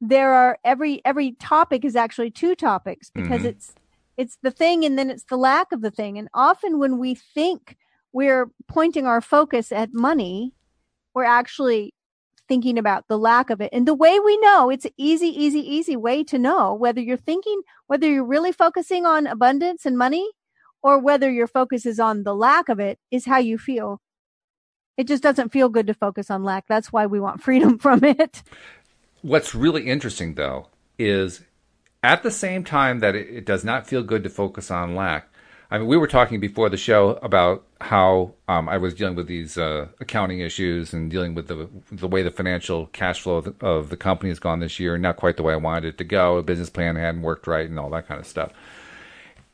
there 0.00 0.32
are 0.34 0.58
every, 0.64 1.02
every 1.04 1.32
topic 1.32 1.84
is 1.84 1.96
actually 1.96 2.30
two 2.30 2.54
topics 2.54 3.10
because 3.10 3.40
mm-hmm. 3.40 3.48
it's, 3.48 3.74
it's 4.16 4.38
the 4.40 4.50
thing 4.52 4.84
and 4.84 4.96
then 4.96 5.10
it's 5.10 5.24
the 5.24 5.36
lack 5.36 5.72
of 5.72 5.80
the 5.80 5.90
thing. 5.90 6.16
And 6.16 6.28
often 6.32 6.78
when 6.78 6.98
we 6.98 7.16
think 7.16 7.76
we're 8.12 8.50
pointing 8.68 9.06
our 9.06 9.20
focus 9.20 9.72
at 9.72 9.92
money, 9.92 10.54
we're 11.14 11.24
actually 11.24 11.94
thinking 12.48 12.78
about 12.78 13.08
the 13.08 13.18
lack 13.18 13.50
of 13.50 13.60
it. 13.60 13.70
And 13.72 13.86
the 13.86 13.94
way 13.94 14.20
we 14.20 14.36
know, 14.38 14.70
it's 14.70 14.84
an 14.84 14.92
easy, 14.96 15.28
easy, 15.28 15.60
easy 15.60 15.96
way 15.96 16.22
to 16.24 16.38
know 16.38 16.74
whether 16.74 17.00
you're 17.00 17.16
thinking, 17.16 17.62
whether 17.86 18.06
you're 18.06 18.24
really 18.24 18.52
focusing 18.52 19.06
on 19.06 19.26
abundance 19.26 19.86
and 19.86 19.96
money 19.96 20.28
or 20.82 20.98
whether 20.98 21.30
your 21.30 21.46
focus 21.46 21.86
is 21.86 22.00
on 22.00 22.24
the 22.24 22.34
lack 22.34 22.68
of 22.68 22.80
it 22.80 22.98
is 23.10 23.24
how 23.24 23.38
you 23.38 23.56
feel. 23.56 24.00
It 24.96 25.06
just 25.06 25.22
doesn't 25.22 25.52
feel 25.52 25.68
good 25.68 25.86
to 25.86 25.94
focus 25.94 26.30
on 26.30 26.42
lack. 26.42 26.66
That's 26.68 26.92
why 26.92 27.06
we 27.06 27.20
want 27.20 27.42
freedom 27.48 27.78
from 27.78 28.04
it. 28.04 28.42
What's 29.22 29.54
really 29.54 29.86
interesting 29.86 30.34
though 30.34 30.68
is 30.98 31.42
at 32.02 32.22
the 32.22 32.30
same 32.30 32.64
time 32.64 32.98
that 32.98 33.14
it, 33.14 33.46
does 33.46 33.64
not 33.64 33.86
feel 33.86 34.02
good 34.02 34.24
to 34.24 34.30
focus 34.30 34.70
on 34.70 34.96
lack, 34.96 35.31
I 35.72 35.78
mean, 35.78 35.86
we 35.86 35.96
were 35.96 36.06
talking 36.06 36.38
before 36.38 36.68
the 36.68 36.76
show 36.76 37.18
about 37.22 37.64
how 37.80 38.34
um, 38.46 38.68
I 38.68 38.76
was 38.76 38.92
dealing 38.92 39.14
with 39.14 39.26
these 39.26 39.56
uh, 39.56 39.88
accounting 40.00 40.40
issues 40.40 40.92
and 40.92 41.10
dealing 41.10 41.34
with 41.34 41.48
the 41.48 41.66
the 41.90 42.06
way 42.06 42.22
the 42.22 42.30
financial 42.30 42.88
cash 42.88 43.22
flow 43.22 43.36
of 43.36 43.44
the, 43.44 43.66
of 43.66 43.88
the, 43.88 43.96
company 43.96 44.28
has 44.28 44.38
gone 44.38 44.60
this 44.60 44.78
year, 44.78 44.98
not 44.98 45.16
quite 45.16 45.38
the 45.38 45.42
way 45.42 45.54
I 45.54 45.56
wanted 45.56 45.86
it 45.86 45.98
to 45.98 46.04
go. 46.04 46.36
A 46.36 46.42
business 46.42 46.68
plan 46.68 46.96
hadn't 46.96 47.22
worked 47.22 47.46
right, 47.46 47.66
and 47.66 47.78
all 47.78 47.88
that 47.88 48.06
kind 48.06 48.20
of 48.20 48.26
stuff. 48.26 48.52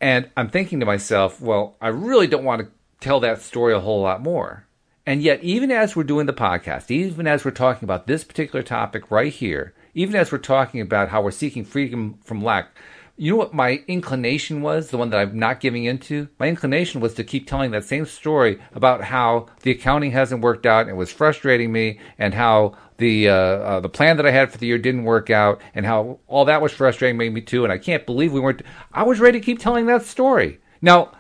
And 0.01 0.29
I'm 0.37 0.51
thinking 0.51 0.81
to 0.81 0.87
myself, 0.87 1.41
well, 1.41 1.77
I 1.81 1.87
really 1.87 2.27
don't 2.27 2.43
want 2.43 2.63
to 2.63 2.69
tell 2.99 3.21
that 3.21 3.41
story 3.41 3.73
a 3.73 3.79
whole 3.79 4.03
lot 4.03 4.21
more. 4.21 4.67
And 5.07 5.23
yet, 5.23 5.45
even 5.45 5.71
as 5.71 5.95
we're 5.95 6.03
doing 6.03 6.27
the 6.27 6.33
podcast, 6.33 6.91
even 6.91 7.29
as 7.29 7.45
we're 7.45 7.53
talking 7.53 7.87
about 7.87 8.09
this 8.09 8.25
particular 8.25 8.65
topic 8.65 9.09
right 9.13 9.33
here, 9.33 9.73
even 9.95 10.17
as 10.17 10.33
we're 10.33 10.39
talking 10.39 10.81
about 10.81 11.11
how 11.11 11.23
we're 11.23 11.31
seeking 11.31 11.65
freedom 11.65 12.19
from 12.25 12.43
lack, 12.43 12.71
you 13.19 13.33
know 13.33 13.39
what 13.39 13.53
my 13.53 13.83
inclination 13.89 14.63
was, 14.63 14.91
the 14.91 14.97
one 14.97 15.11
that 15.11 15.19
I'm 15.19 15.39
not 15.39 15.61
giving 15.61 15.85
into? 15.85 16.29
My 16.39 16.47
inclination 16.47 17.01
was 17.01 17.15
to 17.15 17.25
keep 17.25 17.49
telling 17.49 17.73
that 17.73 17.85
same 17.85 18.07
story 18.07 18.61
about 18.73 19.03
how 19.03 19.47
the 19.63 19.73
accounting 19.73 20.13
hasn't 20.13 20.41
worked 20.41 20.67
out 20.67 20.83
and 20.83 20.91
it 20.91 20.95
was 20.95 21.13
frustrating 21.13 21.73
me, 21.73 21.99
and 22.19 22.33
how 22.33 22.77
the 22.99 23.29
uh, 23.29 23.35
uh, 23.35 23.81
the 23.81 23.89
plan 23.89 24.17
that 24.19 24.27
I 24.27 24.31
had 24.31 24.53
for 24.53 24.59
the 24.59 24.67
year 24.67 24.79
didn't 24.79 25.05
work 25.05 25.31
out, 25.31 25.61
and 25.75 25.85
how 25.85 26.21
all 26.29 26.45
that 26.45 26.63
was 26.63 26.73
frustrating 26.73 27.17
made 27.19 27.35
me 27.35 27.41
too. 27.41 27.65
And 27.65 27.73
I 27.73 27.79
can't 27.79 28.07
believe 28.07 28.33
we 28.33 28.41
weren't. 28.41 28.63
I 28.93 29.03
was 29.03 29.19
ready 29.19 29.41
to 29.41 29.45
keep 29.45 29.59
telling 29.59 29.87
that 29.87 30.05
story. 30.05 30.61
Now, 30.81 31.13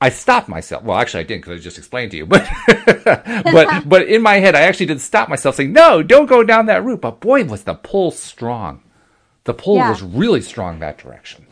I 0.00 0.10
stopped 0.10 0.48
myself. 0.48 0.84
Well, 0.84 0.98
actually, 0.98 1.20
I 1.20 1.26
didn't 1.26 1.42
because 1.42 1.60
I 1.60 1.62
just 1.62 1.78
explained 1.78 2.12
to 2.12 2.16
you. 2.16 2.26
But 2.26 2.48
but 3.52 3.88
but 3.88 4.08
in 4.08 4.22
my 4.22 4.34
head, 4.36 4.54
I 4.54 4.62
actually 4.62 4.86
did 4.86 5.00
stop 5.00 5.28
myself, 5.28 5.56
saying, 5.56 5.72
"No, 5.72 6.02
don't 6.02 6.26
go 6.26 6.44
down 6.44 6.66
that 6.66 6.84
route." 6.84 7.00
But 7.00 7.20
boy, 7.20 7.44
was 7.44 7.64
the 7.64 7.74
pull 7.74 8.12
strong. 8.12 8.82
The 9.44 9.54
pull 9.54 9.76
yeah. 9.76 9.90
was 9.90 10.02
really 10.02 10.40
strong 10.40 10.78
that 10.80 10.98
direction. 10.98 11.46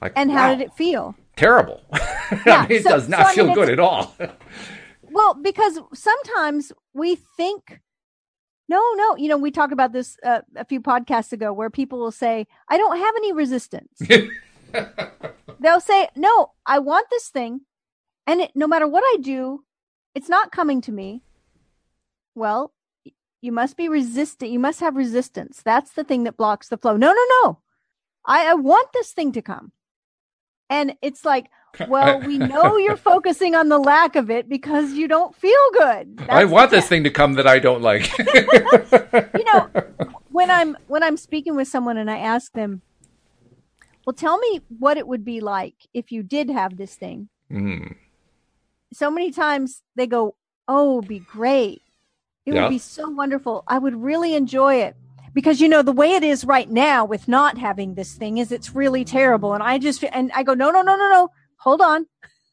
Like, 0.00 0.12
and 0.16 0.30
how 0.30 0.48
wow, 0.48 0.54
did 0.54 0.64
it 0.64 0.74
feel? 0.74 1.14
Terrible. 1.36 1.82
Yeah, 2.46 2.58
I 2.58 2.68
mean, 2.68 2.78
it 2.78 2.84
so, 2.84 2.90
does 2.90 3.08
not 3.08 3.18
so, 3.18 3.24
I 3.24 3.26
mean, 3.26 3.34
feel 3.34 3.54
good 3.56 3.70
at 3.70 3.80
all. 3.80 4.14
well, 5.10 5.34
because 5.34 5.80
sometimes 5.92 6.70
we 6.94 7.16
think, 7.16 7.80
no, 8.68 8.80
no, 8.94 9.16
you 9.16 9.26
know, 9.26 9.36
we 9.36 9.50
talked 9.50 9.72
about 9.72 9.92
this 9.92 10.16
uh, 10.24 10.42
a 10.54 10.64
few 10.64 10.80
podcasts 10.80 11.32
ago 11.32 11.52
where 11.52 11.70
people 11.70 11.98
will 11.98 12.12
say, 12.12 12.46
I 12.68 12.78
don't 12.78 12.96
have 12.98 13.16
any 13.16 13.32
resistance. 13.32 13.98
They'll 15.60 15.80
say, 15.80 16.08
no, 16.14 16.52
I 16.66 16.78
want 16.78 17.08
this 17.10 17.30
thing. 17.30 17.62
And 18.28 18.42
it, 18.42 18.52
no 18.54 18.68
matter 18.68 18.86
what 18.86 19.02
I 19.04 19.16
do, 19.20 19.64
it's 20.14 20.28
not 20.28 20.52
coming 20.52 20.80
to 20.82 20.92
me. 20.92 21.24
Well, 22.36 22.72
you 23.40 23.52
must 23.52 23.76
be 23.76 23.88
resistant. 23.88 24.50
You 24.50 24.58
must 24.58 24.80
have 24.80 24.96
resistance. 24.96 25.62
That's 25.64 25.92
the 25.92 26.04
thing 26.04 26.24
that 26.24 26.36
blocks 26.36 26.68
the 26.68 26.76
flow. 26.76 26.96
No, 26.96 27.12
no, 27.12 27.24
no. 27.42 27.58
I, 28.26 28.50
I 28.50 28.54
want 28.54 28.88
this 28.92 29.12
thing 29.12 29.32
to 29.32 29.42
come. 29.42 29.72
And 30.68 30.94
it's 31.02 31.24
like, 31.24 31.46
well, 31.88 32.20
we 32.20 32.38
know 32.38 32.76
you're 32.76 32.96
focusing 33.12 33.54
on 33.54 33.68
the 33.68 33.78
lack 33.78 34.16
of 34.16 34.30
it 34.30 34.48
because 34.48 34.92
you 34.92 35.08
don't 35.08 35.34
feel 35.34 35.70
good. 35.72 36.18
That's 36.18 36.30
I 36.30 36.44
want 36.44 36.70
this 36.70 36.86
thing 36.88 37.04
to 37.04 37.10
come 37.10 37.34
that 37.34 37.46
I 37.46 37.58
don't 37.58 37.82
like. 37.82 38.16
you 38.18 39.44
know, 39.44 39.70
when 40.30 40.50
I'm 40.50 40.76
when 40.88 41.02
I'm 41.02 41.16
speaking 41.16 41.56
with 41.56 41.68
someone 41.68 41.96
and 41.96 42.10
I 42.10 42.18
ask 42.18 42.52
them, 42.52 42.82
"Well, 44.04 44.14
tell 44.14 44.38
me 44.38 44.60
what 44.78 44.96
it 44.96 45.06
would 45.06 45.24
be 45.24 45.40
like 45.40 45.74
if 45.94 46.10
you 46.12 46.22
did 46.22 46.50
have 46.50 46.76
this 46.76 46.94
thing." 46.94 47.28
Mm. 47.50 47.96
So 48.92 49.10
many 49.10 49.30
times 49.30 49.82
they 49.94 50.08
go, 50.08 50.34
"Oh, 50.66 51.02
be 51.02 51.20
great. 51.20 51.82
It 52.46 52.54
yeah. 52.54 52.62
would 52.62 52.70
be 52.70 52.78
so 52.78 53.08
wonderful. 53.08 53.64
I 53.66 53.78
would 53.78 53.96
really 53.96 54.34
enjoy 54.34 54.76
it. 54.76 54.96
Because 55.32 55.60
you 55.60 55.68
know 55.68 55.82
the 55.82 55.92
way 55.92 56.14
it 56.14 56.24
is 56.24 56.44
right 56.44 56.68
now 56.68 57.04
with 57.04 57.28
not 57.28 57.56
having 57.56 57.94
this 57.94 58.14
thing 58.14 58.38
is 58.38 58.50
it's 58.50 58.74
really 58.74 59.04
terrible, 59.04 59.54
and 59.54 59.62
I 59.62 59.78
just 59.78 60.02
and 60.02 60.32
I 60.34 60.42
go 60.42 60.54
no 60.54 60.72
no 60.72 60.82
no 60.82 60.96
no 60.96 61.08
no 61.08 61.28
hold 61.60 61.80
on, 61.80 62.06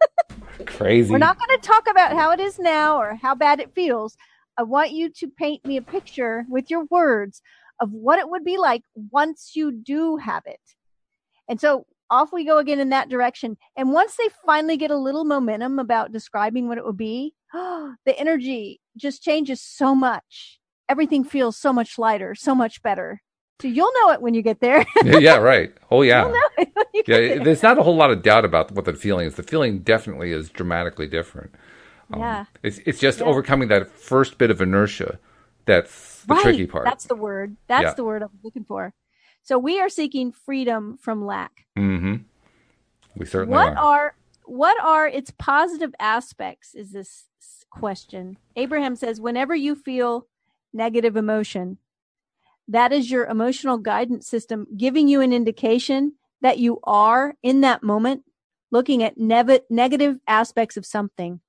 crazy. 0.67 1.11
We're 1.11 1.17
not 1.17 1.39
going 1.39 1.59
to 1.59 1.67
talk 1.67 1.89
about 1.89 2.13
how 2.13 2.31
it 2.31 2.39
is 2.39 2.59
now 2.59 2.99
or 2.99 3.15
how 3.15 3.33
bad 3.33 3.59
it 3.59 3.73
feels. 3.73 4.15
I 4.57 4.63
want 4.63 4.91
you 4.91 5.09
to 5.09 5.27
paint 5.27 5.65
me 5.65 5.77
a 5.77 5.81
picture 5.81 6.45
with 6.49 6.69
your 6.69 6.85
words 6.85 7.41
of 7.79 7.91
what 7.91 8.19
it 8.19 8.29
would 8.29 8.43
be 8.43 8.57
like 8.57 8.83
once 9.11 9.51
you 9.55 9.71
do 9.71 10.17
have 10.17 10.43
it. 10.45 10.59
And 11.47 11.59
so 11.59 11.85
off 12.09 12.31
we 12.31 12.45
go 12.45 12.57
again 12.57 12.79
in 12.79 12.89
that 12.89 13.09
direction. 13.09 13.57
And 13.75 13.91
once 13.91 14.15
they 14.15 14.29
finally 14.45 14.77
get 14.77 14.91
a 14.91 14.97
little 14.97 15.23
momentum 15.23 15.79
about 15.79 16.11
describing 16.11 16.67
what 16.67 16.77
it 16.77 16.85
would 16.85 16.97
be, 16.97 17.33
the 17.53 18.17
energy 18.17 18.79
just 18.95 19.23
changes 19.23 19.61
so 19.61 19.95
much. 19.95 20.59
Everything 20.89 21.23
feels 21.23 21.57
so 21.57 21.73
much 21.73 21.97
lighter, 21.97 22.35
so 22.35 22.55
much 22.55 22.81
better. 22.81 23.21
So 23.61 23.67
you'll 23.67 23.91
know 24.01 24.11
it 24.11 24.21
when 24.21 24.33
you 24.33 24.41
get 24.41 24.59
there. 24.59 24.85
yeah, 25.03 25.35
right. 25.37 25.73
Oh 25.89 26.03
yeah. 26.03 26.31
yeah, 26.57 26.65
there. 27.05 27.43
there's 27.43 27.63
not 27.63 27.77
a 27.77 27.83
whole 27.83 27.95
lot 27.95 28.11
of 28.11 28.21
doubt 28.21 28.45
about 28.45 28.71
what 28.71 28.85
the 28.85 28.93
feeling 28.93 29.27
is. 29.27 29.35
The 29.35 29.43
feeling 29.43 29.79
definitely 29.79 30.31
is 30.31 30.49
dramatically 30.49 31.07
different. 31.07 31.55
Um, 32.13 32.19
yeah. 32.19 32.45
It's 32.61 32.79
it's 32.85 32.99
just 32.99 33.19
yeah. 33.19 33.25
overcoming 33.25 33.67
that 33.69 33.89
first 33.89 34.37
bit 34.37 34.51
of 34.51 34.61
inertia 34.61 35.19
that's 35.67 36.23
the 36.23 36.33
right. 36.33 36.43
tricky 36.43 36.65
part. 36.65 36.85
That's 36.85 37.05
the 37.05 37.15
word. 37.15 37.57
That's 37.67 37.83
yeah. 37.83 37.93
the 37.93 38.03
word 38.03 38.23
I'm 38.23 38.29
looking 38.43 38.63
for. 38.63 38.93
So 39.47 39.57
we 39.57 39.79
are 39.79 39.87
seeking 39.87 40.33
freedom 40.33 40.97
from 40.97 41.25
lack. 41.25 41.67
Mm-hmm. 41.77 42.15
We 43.15 43.25
certainly 43.25 43.55
what 43.55 43.77
are. 43.77 43.77
are 43.77 44.15
what 44.43 44.77
are 44.83 45.07
its 45.07 45.31
positive 45.37 45.95
aspects? 46.01 46.75
Is 46.75 46.91
this 46.91 47.27
question? 47.69 48.37
Abraham 48.57 48.97
says, 48.97 49.21
whenever 49.21 49.55
you 49.55 49.73
feel 49.73 50.27
negative 50.73 51.15
emotion, 51.15 51.77
that 52.67 52.91
is 52.91 53.09
your 53.09 53.25
emotional 53.25 53.77
guidance 53.77 54.27
system 54.27 54.67
giving 54.75 55.07
you 55.07 55.21
an 55.21 55.31
indication 55.31 56.15
that 56.41 56.59
you 56.59 56.81
are 56.83 57.33
in 57.41 57.61
that 57.61 57.83
moment 57.83 58.25
looking 58.69 59.01
at 59.01 59.17
nev- 59.17 59.61
negative 59.69 60.19
aspects 60.27 60.75
of 60.75 60.85
something. 60.85 61.39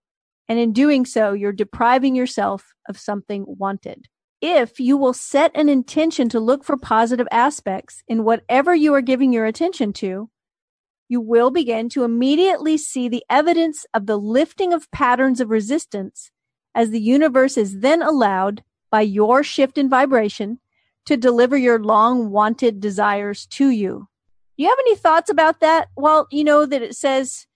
And 0.49 0.57
in 0.57 0.73
doing 0.73 1.05
so, 1.05 1.33
you're 1.33 1.51
depriving 1.51 2.15
yourself 2.15 2.73
of 2.89 2.97
something 2.97 3.45
wanted 3.49 4.07
if 4.41 4.79
you 4.79 4.97
will 4.97 5.13
set 5.13 5.51
an 5.55 5.69
intention 5.69 6.29
to 6.29 6.41
look 6.41 6.65
for 6.65 6.77
positive 6.77 7.27
aspects 7.31 8.03
in 8.07 8.25
whatever 8.25 8.75
you 8.75 8.95
are 8.95 9.01
giving 9.01 9.33
your 9.33 9.47
attention 9.47 9.93
to, 9.95 10.31
you 11.09 11.21
will 11.21 11.51
begin 11.51 11.89
to 11.89 12.05
immediately 12.05 12.77
see 12.77 13.09
the 13.09 13.25
evidence 13.31 13.87
of 13.95 14.07
the 14.07 14.19
lifting 14.19 14.73
of 14.73 14.91
patterns 14.91 15.41
of 15.41 15.51
resistance 15.51 16.31
as 16.75 16.91
the 16.91 17.01
universe 17.01 17.57
is 17.57 17.81
then 17.81 18.03
allowed 18.03 18.63
by 18.91 19.01
your 19.01 19.43
shift 19.43 19.79
in 19.79 19.89
vibration 19.89 20.61
to 21.07 21.17
deliver 21.17 21.57
your 21.57 21.83
long 21.83 22.31
wanted 22.31 22.81
desires 22.81 23.47
to 23.47 23.71
you. 23.71 24.09
Do 24.57 24.65
you 24.65 24.69
have 24.69 24.79
any 24.81 24.97
thoughts 24.97 25.31
about 25.31 25.61
that? 25.61 25.89
Well, 25.97 26.27
you 26.31 26.45
know 26.45 26.67
that 26.67 26.83
it 26.83 26.95
says 26.95 27.47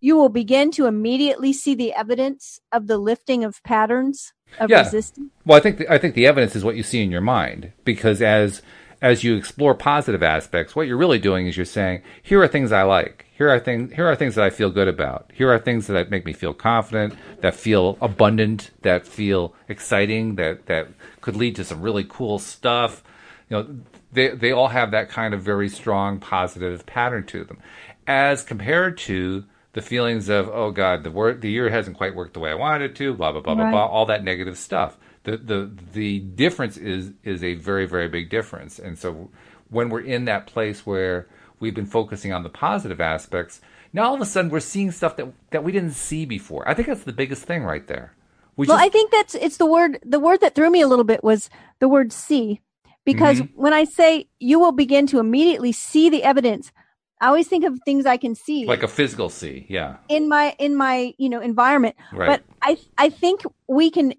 you 0.00 0.16
will 0.16 0.28
begin 0.28 0.70
to 0.72 0.86
immediately 0.86 1.52
see 1.52 1.74
the 1.74 1.92
evidence 1.92 2.58
of 2.72 2.86
the 2.86 2.98
lifting 2.98 3.44
of 3.44 3.62
patterns 3.62 4.32
of 4.58 4.70
yeah. 4.70 4.80
resistance? 4.80 5.30
Well, 5.44 5.58
I 5.58 5.60
think 5.60 5.78
the, 5.78 5.92
I 5.92 5.98
think 5.98 6.14
the 6.14 6.26
evidence 6.26 6.56
is 6.56 6.64
what 6.64 6.76
you 6.76 6.82
see 6.82 7.02
in 7.02 7.10
your 7.10 7.20
mind 7.20 7.72
because 7.84 8.22
as 8.22 8.62
as 9.02 9.22
you 9.22 9.36
explore 9.36 9.74
positive 9.74 10.22
aspects, 10.22 10.74
what 10.74 10.86
you're 10.86 10.96
really 10.96 11.18
doing 11.18 11.46
is 11.46 11.56
you're 11.56 11.66
saying, 11.66 12.02
here 12.22 12.42
are 12.42 12.48
things 12.48 12.72
I 12.72 12.82
like. 12.82 13.26
Here 13.36 13.50
are 13.50 13.60
things 13.60 13.92
here 13.92 14.06
are 14.06 14.16
things 14.16 14.34
that 14.36 14.44
I 14.44 14.50
feel 14.50 14.70
good 14.70 14.88
about. 14.88 15.30
Here 15.34 15.52
are 15.52 15.58
things 15.58 15.86
that 15.88 16.10
make 16.10 16.24
me 16.24 16.32
feel 16.32 16.54
confident, 16.54 17.14
that 17.42 17.54
feel 17.54 17.98
abundant, 18.00 18.70
that 18.80 19.06
feel 19.06 19.54
exciting, 19.68 20.36
that 20.36 20.66
that 20.66 20.88
could 21.20 21.36
lead 21.36 21.56
to 21.56 21.64
some 21.64 21.82
really 21.82 22.04
cool 22.08 22.38
stuff. 22.38 23.04
You 23.50 23.56
know, 23.56 23.76
they 24.12 24.28
they 24.28 24.52
all 24.52 24.68
have 24.68 24.90
that 24.92 25.10
kind 25.10 25.34
of 25.34 25.42
very 25.42 25.68
strong 25.68 26.18
positive 26.18 26.86
pattern 26.86 27.26
to 27.26 27.44
them. 27.44 27.58
As 28.06 28.42
compared 28.42 28.96
to 28.98 29.44
the 29.76 29.82
feelings 29.82 30.30
of 30.30 30.48
oh 30.48 30.70
god 30.70 31.04
the 31.04 31.10
wor- 31.10 31.34
the 31.34 31.50
year 31.50 31.68
hasn't 31.68 31.98
quite 31.98 32.14
worked 32.14 32.32
the 32.32 32.40
way 32.40 32.50
I 32.50 32.54
wanted 32.54 32.90
it 32.90 32.96
to 32.96 33.12
blah 33.12 33.30
blah 33.30 33.42
blah 33.42 33.54
blah 33.54 33.70
blah 33.70 33.86
all 33.86 34.06
that 34.06 34.24
negative 34.24 34.56
stuff. 34.56 34.96
The 35.24 35.36
the 35.36 35.70
the 35.92 36.20
difference 36.20 36.78
is 36.78 37.12
is 37.22 37.44
a 37.44 37.56
very 37.56 37.86
very 37.86 38.08
big 38.08 38.30
difference. 38.30 38.78
And 38.78 38.98
so 38.98 39.30
when 39.68 39.90
we're 39.90 40.00
in 40.00 40.24
that 40.24 40.46
place 40.46 40.86
where 40.86 41.28
we've 41.60 41.74
been 41.74 41.84
focusing 41.84 42.32
on 42.32 42.42
the 42.42 42.48
positive 42.48 43.02
aspects 43.02 43.60
now 43.92 44.04
all 44.04 44.14
of 44.14 44.20
a 44.22 44.24
sudden 44.24 44.50
we're 44.50 44.60
seeing 44.60 44.90
stuff 44.92 45.16
that 45.16 45.30
that 45.50 45.62
we 45.62 45.72
didn't 45.72 45.92
see 45.92 46.24
before. 46.24 46.66
I 46.66 46.72
think 46.72 46.88
that's 46.88 47.04
the 47.04 47.12
biggest 47.12 47.44
thing 47.44 47.62
right 47.62 47.86
there. 47.86 48.14
We 48.56 48.66
well, 48.66 48.78
just 48.78 48.86
I 48.86 48.88
think 48.88 49.10
that's 49.12 49.34
it's 49.34 49.58
the 49.58 49.66
word 49.66 49.98
the 50.02 50.18
word 50.20 50.40
that 50.40 50.54
threw 50.54 50.70
me 50.70 50.80
a 50.80 50.88
little 50.88 51.04
bit 51.04 51.22
was 51.22 51.50
the 51.80 51.88
word 51.88 52.12
see. 52.14 52.62
Because 53.04 53.40
Mm-hmm. 53.42 53.60
when 53.62 53.74
I 53.74 53.84
say 53.84 54.28
you 54.40 54.58
will 54.58 54.72
begin 54.72 55.06
to 55.08 55.20
immediately 55.20 55.72
see 55.72 56.08
the 56.10 56.24
evidence, 56.24 56.72
I 57.20 57.28
always 57.28 57.48
think 57.48 57.64
of 57.64 57.78
things 57.84 58.06
I 58.06 58.16
can 58.16 58.34
see. 58.34 58.66
Like 58.66 58.82
a 58.82 58.88
physical 58.88 59.28
see 59.30 59.66
yeah. 59.68 59.96
In 60.08 60.28
my 60.28 60.54
in 60.58 60.76
my 60.76 61.14
you 61.18 61.28
know 61.28 61.40
environment. 61.40 61.96
right. 62.12 62.28
But 62.28 62.42
I 62.62 62.78
I 62.98 63.10
think 63.10 63.42
we 63.68 63.90
can 63.90 64.14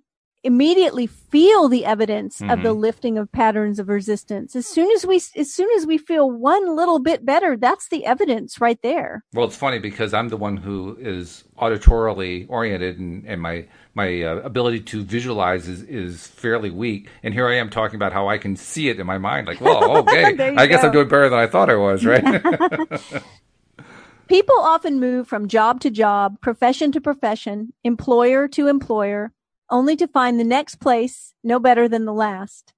immediately 0.47 1.05
feel 1.07 1.67
the 1.67 1.85
evidence 1.85 2.41
of 2.41 2.63
the 2.63 2.69
Mm-hmm. 2.69 2.79
lifting 2.79 3.17
of 3.17 3.31
patterns 3.31 3.77
of 3.79 3.89
resistance. 3.89 4.55
As 4.55 4.65
soon 4.65 4.89
as 4.91 5.05
we 5.05 5.17
as 5.35 5.53
soon 5.53 5.69
as 5.77 5.85
we 5.85 5.97
feel 5.97 6.31
one 6.31 6.75
little 6.75 6.99
bit 6.99 7.25
better, 7.25 7.57
that's 7.57 7.89
the 7.89 8.05
evidence 8.05 8.59
right 8.61 8.79
there. 8.81 9.23
Well, 9.33 9.45
it's 9.45 9.55
funny 9.57 9.79
because 9.79 10.13
I'm 10.13 10.29
the 10.29 10.37
one 10.37 10.57
who 10.57 10.97
is 10.99 11.43
auditorily 11.59 12.45
oriented, 12.49 12.97
and, 12.97 13.25
and 13.27 13.41
my 13.41 13.65
my 13.93 14.21
uh, 14.23 14.35
ability 14.37 14.79
to 14.81 15.03
visualize 15.03 15.67
is, 15.67 15.81
is 15.83 16.27
fairly 16.27 16.69
weak. 16.69 17.09
And 17.23 17.33
here 17.33 17.47
I 17.47 17.55
am 17.55 17.69
talking 17.69 17.95
about 17.97 18.13
how 18.13 18.27
I 18.29 18.37
can 18.37 18.55
see 18.55 18.89
it 18.89 18.99
in 18.99 19.05
my 19.07 19.17
mind. 19.17 19.47
Like, 19.47 19.59
well, 19.59 19.97
okay, 20.03 20.53
I 20.55 20.65
guess 20.67 20.81
go. 20.81 20.87
I'm 20.87 20.93
doing 20.93 21.07
better 21.09 21.29
than 21.29 21.39
I 21.39 21.47
thought 21.47 21.69
I 21.69 21.75
was, 21.75 22.05
right? 22.05 22.23
People 24.27 24.55
often 24.59 24.99
move 24.99 25.27
from 25.27 25.47
job 25.47 25.79
to 25.81 25.89
job, 25.89 26.39
profession 26.41 26.91
to 26.91 26.99
profession, 27.01 27.71
employer 27.83 28.47
to 28.49 28.67
employer, 28.67 29.31
only 29.69 29.95
to 29.97 30.07
find 30.07 30.39
the 30.39 30.43
next 30.43 30.75
place 30.79 31.33
no 31.43 31.59
better 31.59 31.87
than 31.87 32.05
the 32.05 32.13
last. 32.13 32.73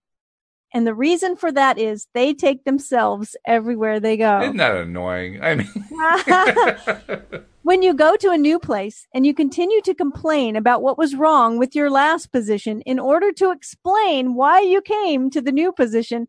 And 0.73 0.85
the 0.85 0.93
reason 0.93 1.35
for 1.35 1.51
that 1.51 1.79
is 1.79 2.07
they 2.13 2.33
take 2.33 2.63
themselves 2.63 3.35
everywhere 3.45 3.99
they 3.99 4.17
go. 4.17 4.41
Isn't 4.41 4.57
that 4.57 4.75
annoying? 4.75 5.41
I 5.41 5.55
mean, 5.55 7.41
when 7.63 7.81
you 7.81 7.93
go 7.93 8.15
to 8.15 8.29
a 8.29 8.37
new 8.37 8.59
place 8.59 9.07
and 9.13 9.25
you 9.25 9.33
continue 9.33 9.81
to 9.81 9.95
complain 9.95 10.55
about 10.55 10.83
what 10.83 10.97
was 10.97 11.15
wrong 11.15 11.57
with 11.57 11.75
your 11.75 11.89
last 11.89 12.31
position 12.31 12.81
in 12.81 12.99
order 12.99 13.31
to 13.31 13.51
explain 13.51 14.35
why 14.35 14.59
you 14.59 14.81
came 14.81 15.31
to 15.31 15.41
the 15.41 15.51
new 15.51 15.71
position, 15.71 16.27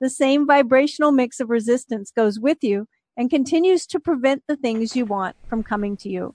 the 0.00 0.08
same 0.08 0.46
vibrational 0.46 1.12
mix 1.12 1.38
of 1.38 1.50
resistance 1.50 2.10
goes 2.10 2.40
with 2.40 2.58
you 2.62 2.88
and 3.16 3.30
continues 3.30 3.86
to 3.86 4.00
prevent 4.00 4.42
the 4.48 4.56
things 4.56 4.96
you 4.96 5.04
want 5.04 5.36
from 5.46 5.62
coming 5.62 5.98
to 5.98 6.08
you. 6.08 6.34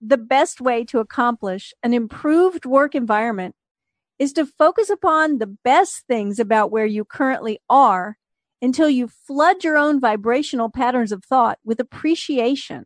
The 0.00 0.18
best 0.18 0.60
way 0.60 0.84
to 0.86 1.00
accomplish 1.00 1.72
an 1.82 1.92
improved 1.92 2.64
work 2.64 2.94
environment 2.94 3.54
is 4.18 4.32
to 4.34 4.46
focus 4.46 4.90
upon 4.90 5.38
the 5.38 5.46
best 5.46 6.04
things 6.06 6.38
about 6.38 6.70
where 6.70 6.86
you 6.86 7.04
currently 7.04 7.60
are 7.68 8.16
until 8.60 8.90
you 8.90 9.08
flood 9.08 9.62
your 9.62 9.76
own 9.76 10.00
vibrational 10.00 10.70
patterns 10.70 11.12
of 11.12 11.24
thought 11.24 11.58
with 11.64 11.80
appreciation. 11.80 12.84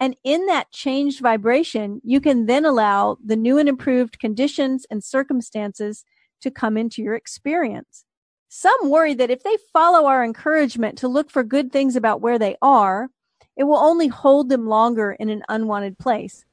And 0.00 0.16
in 0.24 0.46
that 0.46 0.70
changed 0.70 1.20
vibration, 1.20 2.00
you 2.04 2.20
can 2.20 2.46
then 2.46 2.64
allow 2.64 3.16
the 3.24 3.36
new 3.36 3.58
and 3.58 3.68
improved 3.68 4.18
conditions 4.18 4.86
and 4.90 5.02
circumstances 5.02 6.04
to 6.42 6.50
come 6.50 6.76
into 6.76 7.02
your 7.02 7.14
experience. 7.14 8.04
Some 8.48 8.90
worry 8.90 9.14
that 9.14 9.30
if 9.30 9.42
they 9.42 9.56
follow 9.72 10.06
our 10.06 10.22
encouragement 10.22 10.98
to 10.98 11.08
look 11.08 11.30
for 11.30 11.42
good 11.42 11.72
things 11.72 11.96
about 11.96 12.20
where 12.20 12.38
they 12.38 12.56
are, 12.60 13.08
it 13.56 13.64
will 13.64 13.76
only 13.76 14.08
hold 14.08 14.48
them 14.48 14.66
longer 14.66 15.12
in 15.12 15.28
an 15.28 15.42
unwanted 15.48 15.98
place. 15.98 16.44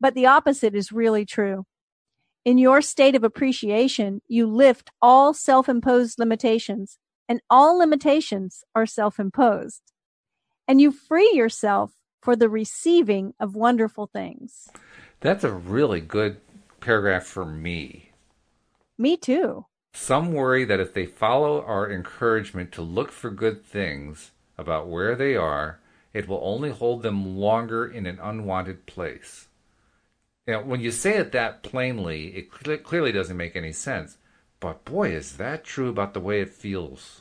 But 0.00 0.14
the 0.14 0.26
opposite 0.26 0.74
is 0.74 0.92
really 0.92 1.24
true. 1.24 1.66
In 2.44 2.58
your 2.58 2.80
state 2.80 3.14
of 3.14 3.24
appreciation, 3.24 4.22
you 4.28 4.46
lift 4.46 4.90
all 5.02 5.34
self-imposed 5.34 6.18
limitations 6.18 6.98
and 7.28 7.40
all 7.50 7.78
limitations 7.78 8.64
are 8.74 8.86
self-imposed. 8.86 9.82
And 10.66 10.80
you 10.80 10.90
free 10.90 11.30
yourself 11.34 11.92
for 12.22 12.34
the 12.34 12.48
receiving 12.48 13.34
of 13.38 13.54
wonderful 13.54 14.06
things. 14.06 14.68
that's 15.20 15.44
a 15.44 15.52
really 15.52 16.00
good 16.00 16.40
paragraph 16.80 17.24
for 17.24 17.44
me. 17.44 18.12
Me 18.96 19.16
too. 19.16 19.66
Some 19.94 20.32
worry 20.32 20.64
that 20.64 20.80
if 20.80 20.94
they 20.94 21.06
follow 21.06 21.62
our 21.62 21.90
encouragement 21.90 22.72
to 22.72 22.82
look 22.82 23.10
for 23.10 23.30
good 23.30 23.64
things 23.64 24.30
about 24.56 24.88
where 24.88 25.14
they 25.16 25.34
are, 25.36 25.80
it 26.12 26.28
will 26.28 26.40
only 26.42 26.70
hold 26.70 27.02
them 27.02 27.36
longer 27.38 27.86
in 27.86 28.06
an 28.06 28.18
unwanted 28.20 28.86
place. 28.86 29.48
Now, 30.46 30.62
when 30.62 30.80
you 30.80 30.90
say 30.90 31.16
it 31.18 31.32
that 31.32 31.62
plainly, 31.62 32.28
it 32.36 32.50
cle 32.50 32.78
clearly 32.78 33.12
doesn't 33.12 33.36
make 33.36 33.54
any 33.54 33.72
sense. 33.72 34.16
But 34.60 34.84
boy, 34.84 35.10
is 35.10 35.36
that 35.36 35.64
true 35.64 35.88
about 35.88 36.14
the 36.14 36.20
way 36.20 36.40
it 36.40 36.48
feels. 36.48 37.20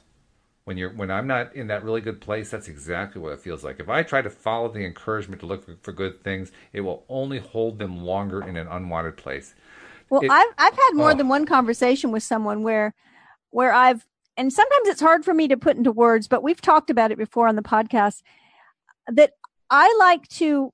When 0.63 0.77
you're 0.77 0.89
when 0.91 1.11
I'm 1.11 1.27
not 1.27 1.55
in 1.55 1.67
that 1.67 1.83
really 1.83 2.01
good 2.01 2.21
place, 2.21 2.49
that's 2.49 2.67
exactly 2.67 3.21
what 3.21 3.33
it 3.33 3.39
feels 3.39 3.63
like. 3.63 3.79
If 3.79 3.89
I 3.89 4.03
try 4.03 4.21
to 4.21 4.29
follow 4.29 4.69
the 4.69 4.85
encouragement 4.85 5.41
to 5.41 5.45
look 5.45 5.65
for, 5.65 5.75
for 5.81 5.91
good 5.91 6.23
things, 6.23 6.51
it 6.73 6.81
will 6.81 7.05
only 7.09 7.39
hold 7.39 7.79
them 7.79 8.03
longer 8.03 8.41
in 8.41 8.57
an 8.57 8.67
unwanted 8.67 9.17
place. 9.17 9.55
Well, 10.09 10.21
It- 10.21 10.31
I've 10.31 10.53
I've 10.57 10.73
had 10.75 10.91
more 10.93 11.11
oh. 11.11 11.15
than 11.15 11.27
one 11.27 11.45
conversation 11.45 12.11
with 12.11 12.23
someone 12.23 12.63
where 12.63 12.93
where 13.51 13.73
I've 13.73 14.05
and 14.37 14.53
sometimes 14.53 14.87
it's 14.87 15.01
hard 15.01 15.25
for 15.25 15.33
me 15.33 15.47
to 15.47 15.57
put 15.57 15.77
into 15.77 15.91
words, 15.91 16.27
but 16.27 16.43
we've 16.43 16.61
talked 16.61 16.89
about 16.89 17.11
it 17.11 17.17
before 17.17 17.47
on 17.47 17.55
the 17.55 17.61
podcast 17.61 18.21
that 19.07 19.31
I 19.69 19.95
like 19.99 20.27
to 20.29 20.71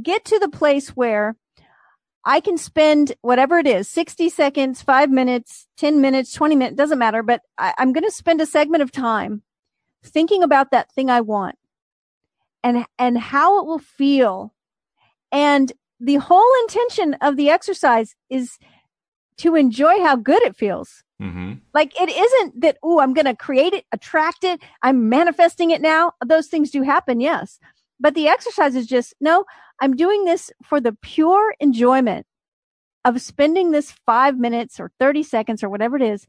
get 0.00 0.24
to 0.26 0.38
the 0.38 0.48
place 0.48 0.90
where 0.90 1.36
I 2.24 2.40
can 2.40 2.58
spend 2.58 3.12
whatever 3.22 3.58
it 3.58 3.66
is, 3.66 3.88
60 3.88 4.28
seconds, 4.28 4.82
five 4.82 5.10
minutes, 5.10 5.66
10 5.78 6.00
minutes, 6.00 6.32
20 6.34 6.54
minutes, 6.54 6.76
doesn't 6.76 6.98
matter, 6.98 7.22
but 7.22 7.40
I, 7.56 7.74
I'm 7.78 7.92
going 7.92 8.04
to 8.04 8.10
spend 8.10 8.40
a 8.40 8.46
segment 8.46 8.82
of 8.82 8.92
time 8.92 9.42
thinking 10.04 10.42
about 10.42 10.70
that 10.70 10.92
thing 10.92 11.08
I 11.08 11.22
want 11.22 11.56
and, 12.62 12.84
and 12.98 13.18
how 13.18 13.60
it 13.60 13.66
will 13.66 13.78
feel. 13.78 14.54
And 15.32 15.72
the 15.98 16.16
whole 16.16 16.50
intention 16.62 17.14
of 17.20 17.36
the 17.36 17.50
exercise 17.50 18.14
is 18.28 18.58
to 19.38 19.54
enjoy 19.54 20.02
how 20.02 20.16
good 20.16 20.42
it 20.42 20.56
feels. 20.56 21.02
Mm-hmm. 21.20 21.54
Like 21.74 22.00
it 22.00 22.08
isn't 22.08 22.60
that, 22.62 22.78
oh, 22.82 23.00
I'm 23.00 23.12
going 23.12 23.26
to 23.26 23.36
create 23.36 23.74
it, 23.74 23.84
attract 23.92 24.42
it. 24.42 24.62
I'm 24.82 25.08
manifesting 25.08 25.70
it 25.70 25.82
now. 25.82 26.12
Those 26.24 26.46
things 26.46 26.70
do 26.70 26.82
happen. 26.82 27.20
Yes. 27.20 27.58
But 27.98 28.14
the 28.14 28.28
exercise 28.28 28.74
is 28.74 28.86
just, 28.86 29.14
no, 29.20 29.44
I'm 29.80 29.94
doing 29.94 30.24
this 30.24 30.50
for 30.64 30.80
the 30.80 30.96
pure 31.02 31.54
enjoyment 31.60 32.26
of 33.04 33.20
spending 33.20 33.70
this 33.70 33.92
five 34.06 34.38
minutes 34.38 34.80
or 34.80 34.90
30 34.98 35.22
seconds 35.22 35.62
or 35.62 35.68
whatever 35.68 35.96
it 35.96 36.02
is, 36.02 36.26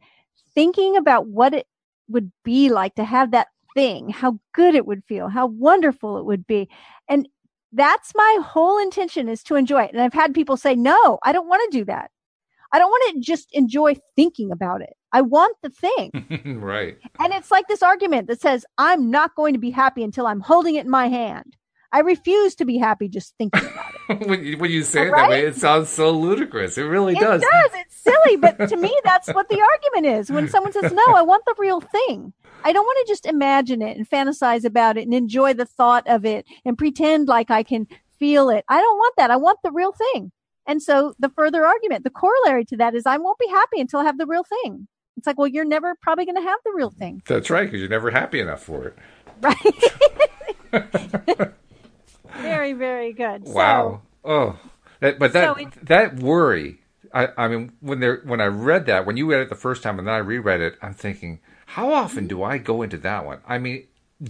thinking 0.53 0.97
about 0.97 1.27
what 1.27 1.53
it 1.53 1.67
would 2.09 2.31
be 2.43 2.69
like 2.69 2.95
to 2.95 3.03
have 3.03 3.31
that 3.31 3.47
thing, 3.73 4.09
how 4.09 4.39
good 4.53 4.75
it 4.75 4.85
would 4.85 5.03
feel, 5.05 5.29
how 5.29 5.45
wonderful 5.45 6.17
it 6.17 6.25
would 6.25 6.45
be. 6.45 6.69
And 7.07 7.27
that's 7.71 8.13
my 8.15 8.39
whole 8.43 8.77
intention 8.77 9.29
is 9.29 9.43
to 9.43 9.55
enjoy 9.55 9.83
it. 9.83 9.93
And 9.93 10.01
I've 10.01 10.13
had 10.13 10.33
people 10.33 10.57
say, 10.57 10.75
no, 10.75 11.19
I 11.23 11.31
don't 11.31 11.47
want 11.47 11.71
to 11.71 11.77
do 11.77 11.85
that. 11.85 12.11
I 12.71 12.79
don't 12.79 12.89
want 12.89 13.15
to 13.15 13.19
just 13.21 13.49
enjoy 13.53 13.95
thinking 14.15 14.51
about 14.51 14.81
it. 14.81 14.93
I 15.11 15.21
want 15.21 15.57
the 15.61 15.69
thing. 15.69 16.59
right. 16.61 16.97
And 17.19 17.33
it's 17.33 17.51
like 17.51 17.67
this 17.67 17.83
argument 17.83 18.27
that 18.27 18.39
says, 18.39 18.65
I'm 18.77 19.11
not 19.11 19.35
going 19.35 19.53
to 19.53 19.59
be 19.59 19.71
happy 19.71 20.03
until 20.03 20.25
I'm 20.25 20.39
holding 20.39 20.75
it 20.75 20.85
in 20.85 20.89
my 20.89 21.07
hand. 21.07 21.57
I 21.93 21.99
refuse 21.99 22.55
to 22.55 22.65
be 22.65 22.77
happy 22.77 23.09
just 23.09 23.35
thinking 23.37 23.65
about 23.65 23.93
it. 24.09 24.27
when, 24.27 24.45
you, 24.45 24.57
when 24.57 24.71
you 24.71 24.83
say 24.83 25.07
it 25.07 25.11
that 25.11 25.29
way, 25.29 25.45
it 25.45 25.57
sounds 25.57 25.89
so 25.89 26.11
ludicrous. 26.11 26.77
It 26.77 26.83
really 26.83 27.13
it 27.13 27.19
does. 27.19 27.41
It 27.41 27.47
does. 27.51 27.71
It's 27.73 27.97
silly, 27.97 28.37
but 28.37 28.69
to 28.69 28.77
me, 28.77 28.97
that's 29.03 29.27
what 29.27 29.49
the 29.49 29.61
argument 29.61 30.19
is. 30.19 30.31
When 30.31 30.47
someone 30.47 30.71
says, 30.71 30.93
no, 30.93 31.03
I 31.13 31.21
want 31.21 31.43
the 31.45 31.55
real 31.57 31.81
thing. 31.81 32.31
I 32.63 32.71
don't 32.71 32.85
want 32.85 33.05
to 33.05 33.11
just 33.11 33.25
imagine 33.25 33.81
it 33.81 33.97
and 33.97 34.09
fantasize 34.09 34.63
about 34.63 34.97
it 34.97 35.01
and 35.01 35.13
enjoy 35.13 35.53
the 35.53 35.65
thought 35.65 36.07
of 36.07 36.25
it 36.25 36.45
and 36.63 36.77
pretend 36.77 37.27
like 37.27 37.51
I 37.51 37.63
can 37.63 37.87
feel 38.19 38.49
it. 38.49 38.63
I 38.69 38.79
don't 38.79 38.97
want 38.97 39.15
that. 39.17 39.31
I 39.31 39.35
want 39.35 39.59
the 39.63 39.71
real 39.71 39.91
thing. 39.91 40.31
And 40.67 40.81
so 40.81 41.13
the 41.19 41.29
further 41.29 41.65
argument, 41.65 42.03
the 42.03 42.09
corollary 42.09 42.65
to 42.65 42.77
that 42.77 42.95
is 42.95 43.05
I 43.05 43.17
won't 43.17 43.39
be 43.39 43.47
happy 43.47 43.79
until 43.81 43.99
I 43.99 44.03
have 44.05 44.17
the 44.17 44.25
real 44.27 44.43
thing. 44.43 44.87
It's 45.17 45.27
like, 45.27 45.37
well, 45.37 45.47
you're 45.47 45.65
never 45.65 45.95
probably 46.01 46.25
going 46.25 46.35
to 46.35 46.41
have 46.41 46.59
the 46.63 46.71
real 46.73 46.89
thing. 46.91 47.21
That's 47.27 47.49
right, 47.49 47.65
because 47.65 47.79
you're 47.79 47.89
never 47.89 48.11
happy 48.11 48.39
enough 48.39 48.63
for 48.63 48.85
it. 48.87 48.97
Right. 49.41 49.55
very, 52.37 52.73
very 52.73 53.13
good. 53.13 53.47
So- 53.47 53.53
Wow. 53.53 54.01
oh, 54.23 54.59
that, 54.99 55.19
but 55.19 55.33
that 55.33 55.55
So 55.55 55.61
it- 55.61 55.85
that 55.87 56.15
worry. 56.17 56.77
I, 57.13 57.27
I 57.37 57.47
mean, 57.49 57.73
when 57.81 57.99
they 57.99 58.07
when 58.23 58.39
I 58.39 58.45
read 58.45 58.85
that, 58.85 59.05
when 59.05 59.17
you 59.17 59.29
read 59.29 59.41
it 59.41 59.49
the 59.49 59.55
first 59.55 59.83
time, 59.83 59.99
and 59.99 60.07
then 60.07 60.15
I 60.15 60.19
reread 60.19 60.61
it, 60.61 60.75
I'm 60.81 60.93
thinking, 60.93 61.39
how 61.65 61.91
often 61.91 62.25
do 62.27 62.41
I 62.41 62.57
go 62.57 62.81
into 62.83 62.97
that 62.99 63.25
one? 63.25 63.39
I 63.45 63.57
mean, 63.57 63.85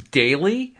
daily, 0.10 0.76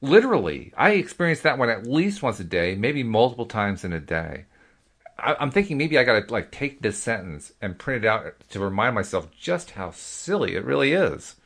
literally. 0.00 0.72
I 0.76 0.90
experience 0.92 1.40
that 1.42 1.56
one 1.58 1.70
at 1.70 1.86
least 1.86 2.22
once 2.22 2.40
a 2.40 2.44
day, 2.44 2.74
maybe 2.74 3.04
multiple 3.04 3.46
times 3.46 3.84
in 3.84 3.92
a 3.92 4.00
day. 4.00 4.46
I, 5.18 5.36
I'm 5.38 5.50
thinking 5.50 5.78
maybe 5.78 5.98
I 5.98 6.04
got 6.04 6.26
to 6.26 6.32
like 6.32 6.50
take 6.50 6.80
this 6.80 6.98
sentence 6.98 7.52
and 7.60 7.78
print 7.78 8.04
it 8.04 8.08
out 8.08 8.34
to 8.50 8.60
remind 8.60 8.94
myself 8.94 9.30
just 9.30 9.72
how 9.72 9.90
silly 9.92 10.56
it 10.56 10.64
really 10.64 10.92
is. 10.92 11.36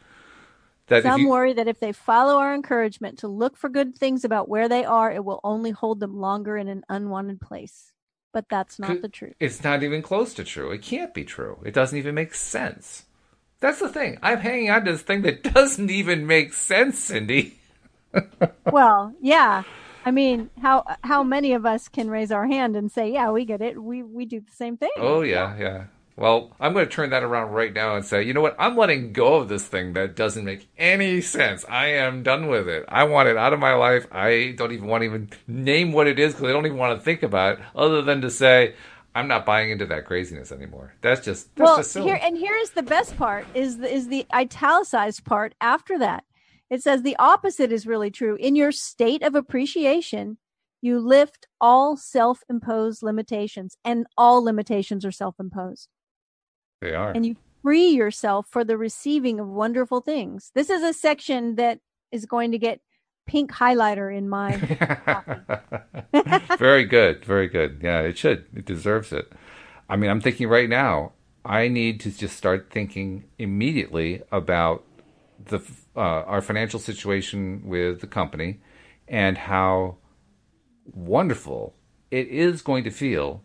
That 0.88 1.02
Some 1.02 1.22
you, 1.22 1.28
worry 1.28 1.52
that 1.52 1.68
if 1.68 1.80
they 1.80 1.92
follow 1.92 2.38
our 2.38 2.54
encouragement 2.54 3.18
to 3.18 3.28
look 3.28 3.58
for 3.58 3.68
good 3.68 3.94
things 3.94 4.24
about 4.24 4.48
where 4.48 4.70
they 4.70 4.86
are, 4.86 5.12
it 5.12 5.22
will 5.22 5.40
only 5.44 5.70
hold 5.70 6.00
them 6.00 6.16
longer 6.18 6.56
in 6.56 6.66
an 6.66 6.82
unwanted 6.88 7.42
place. 7.42 7.92
But 8.32 8.46
that's 8.48 8.78
not 8.78 9.02
the 9.02 9.08
truth. 9.08 9.34
It's 9.40 9.62
not 9.62 9.82
even 9.82 10.00
close 10.00 10.32
to 10.34 10.44
true. 10.44 10.70
It 10.70 10.82
can't 10.82 11.12
be 11.12 11.24
true. 11.24 11.58
It 11.64 11.74
doesn't 11.74 11.96
even 11.96 12.14
make 12.14 12.34
sense. 12.34 13.04
That's 13.60 13.80
the 13.80 13.88
thing. 13.88 14.18
I'm 14.22 14.38
hanging 14.38 14.70
on 14.70 14.84
to 14.84 14.92
this 14.92 15.02
thing 15.02 15.22
that 15.22 15.42
doesn't 15.54 15.90
even 15.90 16.26
make 16.26 16.52
sense, 16.54 16.98
Cindy. 16.98 17.58
well, 18.70 19.14
yeah. 19.20 19.64
I 20.08 20.10
mean, 20.10 20.48
how 20.62 20.84
how 21.04 21.22
many 21.22 21.52
of 21.52 21.66
us 21.66 21.86
can 21.86 22.08
raise 22.08 22.32
our 22.32 22.46
hand 22.46 22.76
and 22.76 22.90
say, 22.90 23.12
"Yeah, 23.12 23.30
we 23.30 23.44
get 23.44 23.60
it. 23.60 23.82
We 23.82 24.02
we 24.02 24.24
do 24.24 24.40
the 24.40 24.52
same 24.52 24.78
thing." 24.78 24.88
Oh 24.96 25.20
yeah, 25.20 25.54
yeah. 25.58 25.84
Well, 26.16 26.56
I'm 26.58 26.72
going 26.72 26.86
to 26.86 26.90
turn 26.90 27.10
that 27.10 27.22
around 27.22 27.52
right 27.52 27.72
now 27.72 27.94
and 27.94 28.04
say, 28.04 28.24
you 28.24 28.34
know 28.34 28.40
what? 28.40 28.56
I'm 28.58 28.76
letting 28.76 29.12
go 29.12 29.34
of 29.34 29.48
this 29.48 29.64
thing 29.68 29.92
that 29.92 30.16
doesn't 30.16 30.44
make 30.44 30.66
any 30.76 31.20
sense. 31.20 31.64
I 31.68 31.88
am 31.88 32.24
done 32.24 32.48
with 32.48 32.68
it. 32.68 32.86
I 32.88 33.04
want 33.04 33.28
it 33.28 33.36
out 33.36 33.52
of 33.52 33.60
my 33.60 33.74
life. 33.74 34.04
I 34.10 34.54
don't 34.56 34.72
even 34.72 34.88
want 34.88 35.02
to 35.02 35.04
even 35.04 35.30
name 35.46 35.92
what 35.92 36.08
it 36.08 36.18
is 36.18 36.32
because 36.32 36.48
I 36.48 36.52
don't 36.52 36.66
even 36.66 36.78
want 36.78 36.98
to 36.98 37.04
think 37.04 37.22
about 37.22 37.58
it, 37.60 37.64
other 37.76 38.02
than 38.02 38.20
to 38.22 38.30
say, 38.30 38.74
I'm 39.14 39.28
not 39.28 39.46
buying 39.46 39.70
into 39.70 39.86
that 39.86 40.06
craziness 40.06 40.50
anymore. 40.50 40.94
That's 41.02 41.24
just 41.24 41.54
that's 41.54 41.66
well, 41.66 41.76
just 41.76 41.92
silly. 41.92 42.06
here 42.06 42.20
and 42.20 42.36
here's 42.36 42.70
the 42.70 42.82
best 42.82 43.16
part 43.16 43.46
is 43.54 43.78
the, 43.78 43.92
is 43.92 44.08
the 44.08 44.26
italicized 44.32 45.24
part 45.24 45.54
after 45.60 45.98
that. 45.98 46.24
It 46.70 46.82
says 46.82 47.02
the 47.02 47.16
opposite 47.18 47.72
is 47.72 47.86
really 47.86 48.10
true. 48.10 48.36
In 48.36 48.56
your 48.56 48.72
state 48.72 49.22
of 49.22 49.34
appreciation, 49.34 50.38
you 50.80 51.00
lift 51.00 51.46
all 51.60 51.96
self-imposed 51.96 53.02
limitations, 53.02 53.76
and 53.84 54.06
all 54.16 54.44
limitations 54.44 55.04
are 55.04 55.12
self-imposed. 55.12 55.88
They 56.80 56.94
are. 56.94 57.12
And 57.12 57.26
you 57.26 57.36
free 57.62 57.88
yourself 57.88 58.46
for 58.48 58.64
the 58.64 58.76
receiving 58.76 59.40
of 59.40 59.48
wonderful 59.48 60.00
things. 60.00 60.52
This 60.54 60.70
is 60.70 60.82
a 60.82 60.92
section 60.92 61.56
that 61.56 61.80
is 62.12 62.26
going 62.26 62.52
to 62.52 62.58
get 62.58 62.80
pink 63.28 63.52
highlighter 63.52 64.16
in 64.16 64.26
my 64.26 64.56
very 66.58 66.84
good 66.84 67.22
very 67.26 67.46
good 67.46 67.78
yeah 67.82 68.00
it 68.00 68.16
should 68.16 68.46
it 68.56 68.64
deserves 68.64 69.12
it 69.12 69.30
i 69.90 69.96
mean 69.96 70.10
i'm 70.10 70.20
thinking 70.20 70.48
right 70.48 70.70
now 70.70 71.12
i 71.44 71.68
need 71.68 72.00
to 72.00 72.10
just 72.10 72.34
start 72.34 72.68
thinking 72.70 73.24
immediately 73.38 74.22
about 74.32 74.82
the 75.44 75.60
uh, 75.98 76.22
our 76.26 76.40
financial 76.40 76.78
situation 76.78 77.62
with 77.64 78.00
the 78.00 78.06
company 78.06 78.60
and 79.08 79.36
how 79.36 79.96
wonderful 80.84 81.74
it 82.10 82.28
is 82.28 82.62
going 82.62 82.84
to 82.84 82.90
feel 82.90 83.42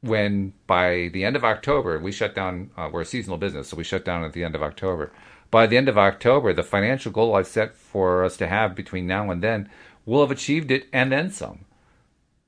when 0.00 0.52
by 0.66 1.08
the 1.12 1.24
end 1.24 1.36
of 1.36 1.44
October 1.44 1.98
we 1.98 2.12
shut 2.12 2.34
down. 2.34 2.70
Uh, 2.76 2.88
we're 2.92 3.02
a 3.02 3.06
seasonal 3.06 3.38
business, 3.38 3.68
so 3.68 3.76
we 3.76 3.84
shut 3.84 4.04
down 4.04 4.24
at 4.24 4.32
the 4.32 4.44
end 4.44 4.54
of 4.54 4.62
October. 4.62 5.12
By 5.50 5.66
the 5.66 5.76
end 5.76 5.88
of 5.88 5.96
October, 5.96 6.52
the 6.52 6.62
financial 6.62 7.12
goal 7.12 7.34
I've 7.34 7.46
set 7.46 7.74
for 7.74 8.24
us 8.24 8.36
to 8.38 8.48
have 8.48 8.74
between 8.74 9.06
now 9.06 9.30
and 9.30 9.42
then, 9.42 9.70
we'll 10.04 10.20
have 10.20 10.30
achieved 10.30 10.70
it 10.70 10.88
and 10.92 11.10
then 11.10 11.30
some. 11.30 11.64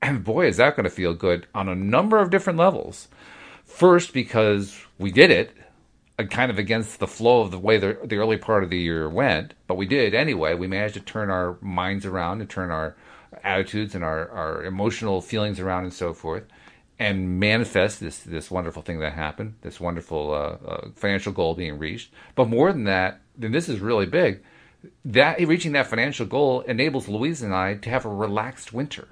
And 0.01 0.23
boy, 0.23 0.47
is 0.47 0.57
that 0.57 0.75
going 0.75 0.83
to 0.83 0.89
feel 0.89 1.13
good 1.13 1.47
on 1.55 1.69
a 1.69 1.75
number 1.75 2.19
of 2.19 2.29
different 2.29 2.59
levels. 2.59 3.07
First, 3.65 4.13
because 4.13 4.79
we 4.99 5.11
did 5.11 5.31
it, 5.31 5.55
kind 6.29 6.51
of 6.51 6.59
against 6.59 6.99
the 6.99 7.07
flow 7.07 7.41
of 7.41 7.51
the 7.51 7.59
way 7.59 7.77
the, 7.77 7.97
the 8.03 8.17
early 8.17 8.37
part 8.37 8.63
of 8.63 8.69
the 8.69 8.77
year 8.77 9.09
went, 9.09 9.53
but 9.67 9.75
we 9.75 9.85
did 9.85 10.13
anyway. 10.13 10.53
We 10.53 10.67
managed 10.67 10.95
to 10.95 10.99
turn 10.99 11.29
our 11.29 11.57
minds 11.61 12.05
around 12.05 12.41
and 12.41 12.49
turn 12.49 12.71
our 12.71 12.95
attitudes 13.43 13.95
and 13.95 14.03
our, 14.03 14.29
our 14.29 14.63
emotional 14.63 15.21
feelings 15.21 15.59
around 15.59 15.83
and 15.83 15.93
so 15.93 16.13
forth 16.13 16.43
and 17.01 17.39
manifest 17.39 17.99
this 17.99 18.19
this 18.19 18.51
wonderful 18.51 18.83
thing 18.83 18.99
that 18.99 19.13
happened, 19.13 19.55
this 19.61 19.79
wonderful 19.79 20.31
uh, 20.31 20.69
uh, 20.69 20.89
financial 20.95 21.33
goal 21.33 21.55
being 21.55 21.79
reached. 21.79 22.11
But 22.35 22.47
more 22.47 22.71
than 22.71 22.83
that, 22.83 23.21
then 23.35 23.51
this 23.51 23.67
is 23.67 23.79
really 23.79 24.05
big. 24.05 24.43
That 25.03 25.39
reaching 25.39 25.71
that 25.71 25.87
financial 25.87 26.27
goal 26.27 26.61
enables 26.61 27.07
Louise 27.07 27.41
and 27.41 27.55
I 27.55 27.73
to 27.73 27.89
have 27.89 28.05
a 28.05 28.09
relaxed 28.09 28.71
winter, 28.71 29.07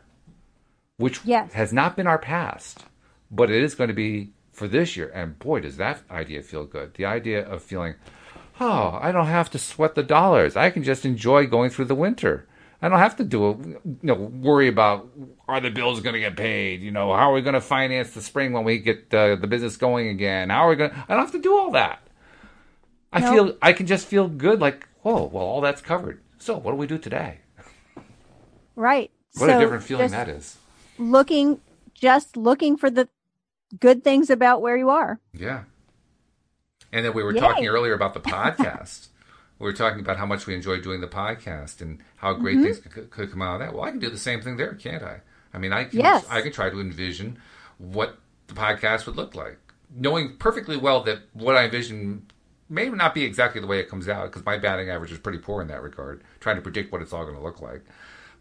which 0.98 1.22
yes. 1.26 1.54
has 1.54 1.74
not 1.74 1.96
been 1.96 2.06
our 2.06 2.20
past, 2.20 2.86
but 3.32 3.50
it 3.50 3.64
is 3.64 3.74
going 3.74 3.88
to 3.88 3.96
be 3.96 4.34
for 4.60 4.68
this 4.68 4.96
year. 4.96 5.10
And 5.16 5.40
boy, 5.40 5.62
does 5.62 5.78
that 5.78 6.02
idea 6.12 6.44
feel 6.44 6.66
good! 6.66 6.94
The 6.94 7.06
idea 7.06 7.44
of 7.48 7.64
feeling, 7.64 7.96
oh, 8.60 9.00
I 9.02 9.12
don't 9.12 9.26
have 9.26 9.50
to 9.52 9.58
sweat 9.58 9.96
the 9.96 10.04
dollars. 10.04 10.56
I 10.56 10.70
can 10.70 10.84
just 10.84 11.06
enjoy 11.06 11.48
going 11.48 11.72
through 11.72 11.86
the 11.86 11.96
winter. 11.96 12.46
I 12.82 12.88
don't 12.88 13.00
have 13.00 13.18
to 13.18 13.24
do 13.24 13.46
a, 13.46 13.58
you 13.58 13.80
know 14.04 14.14
worry 14.14 14.68
about 14.68 15.10
are 15.48 15.60
the 15.60 15.72
bills 15.72 16.02
going 16.02 16.14
to 16.14 16.20
get 16.20 16.36
paid? 16.38 16.82
You 16.82 16.92
know, 16.92 17.14
how 17.14 17.32
are 17.32 17.34
we 17.34 17.42
going 17.42 17.56
to 17.56 17.62
finance 17.62 18.12
the 18.12 18.22
spring 18.22 18.54
when 18.54 18.64
we 18.64 18.78
get 18.78 19.14
uh, 19.14 19.36
the 19.36 19.48
business 19.48 19.78
going 19.78 20.10
again? 20.10 20.50
How 20.50 20.68
are 20.68 20.70
we 20.70 20.76
going? 20.76 20.92
to... 20.92 21.06
I 21.10 21.16
don't 21.16 21.24
have 21.24 21.32
to 21.32 21.42
do 21.42 21.58
all 21.58 21.72
that. 21.72 22.02
I 23.12 23.22
feel 23.22 23.58
I 23.62 23.74
can 23.74 23.88
just 23.88 24.06
feel 24.06 24.28
good. 24.28 24.60
Like, 24.60 24.88
oh, 25.04 25.24
well, 25.26 25.44
all 25.44 25.62
that's 25.62 25.82
covered. 25.82 26.22
So, 26.38 26.58
what 26.58 26.72
do 26.72 26.78
we 26.78 26.86
do 26.86 26.98
today? 27.00 27.40
Right. 28.76 29.10
What 29.34 29.48
so 29.48 29.58
a 29.58 29.60
different 29.60 29.84
feeling 29.84 30.12
that 30.12 30.30
is. 30.30 30.58
Looking, 30.98 31.60
just 31.94 32.38
looking 32.38 32.78
for 32.78 32.90
the 32.90 33.10
good 33.80 34.04
things 34.04 34.30
about 34.30 34.62
where 34.62 34.78
you 34.78 34.90
are. 34.90 35.20
Yeah. 35.34 35.64
And 36.92 37.06
then 37.06 37.14
we 37.14 37.24
were 37.24 37.34
Yay. 37.34 37.40
talking 37.40 37.68
earlier 37.68 37.94
about 37.94 38.14
the 38.14 38.20
podcast 38.20 39.10
we 39.60 39.66
were 39.66 39.74
talking 39.74 40.00
about 40.00 40.18
how 40.18 40.26
much 40.26 40.48
we 40.48 40.56
enjoy 40.56 40.80
doing 40.80 41.02
the 41.02 41.08
podcast 41.08 41.82
and 41.82 42.00
how 42.16 42.34
great 42.34 42.56
mm-hmm. 42.56 42.64
things 42.64 42.80
could, 42.80 43.10
could, 43.12 43.30
come 43.30 43.42
out 43.42 43.56
of 43.56 43.60
that. 43.60 43.74
Well, 43.74 43.84
I 43.84 43.92
can 43.92 44.00
do 44.00 44.10
the 44.10 44.18
same 44.18 44.42
thing 44.42 44.58
there, 44.58 44.74
can't 44.74 45.04
I? 45.04 45.20
I 45.54 45.58
mean, 45.58 45.74
I 45.74 45.84
can, 45.84 46.00
yes. 46.00 46.26
I 46.30 46.42
can 46.42 46.54
try 46.54 46.70
to 46.70 46.80
envision 46.80 47.38
what 47.78 48.18
the 48.48 48.54
podcast 48.54 49.06
would 49.06 49.18
look 49.18 49.36
like, 49.36 49.60
knowing 49.94 50.38
perfectly 50.38 50.78
well 50.78 51.04
that 51.04 51.20
what 51.34 51.58
I 51.58 51.66
envision 51.66 52.28
may 52.70 52.88
not 52.88 53.14
be 53.14 53.24
exactly 53.24 53.60
the 53.60 53.68
way 53.68 53.80
it 53.80 53.90
comes 53.90 54.08
out 54.08 54.28
because 54.28 54.46
my 54.46 54.58
batting 54.58 54.90
average 54.90 55.12
is 55.12 55.20
pretty 55.20 55.40
poor 55.40 55.62
in 55.62 55.68
that 55.68 55.84
regard, 55.84 56.24
trying 56.40 56.56
to 56.56 56.62
predict 56.62 56.92
what 56.92 57.02
it's 57.02 57.12
all 57.12 57.26
going 57.26 57.36
to 57.36 57.44
look 57.44 57.62
like. 57.62 57.84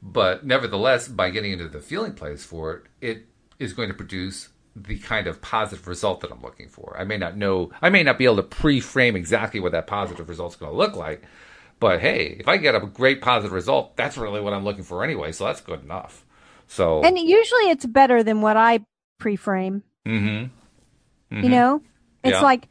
But 0.00 0.46
nevertheless, 0.46 1.08
by 1.08 1.30
getting 1.30 1.50
into 1.50 1.68
the 1.68 1.80
feeling 1.80 2.12
place 2.12 2.44
for 2.44 2.74
it, 2.74 2.82
it 3.00 3.26
is 3.58 3.72
going 3.72 3.88
to 3.88 3.94
produce 3.94 4.50
the 4.86 4.98
kind 4.98 5.26
of 5.26 5.40
positive 5.40 5.86
result 5.86 6.20
that 6.20 6.30
I'm 6.30 6.42
looking 6.42 6.68
for. 6.68 6.96
I 6.98 7.04
may 7.04 7.16
not 7.16 7.36
know, 7.36 7.70
I 7.82 7.90
may 7.90 8.02
not 8.02 8.18
be 8.18 8.24
able 8.24 8.36
to 8.36 8.42
pre-frame 8.42 9.16
exactly 9.16 9.60
what 9.60 9.72
that 9.72 9.86
positive 9.86 10.28
result 10.28 10.52
is 10.52 10.56
going 10.56 10.72
to 10.72 10.78
look 10.78 10.96
like, 10.96 11.22
but 11.80 12.00
hey, 12.00 12.36
if 12.40 12.48
I 12.48 12.56
get 12.56 12.74
a 12.74 12.80
great 12.80 13.20
positive 13.20 13.52
result, 13.52 13.96
that's 13.96 14.16
really 14.16 14.40
what 14.40 14.52
I'm 14.52 14.64
looking 14.64 14.84
for 14.84 15.04
anyway. 15.04 15.32
So 15.32 15.44
that's 15.44 15.60
good 15.60 15.82
enough. 15.82 16.24
So 16.66 17.02
and 17.02 17.18
usually 17.18 17.70
it's 17.70 17.86
better 17.86 18.22
than 18.22 18.40
what 18.40 18.56
I 18.56 18.80
pre-frame. 19.18 19.82
Mm-hmm. 20.06 20.26
mm-hmm. 20.26 21.42
You 21.42 21.48
know, 21.48 21.82
it's 22.24 22.34
yeah. 22.34 22.42
like 22.42 22.68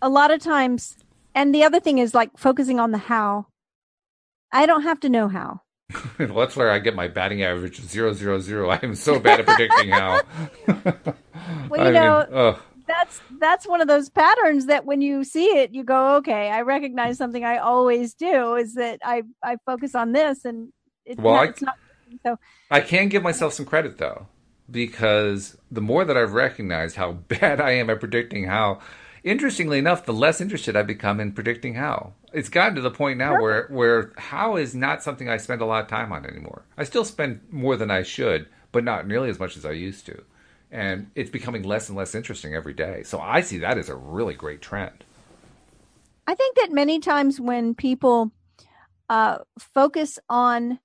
a 0.00 0.08
lot 0.08 0.30
of 0.30 0.40
times, 0.40 0.96
and 1.34 1.54
the 1.54 1.64
other 1.64 1.80
thing 1.80 1.98
is 1.98 2.14
like 2.14 2.36
focusing 2.36 2.80
on 2.80 2.90
the 2.90 2.98
how. 2.98 3.46
I 4.50 4.66
don't 4.66 4.82
have 4.82 5.00
to 5.00 5.08
know 5.08 5.28
how. 5.28 5.60
That's 6.18 6.56
where 6.56 6.70
I 6.70 6.78
get 6.78 6.94
my 6.94 7.08
batting 7.08 7.42
average 7.42 7.80
zero 7.80 8.12
zero 8.12 8.40
zero. 8.40 8.70
I 8.70 8.80
am 8.82 8.94
so 8.94 9.18
bad 9.18 9.40
at 9.40 9.46
predicting 9.46 9.90
how. 9.90 10.22
well, 11.68 11.80
you 11.80 11.84
I 11.84 11.90
know, 11.90 12.26
mean, 12.30 12.54
that's 12.86 13.20
that's 13.38 13.66
one 13.66 13.80
of 13.80 13.88
those 13.88 14.08
patterns 14.08 14.66
that 14.66 14.84
when 14.84 15.00
you 15.00 15.24
see 15.24 15.46
it, 15.46 15.72
you 15.72 15.84
go, 15.84 16.16
okay, 16.16 16.50
I 16.50 16.62
recognize 16.62 17.14
mm-hmm. 17.14 17.24
something 17.24 17.44
I 17.44 17.58
always 17.58 18.14
do 18.14 18.56
is 18.56 18.74
that 18.74 19.00
I 19.04 19.22
I 19.42 19.56
focus 19.64 19.94
on 19.94 20.12
this 20.12 20.44
and 20.44 20.72
it, 21.04 21.18
well, 21.18 21.42
it's 21.42 21.62
I, 21.62 21.66
not. 21.66 21.74
So 22.24 22.38
I 22.70 22.80
can 22.80 23.08
give 23.08 23.22
myself 23.22 23.52
some 23.52 23.66
credit 23.66 23.98
though, 23.98 24.26
because 24.70 25.56
the 25.70 25.80
more 25.80 26.04
that 26.04 26.16
I've 26.16 26.32
recognized 26.32 26.96
how 26.96 27.12
bad 27.28 27.60
I 27.60 27.72
am 27.72 27.90
at 27.90 28.00
predicting 28.00 28.44
how, 28.44 28.80
interestingly 29.24 29.78
enough, 29.78 30.04
the 30.04 30.12
less 30.12 30.40
interested 30.40 30.76
I've 30.76 30.86
become 30.86 31.20
in 31.20 31.32
predicting 31.32 31.74
how. 31.74 32.12
It's 32.32 32.48
gotten 32.48 32.74
to 32.76 32.80
the 32.80 32.90
point 32.90 33.18
now 33.18 33.40
where 33.40 33.66
where 33.68 34.12
how 34.16 34.56
is 34.56 34.74
not 34.74 35.02
something 35.02 35.28
I 35.28 35.36
spend 35.36 35.60
a 35.60 35.66
lot 35.66 35.82
of 35.82 35.88
time 35.88 36.12
on 36.12 36.26
anymore. 36.26 36.64
I 36.76 36.84
still 36.84 37.04
spend 37.04 37.40
more 37.50 37.76
than 37.76 37.90
I 37.90 38.02
should, 38.02 38.48
but 38.72 38.84
not 38.84 39.06
nearly 39.06 39.30
as 39.30 39.38
much 39.38 39.56
as 39.56 39.64
I 39.64 39.72
used 39.72 40.06
to. 40.06 40.22
And 40.70 41.10
it's 41.14 41.30
becoming 41.30 41.62
less 41.62 41.88
and 41.88 41.96
less 41.96 42.14
interesting 42.14 42.54
every 42.54 42.74
day. 42.74 43.02
So 43.02 43.20
I 43.20 43.40
see 43.40 43.58
that 43.58 43.78
as 43.78 43.88
a 43.88 43.96
really 43.96 44.34
great 44.34 44.60
trend. 44.60 45.04
I 46.26 46.34
think 46.34 46.56
that 46.56 46.70
many 46.70 47.00
times 47.00 47.40
when 47.40 47.74
people 47.74 48.32
uh, 49.08 49.38
focus 49.58 50.18
on, 50.28 50.78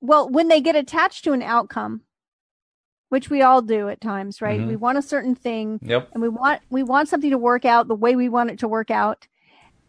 well, 0.00 0.28
when 0.28 0.48
they 0.48 0.60
get 0.60 0.74
attached 0.74 1.22
to 1.24 1.32
an 1.32 1.42
outcome, 1.42 2.02
which 3.12 3.28
we 3.28 3.42
all 3.42 3.60
do 3.60 3.90
at 3.90 4.00
times, 4.00 4.40
right? 4.40 4.58
Mm-hmm. 4.58 4.70
We 4.70 4.76
want 4.76 4.96
a 4.96 5.02
certain 5.02 5.34
thing, 5.34 5.78
yep. 5.82 6.08
and 6.14 6.22
we 6.22 6.30
want 6.30 6.62
we 6.70 6.82
want 6.82 7.10
something 7.10 7.28
to 7.28 7.36
work 7.36 7.66
out 7.66 7.86
the 7.86 7.94
way 7.94 8.16
we 8.16 8.30
want 8.30 8.50
it 8.50 8.58
to 8.60 8.68
work 8.68 8.90
out. 8.90 9.28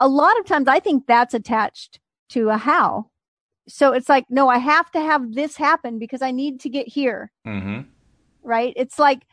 A 0.02 0.10
lot 0.10 0.38
of 0.38 0.46
times, 0.46 0.68
I 0.68 0.82
think 0.82 1.08
that's 1.08 1.34
attached 1.34 2.02
to 2.32 2.50
a 2.50 2.58
how. 2.58 3.10
So 3.70 3.94
it's 3.94 4.10
like, 4.10 4.26
no, 4.30 4.50
I 4.50 4.58
have 4.58 4.92
to 4.92 5.00
have 5.00 5.36
this 5.36 5.56
happen 5.56 6.00
because 6.00 6.22
I 6.22 6.32
need 6.32 6.60
to 6.60 6.70
get 6.70 6.90
here. 6.90 7.32
Mm-hmm. 7.48 7.88
Right? 8.44 8.74
It's 8.76 9.00
like 9.00 9.26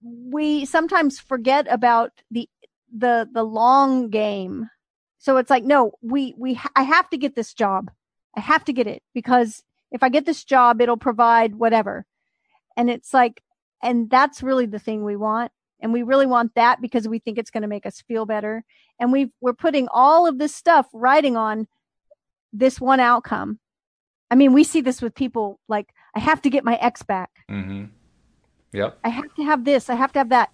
we 0.00 0.64
sometimes 0.64 1.18
forget 1.18 1.66
about 1.68 2.12
the 2.30 2.48
the 2.96 3.28
the 3.32 3.42
long 3.42 4.08
game. 4.08 4.70
So 5.18 5.38
it's 5.38 5.50
like, 5.50 5.64
no, 5.64 5.94
we 6.00 6.32
we 6.38 6.60
I 6.76 6.84
have 6.84 7.10
to 7.10 7.16
get 7.16 7.34
this 7.34 7.54
job. 7.54 7.90
I 8.36 8.40
have 8.40 8.64
to 8.66 8.72
get 8.72 8.86
it 8.86 9.02
because 9.14 9.64
if 9.90 10.04
I 10.04 10.10
get 10.10 10.26
this 10.26 10.44
job, 10.44 10.80
it'll 10.80 10.96
provide 10.96 11.56
whatever 11.56 12.06
and 12.76 12.90
it's 12.90 13.12
like 13.14 13.42
and 13.82 14.08
that's 14.08 14.42
really 14.42 14.66
the 14.66 14.78
thing 14.78 15.04
we 15.04 15.16
want 15.16 15.52
and 15.84 15.92
we 15.92 16.02
really 16.02 16.24
want 16.24 16.54
that 16.54 16.80
because 16.80 17.06
we 17.06 17.18
think 17.18 17.36
it's 17.36 17.50
going 17.50 17.62
to 17.62 17.68
make 17.68 17.84
us 17.84 18.00
feel 18.00 18.24
better. 18.24 18.64
And 18.98 19.12
we 19.12 19.30
we're 19.42 19.52
putting 19.52 19.86
all 19.92 20.26
of 20.26 20.38
this 20.38 20.54
stuff 20.54 20.86
riding 20.94 21.36
on 21.36 21.66
this 22.54 22.80
one 22.80 23.00
outcome. 23.00 23.58
I 24.30 24.34
mean, 24.36 24.54
we 24.54 24.64
see 24.64 24.80
this 24.80 25.02
with 25.02 25.14
people 25.14 25.60
like, 25.68 25.90
I 26.16 26.20
have 26.20 26.40
to 26.42 26.50
get 26.50 26.64
my 26.64 26.76
ex 26.76 27.02
back. 27.02 27.28
Mm-hmm. 27.50 27.84
Yep. 28.72 28.98
I 29.04 29.08
have 29.10 29.34
to 29.34 29.44
have 29.44 29.64
this. 29.64 29.90
I 29.90 29.94
have 29.94 30.12
to 30.14 30.20
have 30.20 30.30
that. 30.30 30.50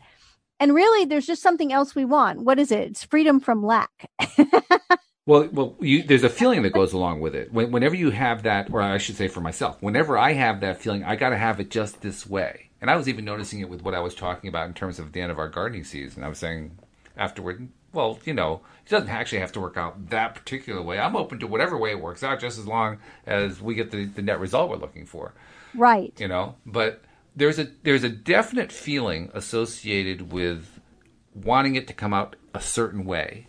And 0.59 0.75
really, 0.75 1.05
there's 1.05 1.27
just 1.27 1.43
something 1.43 1.73
else 1.73 1.95
we 1.95 2.05
want. 2.05 2.43
What 2.43 2.59
is 2.59 2.73
it? 2.73 2.91
It's 2.91 3.05
freedom 3.05 3.39
from 3.39 3.65
lack. 3.65 4.11
well, 5.27 5.49
well, 5.53 5.77
you, 5.81 6.03
there's 6.03 6.25
a 6.25 6.29
feeling 6.29 6.63
that 6.63 6.73
goes 6.73 6.93
along 6.93 7.21
with 7.21 7.35
it. 7.35 7.53
When, 7.53 7.71
whenever 7.71 7.95
you 7.95 8.11
have 8.11 8.43
that, 8.45 8.73
or 8.73 8.81
I 8.81 8.99
should 8.99 9.17
say 9.17 9.29
for 9.29 9.41
myself, 9.41 9.81
whenever 9.83 10.17
I 10.17 10.33
have 10.33 10.61
that 10.61 10.81
feeling, 10.81 11.05
I 11.05 11.17
got 11.17 11.31
to 11.31 11.37
have 11.37 11.61
it 11.61 11.71
just 11.71 12.01
this 12.01 12.27
way. 12.27 12.71
And 12.81 12.91
I 12.91 12.97
was 12.97 13.09
even 13.09 13.25
noticing 13.25 13.61
it 13.61 13.69
with 13.69 13.83
what 13.83 13.95
I 13.95 14.01
was 14.01 14.15
talking 14.15 14.49
about 14.49 14.67
in 14.67 14.75
terms 14.75 14.99
of 14.99 15.13
the 15.13 15.21
end 15.21 15.31
of 15.31 15.39
our 15.39 15.49
gardening 15.49 15.85
season. 15.85 16.25
I 16.25 16.29
was 16.29 16.39
saying 16.39 16.79
afterward, 17.17 17.69
well, 17.93 18.19
you 18.25 18.33
know, 18.33 18.63
it 18.87 18.91
doesn't 18.91 19.11
actually 19.11 19.41
have 19.41 19.53
to 19.53 19.61
work 19.61 19.77
out 19.77 20.09
that 20.11 20.35
particular 20.35 20.81
way. 20.81 20.99
I'm 20.99 21.17
open 21.17 21.39
to 21.41 21.47
whatever 21.47 21.77
way 21.77 21.91
it 21.91 22.01
works 22.01 22.23
out, 22.23 22.41
just 22.41 22.59
as 22.59 22.67
long 22.67 22.99
as 23.27 23.61
we 23.61 23.75
get 23.75 23.91
the, 23.91 24.07
the 24.07 24.23
net 24.23 24.41
result 24.41 24.71
we're 24.71 24.77
looking 24.77 25.05
for. 25.05 25.35
Right. 25.75 26.13
You 26.19 26.29
know, 26.29 26.57
but 26.65 27.03
there's 27.37 27.59
a 27.59 27.69
there's 27.83 28.05
a 28.05 28.09
definite 28.09 28.73
feeling 28.73 29.31
associated 29.35 30.33
with 30.33 30.81
wanting 31.35 31.77
it 31.77 31.87
to 31.89 31.93
come 31.93 32.13
out 32.13 32.37
a 32.55 32.61
certain 32.61 33.05
way, 33.05 33.47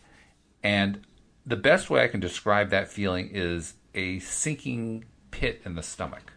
and 0.61 1.01
the 1.45 1.55
best 1.55 1.89
way 1.89 2.03
I 2.03 2.07
can 2.07 2.19
describe 2.19 2.69
that 2.69 2.91
feeling 2.91 3.29
is 3.33 3.73
a 3.93 4.19
sinking 4.19 5.05
pit 5.31 5.61
in 5.65 5.75
the 5.75 5.83
stomach. 5.83 6.33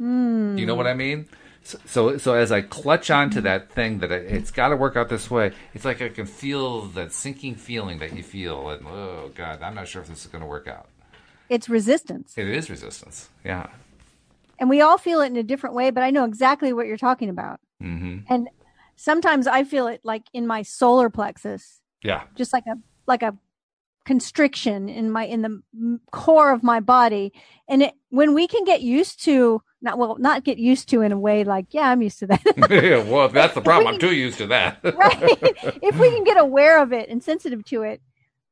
Mm. 0.00 0.56
Do 0.56 0.60
you 0.60 0.66
know 0.66 0.74
what 0.74 0.86
I 0.86 0.94
mean? 0.94 1.26
So, 1.62 1.78
so, 1.86 2.18
so 2.18 2.34
as 2.34 2.52
I 2.52 2.60
clutch 2.60 3.10
onto 3.10 3.40
that 3.40 3.70
thing 3.70 3.98
that 4.00 4.12
it's 4.12 4.50
got 4.50 4.68
to 4.68 4.76
work 4.76 4.96
out 4.96 5.08
this 5.08 5.30
way, 5.30 5.52
it's 5.72 5.84
like 5.84 6.02
I 6.02 6.10
can 6.10 6.26
feel 6.26 6.82
that 6.88 7.12
sinking 7.12 7.54
feeling 7.54 7.98
that 8.00 8.14
you 8.14 8.22
feel, 8.22 8.68
and 8.68 8.86
oh 8.86 9.30
god, 9.34 9.62
I'm 9.62 9.74
not 9.74 9.88
sure 9.88 10.02
if 10.02 10.08
this 10.08 10.24
is 10.24 10.26
going 10.26 10.42
to 10.42 10.48
work 10.48 10.68
out. 10.68 10.88
It's 11.48 11.68
resistance. 11.68 12.34
It 12.36 12.48
is 12.48 12.68
resistance. 12.68 13.30
Yeah 13.44 13.68
and 14.58 14.68
we 14.68 14.80
all 14.80 14.98
feel 14.98 15.20
it 15.20 15.26
in 15.26 15.36
a 15.36 15.42
different 15.42 15.74
way 15.74 15.90
but 15.90 16.02
i 16.02 16.10
know 16.10 16.24
exactly 16.24 16.72
what 16.72 16.86
you're 16.86 16.96
talking 16.96 17.28
about 17.28 17.60
mm-hmm. 17.82 18.18
and 18.28 18.48
sometimes 18.96 19.46
i 19.46 19.64
feel 19.64 19.86
it 19.86 20.00
like 20.04 20.24
in 20.32 20.46
my 20.46 20.62
solar 20.62 21.10
plexus 21.10 21.80
yeah 22.02 22.22
just 22.34 22.52
like 22.52 22.64
a 22.66 22.76
like 23.06 23.22
a 23.22 23.36
constriction 24.04 24.88
in 24.88 25.10
my 25.10 25.24
in 25.24 25.42
the 25.42 26.00
core 26.12 26.52
of 26.52 26.62
my 26.62 26.80
body. 26.80 27.32
And 27.68 27.82
it 27.82 27.94
when 28.10 28.34
we 28.34 28.46
can 28.46 28.64
get 28.64 28.82
used 28.82 29.22
to 29.24 29.62
not 29.80 29.98
well 29.98 30.16
not 30.18 30.44
get 30.44 30.58
used 30.58 30.88
to 30.90 31.00
in 31.02 31.12
a 31.12 31.18
way 31.18 31.44
like 31.44 31.66
yeah 31.70 31.90
i'm 31.90 32.02
used 32.02 32.18
to 32.20 32.26
that. 32.26 32.42
Yeah, 32.70 33.02
well 33.02 33.28
that's 33.28 33.54
the 33.54 33.60
problem 33.60 33.94
i'm 33.94 34.00
too 34.00 34.14
used 34.14 34.38
to 34.38 34.46
that. 34.48 34.78
Right. 34.84 35.38
If 35.82 35.98
we 35.98 36.10
can 36.10 36.24
get 36.24 36.38
aware 36.38 36.82
of 36.82 36.92
it 36.92 37.08
and 37.08 37.22
sensitive 37.22 37.64
to 37.66 37.82
it 37.82 38.00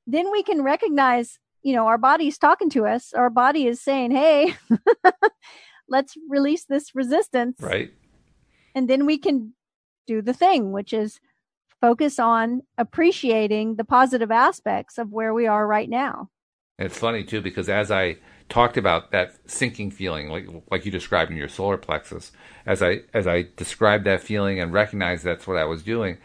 then 0.06 0.30
we 0.30 0.42
can 0.42 0.62
recognize 0.62 1.38
you 1.62 1.74
know 1.74 1.86
our 1.86 1.98
body's 1.98 2.38
talking 2.38 2.70
to 2.70 2.86
us. 2.86 3.12
Our 3.12 3.30
body 3.30 3.66
is 3.66 3.80
saying 3.80 4.10
hey 4.12 4.54
let's 5.88 6.14
release 6.28 6.64
this 6.64 6.94
resistance. 6.94 7.58
Right. 7.60 7.92
And 8.74 8.88
then 8.88 9.04
we 9.04 9.18
can 9.18 9.52
do 10.06 10.22
the 10.22 10.32
thing, 10.32 10.72
which 10.72 10.92
is 10.92 11.20
focus 11.82 12.18
on 12.18 12.62
appreciating 12.78 13.74
the 13.76 13.84
positive 13.84 14.30
aspects 14.30 14.96
of 14.96 15.12
where 15.12 15.34
we 15.34 15.46
are 15.46 15.66
right 15.66 15.90
now. 15.90 16.30
It's 16.78 16.96
funny 16.96 17.24
too 17.24 17.42
because 17.42 17.68
as 17.68 17.90
I 17.90 18.16
talked 18.48 18.76
about 18.78 19.10
that 19.10 19.34
sinking 19.46 19.90
feeling, 19.90 20.30
like 20.30 20.46
like 20.70 20.86
you 20.86 20.90
described 20.90 21.30
in 21.30 21.36
your 21.36 21.48
solar 21.48 21.76
plexus, 21.76 22.32
as 22.64 22.82
I 22.82 23.02
as 23.12 23.26
I 23.26 23.48
described 23.56 24.04
that 24.06 24.22
feeling 24.22 24.58
and 24.58 24.72
recognized 24.72 25.24
that's 25.24 25.46
what 25.46 25.58
I 25.58 25.64
was 25.64 25.82
doing, 25.82 26.16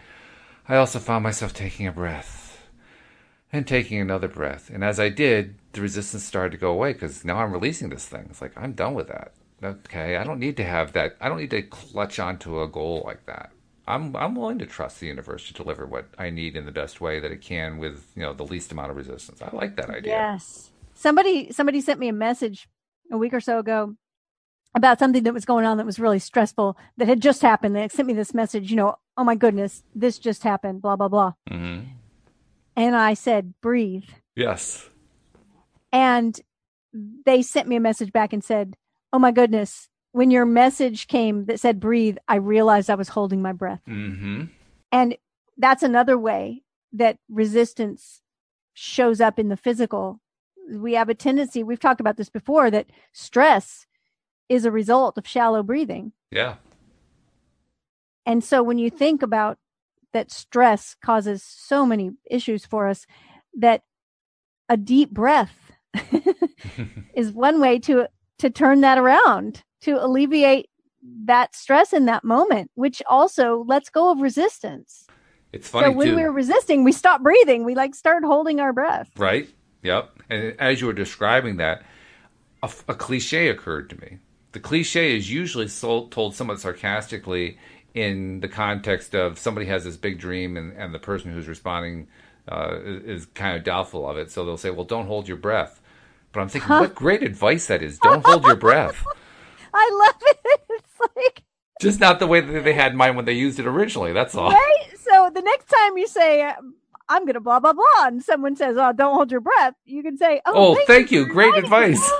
I 0.70 0.78
also 0.78 0.99
found 0.99 1.24
myself 1.24 1.53
taking 1.53 1.88
a 1.88 1.91
breath 1.91 2.70
and 3.51 3.68
taking 3.68 3.99
another 3.99 4.28
breath, 4.28 4.70
and 4.70 4.84
as 4.84 4.99
I 4.99 5.10
did, 5.10 5.55
the 5.72 5.82
resistance 5.82 6.24
started 6.24 6.51
to 6.51 6.58
go 6.58 6.72
away 6.72 6.93
because 6.93 7.26
now 7.26 7.38
I'm 7.38 7.51
releasing 7.51 7.89
this 7.89 8.05
thing. 8.05 8.28
It's 8.30 8.41
like 8.41 8.53
I'm 8.55 8.74
done 8.74 8.93
with 8.93 9.08
that 9.08 9.34
okay, 9.64 10.18
I 10.18 10.24
don't 10.24 10.39
need 10.39 10.58
to 10.58 10.64
have 10.64 10.93
that. 10.93 11.16
I 11.20 11.30
don't 11.30 11.39
need 11.39 11.51
to 11.51 11.62
clutch 11.64 12.20
onto 12.20 12.62
a 12.62 12.68
goal 12.68 13.03
like 13.05 13.26
that. 13.26 13.51
I'm 13.88 14.15
I'm 14.15 14.35
willing 14.35 14.59
to 14.59 14.65
trust 14.65 14.99
the 14.99 15.07
universe 15.07 15.47
to 15.47 15.53
deliver 15.53 15.85
what 15.85 16.07
I 16.17 16.29
need 16.29 16.57
in 16.57 16.65
the 16.65 16.71
best 16.71 16.99
way 16.99 17.19
that 17.19 17.31
it 17.31 17.41
can 17.41 17.77
with 17.77 18.11
you 18.15 18.21
know 18.21 18.33
the 18.33 18.43
least 18.43 18.71
amount 18.71 18.91
of 18.91 18.97
resistance. 18.97 19.41
I 19.41 19.49
like 19.55 19.75
that 19.77 19.89
idea. 19.89 20.13
Yes. 20.13 20.71
Somebody 20.93 21.51
somebody 21.51 21.81
sent 21.81 21.99
me 21.99 22.09
a 22.09 22.13
message 22.13 22.67
a 23.11 23.17
week 23.17 23.33
or 23.33 23.39
so 23.39 23.59
ago 23.59 23.95
about 24.75 24.99
something 24.99 25.23
that 25.23 25.33
was 25.33 25.45
going 25.45 25.65
on 25.65 25.77
that 25.77 25.85
was 25.85 25.99
really 25.99 26.19
stressful 26.19 26.77
that 26.97 27.07
had 27.07 27.21
just 27.21 27.41
happened. 27.41 27.75
They 27.75 27.88
sent 27.88 28.07
me 28.07 28.13
this 28.13 28.33
message, 28.33 28.69
you 28.69 28.75
know, 28.75 28.95
oh 29.17 29.23
my 29.23 29.35
goodness, 29.35 29.83
this 29.95 30.19
just 30.19 30.43
happened, 30.43 30.81
blah 30.81 30.95
blah 30.95 31.07
blah. 31.07 31.33
Mm-hmm. 31.49 31.89
And 32.75 32.95
I 32.95 33.15
said, 33.15 33.53
breathe. 33.61 34.05
Yes. 34.35 34.89
And 35.91 36.39
they 37.25 37.41
sent 37.41 37.67
me 37.67 37.75
a 37.75 37.79
message 37.81 38.11
back 38.11 38.33
and 38.33 38.43
said, 38.43 38.75
oh 39.11 39.19
my 39.19 39.31
goodness, 39.31 39.89
when 40.12 40.32
your 40.32 40.45
message 40.45 41.08
came 41.08 41.45
that 41.45 41.60
said 41.60 41.80
breathe, 41.80 42.18
I 42.28 42.36
realized 42.36 42.89
I 42.89 42.95
was 42.95 43.10
holding 43.10 43.41
my 43.41 43.53
breath. 43.53 43.82
Mm-hmm. 43.88 44.45
And 44.91 45.18
that's 45.58 45.84
another 45.84 46.18
way 46.18 46.64
that 46.93 47.18
resistance 47.30 48.22
shows 48.74 49.22
up 49.22 49.39
in 49.39 49.49
the 49.49 49.58
physical. 49.58 50.20
We 50.72 50.93
have 50.93 51.10
a 51.10 51.16
tendency, 51.16 51.64
we've 51.64 51.80
talked 51.80 52.01
about 52.01 52.18
this 52.18 52.30
before, 52.30 52.72
that 52.72 52.88
stress 53.14 53.86
is 54.49 54.66
a 54.66 54.72
result 54.72 55.18
of 55.18 55.28
shallow 55.28 55.64
breathing. 55.64 56.14
Yeah. 56.32 56.55
And 58.26 58.43
so 58.43 58.62
when 58.62 58.78
you 58.78 58.89
think 58.89 59.22
about 59.22 59.58
that 60.14 60.32
stress 60.32 60.95
causes 61.03 61.43
so 61.43 61.86
many 61.86 62.12
issues 62.30 62.66
for 62.66 62.88
us, 62.88 63.05
that 63.58 63.84
a 64.70 64.78
deep 64.78 65.12
breath 65.12 65.72
is 67.16 67.32
one 67.32 67.60
way 67.60 67.80
to 67.80 68.08
to 68.39 68.49
turn 68.49 68.82
that 68.82 68.97
around 68.99 69.64
to 69.82 70.03
alleviate 70.03 70.69
that 71.25 71.55
stress 71.55 71.93
in 71.93 72.05
that 72.05 72.23
moment, 72.23 72.71
which 72.75 73.01
also 73.07 73.63
lets 73.67 73.89
go 73.89 74.11
of 74.11 74.19
resistance. 74.19 75.07
It's 75.53 75.69
funny. 75.69 75.88
So 75.88 75.91
when 75.91 76.07
too. 76.09 76.15
we're 76.15 76.32
resisting, 76.32 76.84
we 76.84 76.91
stop 76.91 77.23
breathing. 77.23 77.63
We 77.63 77.75
like 77.75 77.95
start 77.95 78.23
holding 78.23 78.59
our 78.59 78.73
breath. 78.73 79.09
Right. 79.17 79.49
Yep. 79.84 80.19
And 80.30 80.59
as 80.59 80.82
you 80.82 80.88
were 80.88 80.93
describing 80.93 81.57
that, 81.57 81.84
a, 82.61 82.71
a 82.88 82.95
cliche 82.95 83.47
occurred 83.49 83.89
to 83.91 84.01
me. 84.01 84.19
The 84.51 84.59
cliche 84.59 85.15
is 85.15 85.32
usually 85.32 85.67
sold, 85.67 86.11
told 86.11 86.36
somewhat 86.36 86.59
sarcastically 86.59 87.57
in 87.93 88.39
the 88.41 88.47
context 88.47 89.15
of 89.15 89.38
somebody 89.38 89.67
has 89.67 89.84
this 89.84 89.97
big 89.97 90.19
dream 90.19 90.57
and, 90.57 90.73
and 90.73 90.93
the 90.93 90.99
person 90.99 91.32
who's 91.32 91.47
responding 91.47 92.07
uh, 92.49 92.80
is, 92.84 93.03
is 93.03 93.25
kind 93.28 93.57
of 93.57 93.63
doubtful 93.63 94.09
of 94.09 94.17
it. 94.17 94.32
So 94.32 94.45
they'll 94.45 94.57
say, 94.57 94.69
well, 94.69 94.86
don't 94.86 95.07
hold 95.07 95.28
your 95.28 95.38
breath. 95.38 95.82
But 96.32 96.41
I'm 96.41 96.49
thinking, 96.49 96.67
huh? 96.67 96.80
what 96.80 96.95
great 96.95 97.23
advice 97.23 97.67
that 97.67 97.82
is. 97.82 97.97
Don't 97.99 98.25
hold 98.25 98.45
your 98.45 98.55
breath. 98.55 99.05
I 99.78 100.05
love 100.05 100.21
it. 100.21 100.38
It's 100.69 101.15
like 101.15 101.43
just 101.82 101.99
not 101.99 102.19
the 102.19 102.28
way 102.28 102.41
that 102.41 102.63
they 102.63 102.73
had 102.73 102.93
in 102.93 102.97
mind 102.97 103.15
when 103.15 103.25
they 103.25 103.34
used 103.34 103.59
it 103.59 103.67
originally. 103.67 104.11
That's 104.11 104.34
all. 104.36 104.49
Right. 104.51 104.88
So 104.99 105.30
the 105.34 105.41
next 105.41 105.65
time 105.65 105.97
you 105.97 106.07
say, 106.07 106.51
"I'm 107.07 107.23
going 107.23 107.36
to 107.36 107.39
blah 107.39 107.59
blah 107.59 107.73
blah," 107.73 108.07
and 108.07 108.23
someone 108.23 108.55
says, 108.55 108.78
"Oh, 108.80 108.91
don't 108.93 109.13
hold 109.13 109.32
your 109.32 109.41
breath," 109.41 109.75
you 109.86 110.01
can 110.01 110.17
say, 110.17 110.41
"Oh, 110.45 110.53
oh 110.55 110.75
thank, 110.75 110.88
thank 110.88 111.11
you, 111.11 111.21
you. 111.21 111.28
great 111.28 111.55
advice." 111.55 112.11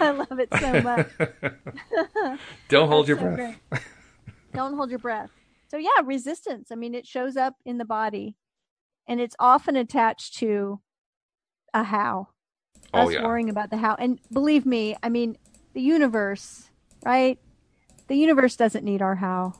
I 0.00 0.10
love 0.10 0.38
it 0.38 0.48
so 0.58 0.82
much. 0.82 1.08
don't 2.68 2.88
hold 2.88 3.08
your 3.08 3.18
so 3.18 3.22
breath. 3.22 3.60
don't 4.52 4.74
hold 4.74 4.90
your 4.90 4.98
breath. 4.98 5.30
So 5.68 5.76
yeah, 5.78 5.90
resistance. 6.04 6.70
I 6.70 6.74
mean, 6.74 6.94
it 6.94 7.06
shows 7.06 7.36
up 7.36 7.54
in 7.64 7.78
the 7.78 7.84
body 7.84 8.36
and 9.06 9.20
it's 9.20 9.36
often 9.38 9.76
attached 9.76 10.34
to 10.38 10.80
a 11.72 11.84
how. 11.84 12.28
Oh, 12.94 13.06
us 13.06 13.14
yeah. 13.14 13.24
worrying 13.24 13.48
about 13.48 13.70
the 13.70 13.76
how. 13.76 13.94
And 13.94 14.18
believe 14.32 14.66
me, 14.66 14.96
I 15.02 15.08
mean, 15.08 15.36
the 15.74 15.80
universe, 15.80 16.68
right? 17.04 17.38
The 18.08 18.16
universe 18.16 18.56
doesn't 18.56 18.84
need 18.84 19.02
our 19.02 19.14
how. 19.14 19.54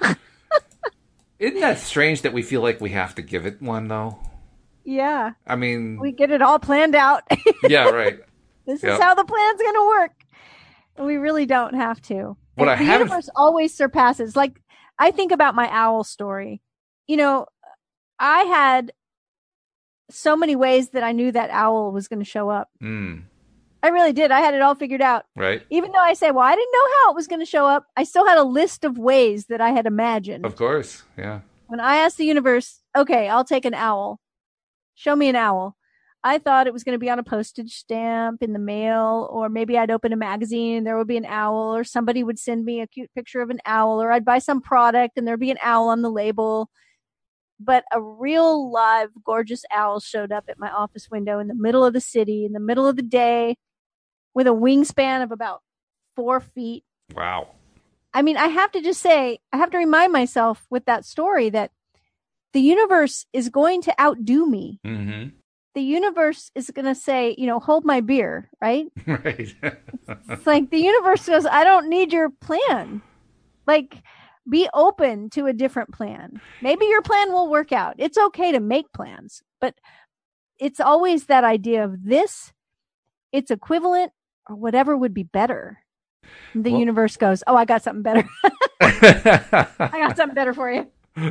Isn't 1.38 1.60
that 1.60 1.78
strange 1.78 2.22
that 2.22 2.32
we 2.32 2.42
feel 2.42 2.62
like 2.62 2.80
we 2.80 2.90
have 2.90 3.14
to 3.16 3.22
give 3.22 3.46
it 3.46 3.60
one 3.60 3.88
though? 3.88 4.18
Yeah. 4.84 5.32
I 5.46 5.56
mean, 5.56 5.98
we 6.00 6.12
get 6.12 6.30
it 6.30 6.42
all 6.42 6.58
planned 6.58 6.94
out. 6.94 7.24
yeah, 7.68 7.88
right. 7.88 8.20
This 8.66 8.82
is 8.82 8.98
how 8.98 9.14
the 9.14 9.24
plan's 9.24 9.60
going 9.60 9.74
to 9.74 9.86
work. 9.86 10.12
And 10.96 11.06
We 11.06 11.16
really 11.16 11.46
don't 11.46 11.74
have 11.74 12.00
to. 12.02 12.36
What 12.54 12.68
I 12.68 12.76
the 12.76 12.84
haven't... 12.84 13.08
universe 13.08 13.28
always 13.34 13.74
surpasses. 13.74 14.36
Like 14.36 14.60
I 14.98 15.10
think 15.10 15.32
about 15.32 15.54
my 15.54 15.68
owl 15.70 16.04
story. 16.04 16.62
You 17.06 17.16
know, 17.16 17.46
I 18.18 18.44
had 18.44 18.92
so 20.12 20.36
many 20.36 20.56
ways 20.56 20.90
that 20.90 21.02
I 21.02 21.12
knew 21.12 21.32
that 21.32 21.50
owl 21.50 21.92
was 21.92 22.08
going 22.08 22.18
to 22.20 22.24
show 22.24 22.48
up. 22.50 22.68
Mm. 22.82 23.24
I 23.82 23.88
really 23.88 24.12
did. 24.12 24.30
I 24.30 24.40
had 24.40 24.54
it 24.54 24.62
all 24.62 24.76
figured 24.76 25.02
out. 25.02 25.26
Right. 25.34 25.62
Even 25.70 25.90
though 25.90 25.98
I 25.98 26.14
say, 26.14 26.30
well, 26.30 26.44
I 26.44 26.54
didn't 26.54 26.72
know 26.72 26.88
how 27.00 27.10
it 27.10 27.16
was 27.16 27.26
going 27.26 27.40
to 27.40 27.46
show 27.46 27.66
up, 27.66 27.86
I 27.96 28.04
still 28.04 28.26
had 28.26 28.38
a 28.38 28.44
list 28.44 28.84
of 28.84 28.96
ways 28.96 29.46
that 29.46 29.60
I 29.60 29.70
had 29.70 29.86
imagined. 29.86 30.46
Of 30.46 30.54
course. 30.54 31.02
Yeah. 31.18 31.40
When 31.66 31.80
I 31.80 31.96
asked 31.96 32.16
the 32.16 32.24
universe, 32.24 32.80
okay, 32.96 33.28
I'll 33.28 33.44
take 33.44 33.64
an 33.64 33.74
owl, 33.74 34.20
show 34.94 35.16
me 35.16 35.28
an 35.28 35.36
owl, 35.36 35.76
I 36.24 36.38
thought 36.38 36.68
it 36.68 36.72
was 36.72 36.84
going 36.84 36.94
to 36.94 37.00
be 37.00 37.10
on 37.10 37.18
a 37.18 37.24
postage 37.24 37.74
stamp 37.74 38.42
in 38.42 38.52
the 38.52 38.58
mail, 38.60 39.28
or 39.32 39.48
maybe 39.48 39.76
I'd 39.76 39.90
open 39.90 40.12
a 40.12 40.16
magazine 40.16 40.76
and 40.76 40.86
there 40.86 40.96
would 40.96 41.08
be 41.08 41.16
an 41.16 41.26
owl, 41.26 41.74
or 41.74 41.82
somebody 41.82 42.22
would 42.22 42.38
send 42.38 42.64
me 42.64 42.80
a 42.80 42.86
cute 42.86 43.10
picture 43.14 43.40
of 43.40 43.50
an 43.50 43.58
owl, 43.66 44.00
or 44.00 44.12
I'd 44.12 44.24
buy 44.24 44.38
some 44.38 44.60
product 44.60 45.18
and 45.18 45.26
there'd 45.26 45.40
be 45.40 45.50
an 45.50 45.58
owl 45.62 45.88
on 45.88 46.02
the 46.02 46.10
label. 46.10 46.70
But 47.64 47.84
a 47.92 48.00
real 48.00 48.70
live 48.70 49.10
gorgeous 49.24 49.64
owl 49.72 50.00
showed 50.00 50.32
up 50.32 50.44
at 50.48 50.58
my 50.58 50.70
office 50.70 51.10
window 51.10 51.38
in 51.38 51.48
the 51.48 51.54
middle 51.54 51.84
of 51.84 51.92
the 51.92 52.00
city, 52.00 52.44
in 52.44 52.52
the 52.52 52.60
middle 52.60 52.86
of 52.86 52.96
the 52.96 53.02
day, 53.02 53.56
with 54.34 54.46
a 54.46 54.50
wingspan 54.50 55.22
of 55.22 55.32
about 55.32 55.62
four 56.16 56.40
feet. 56.40 56.84
Wow. 57.14 57.48
I 58.14 58.22
mean, 58.22 58.36
I 58.36 58.48
have 58.48 58.72
to 58.72 58.82
just 58.82 59.00
say, 59.00 59.38
I 59.52 59.56
have 59.56 59.70
to 59.70 59.78
remind 59.78 60.12
myself 60.12 60.66
with 60.70 60.84
that 60.84 61.04
story 61.04 61.50
that 61.50 61.70
the 62.52 62.60
universe 62.60 63.26
is 63.32 63.48
going 63.48 63.82
to 63.82 64.00
outdo 64.00 64.46
me. 64.46 64.80
Mm-hmm. 64.86 65.28
The 65.74 65.80
universe 65.80 66.50
is 66.54 66.70
going 66.70 66.84
to 66.84 66.94
say, 66.94 67.34
you 67.38 67.46
know, 67.46 67.58
hold 67.58 67.84
my 67.84 68.00
beer, 68.00 68.50
right? 68.60 68.86
Right. 69.06 69.54
It's 70.28 70.46
like 70.46 70.70
the 70.70 70.78
universe 70.78 71.26
goes, 71.26 71.46
I 71.46 71.64
don't 71.64 71.88
need 71.88 72.12
your 72.12 72.28
plan. 72.28 73.00
Like, 73.66 73.96
be 74.48 74.68
open 74.74 75.30
to 75.30 75.46
a 75.46 75.52
different 75.52 75.92
plan. 75.92 76.40
Maybe 76.60 76.86
your 76.86 77.02
plan 77.02 77.32
will 77.32 77.48
work 77.48 77.72
out. 77.72 77.94
It's 77.98 78.18
okay 78.18 78.52
to 78.52 78.60
make 78.60 78.92
plans, 78.92 79.42
but 79.60 79.74
it's 80.58 80.80
always 80.80 81.26
that 81.26 81.44
idea 81.44 81.84
of 81.84 82.04
this, 82.04 82.52
it's 83.32 83.50
equivalent, 83.50 84.12
or 84.48 84.56
whatever 84.56 84.96
would 84.96 85.14
be 85.14 85.22
better. 85.22 85.78
The 86.54 86.70
Well- 86.70 86.80
universe 86.80 87.16
goes, 87.16 87.42
Oh, 87.46 87.56
I 87.56 87.64
got 87.64 87.82
something 87.82 88.02
better. 88.02 88.28
I 88.80 89.68
got 89.78 90.16
something 90.16 90.34
better 90.34 90.54
for 90.54 90.70
you. 90.72 90.86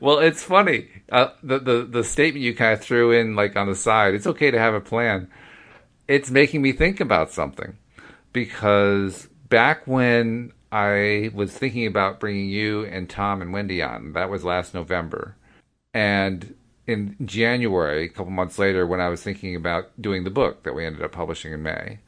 well, 0.00 0.18
it's 0.18 0.42
funny. 0.42 0.88
Uh, 1.10 1.28
the, 1.42 1.58
the 1.58 1.82
the 1.84 2.04
statement 2.04 2.44
you 2.44 2.54
kind 2.54 2.72
of 2.74 2.80
threw 2.80 3.10
in, 3.12 3.34
like 3.34 3.56
on 3.56 3.66
the 3.68 3.74
side, 3.74 4.14
it's 4.14 4.26
okay 4.26 4.50
to 4.50 4.58
have 4.58 4.74
a 4.74 4.80
plan. 4.80 5.28
It's 6.08 6.30
making 6.30 6.62
me 6.62 6.72
think 6.72 7.00
about 7.00 7.30
something 7.32 7.76
because 8.32 9.28
back 9.48 9.86
when 9.86 10.52
I 10.72 11.30
was 11.34 11.52
thinking 11.52 11.86
about 11.86 12.18
bringing 12.18 12.48
you 12.48 12.84
and 12.86 13.08
Tom 13.08 13.42
and 13.42 13.52
Wendy 13.52 13.82
on, 13.82 14.14
that 14.14 14.30
was 14.30 14.42
last 14.42 14.72
November, 14.72 15.36
and 15.92 16.54
in 16.86 17.16
January, 17.24 18.06
a 18.06 18.08
couple 18.08 18.32
months 18.32 18.58
later, 18.58 18.86
when 18.86 19.00
I 19.00 19.08
was 19.08 19.22
thinking 19.22 19.54
about 19.54 20.00
doing 20.00 20.24
the 20.24 20.30
book 20.30 20.62
that 20.64 20.74
we 20.74 20.84
ended 20.84 21.02
up 21.02 21.12
publishing 21.12 21.52
in 21.52 21.62
May, 21.62 21.98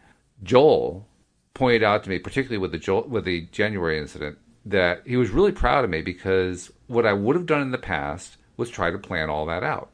Joel 0.42 1.06
pointed 1.52 1.82
out 1.82 2.02
to 2.04 2.10
me, 2.10 2.18
particularly 2.18 2.58
with 2.58 2.72
the 2.72 2.78
Joel, 2.78 3.04
with 3.04 3.24
the 3.24 3.42
January 3.52 3.98
incident, 3.98 4.38
that 4.64 5.02
he 5.06 5.16
was 5.16 5.30
really 5.30 5.52
proud 5.52 5.84
of 5.84 5.90
me 5.90 6.02
because 6.02 6.72
what 6.86 7.06
I 7.06 7.12
would 7.12 7.36
have 7.36 7.46
done 7.46 7.62
in 7.62 7.70
the 7.70 7.78
past 7.78 8.36
was 8.56 8.70
try 8.70 8.90
to 8.90 8.98
plan 8.98 9.30
all 9.30 9.46
that 9.46 9.62
out. 9.62 9.93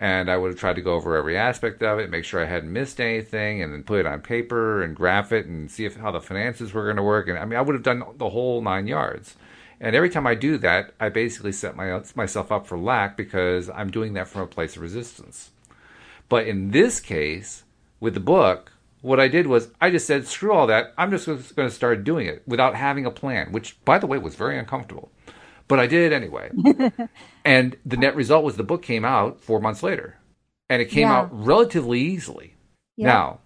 And 0.00 0.30
I 0.30 0.38
would 0.38 0.50
have 0.50 0.58
tried 0.58 0.76
to 0.76 0.82
go 0.82 0.94
over 0.94 1.14
every 1.14 1.36
aspect 1.36 1.82
of 1.82 1.98
it, 1.98 2.08
make 2.08 2.24
sure 2.24 2.42
I 2.42 2.46
hadn't 2.46 2.72
missed 2.72 3.00
anything, 3.00 3.62
and 3.62 3.70
then 3.70 3.82
put 3.82 4.00
it 4.00 4.06
on 4.06 4.22
paper 4.22 4.82
and 4.82 4.96
graph 4.96 5.30
it 5.30 5.44
and 5.44 5.70
see 5.70 5.84
if 5.84 5.96
how 5.96 6.10
the 6.10 6.22
finances 6.22 6.72
were 6.72 6.84
going 6.84 6.96
to 6.96 7.02
work. 7.02 7.28
And 7.28 7.38
I 7.38 7.44
mean, 7.44 7.58
I 7.58 7.62
would 7.62 7.74
have 7.74 7.82
done 7.82 8.02
the 8.16 8.30
whole 8.30 8.62
nine 8.62 8.86
yards. 8.86 9.36
And 9.78 9.94
every 9.94 10.08
time 10.08 10.26
I 10.26 10.34
do 10.34 10.56
that, 10.58 10.94
I 10.98 11.10
basically 11.10 11.52
set 11.52 11.76
my, 11.76 12.00
myself 12.14 12.50
up 12.50 12.66
for 12.66 12.78
lack 12.78 13.16
because 13.16 13.68
I'm 13.68 13.90
doing 13.90 14.14
that 14.14 14.28
from 14.28 14.42
a 14.42 14.46
place 14.46 14.74
of 14.76 14.82
resistance. 14.82 15.50
But 16.30 16.46
in 16.46 16.70
this 16.70 16.98
case, 17.00 17.64
with 17.98 18.14
the 18.14 18.20
book, 18.20 18.72
what 19.02 19.20
I 19.20 19.28
did 19.28 19.46
was 19.46 19.68
I 19.80 19.90
just 19.90 20.06
said, 20.06 20.26
screw 20.26 20.52
all 20.52 20.66
that. 20.66 20.92
I'm 20.96 21.10
just 21.10 21.26
going 21.26 21.68
to 21.68 21.70
start 21.70 22.04
doing 22.04 22.26
it 22.26 22.42
without 22.46 22.74
having 22.74 23.06
a 23.06 23.10
plan, 23.10 23.52
which, 23.52 23.82
by 23.84 23.98
the 23.98 24.06
way, 24.06 24.18
was 24.18 24.34
very 24.34 24.58
uncomfortable. 24.58 25.10
But 25.70 25.80
I 25.80 25.86
did 25.86 26.12
it 26.12 26.14
anyway. 26.14 26.50
and 27.44 27.76
the 27.86 27.96
net 27.96 28.14
result 28.14 28.44
was 28.44 28.56
the 28.56 28.62
book 28.62 28.82
came 28.82 29.04
out 29.04 29.40
four 29.40 29.60
months 29.60 29.82
later. 29.82 30.18
And 30.68 30.82
it 30.82 30.90
came 30.90 31.08
Yeah. 31.08 31.20
out 31.20 31.28
relatively 31.32 32.00
easily. 32.00 32.54
Now, 32.98 33.38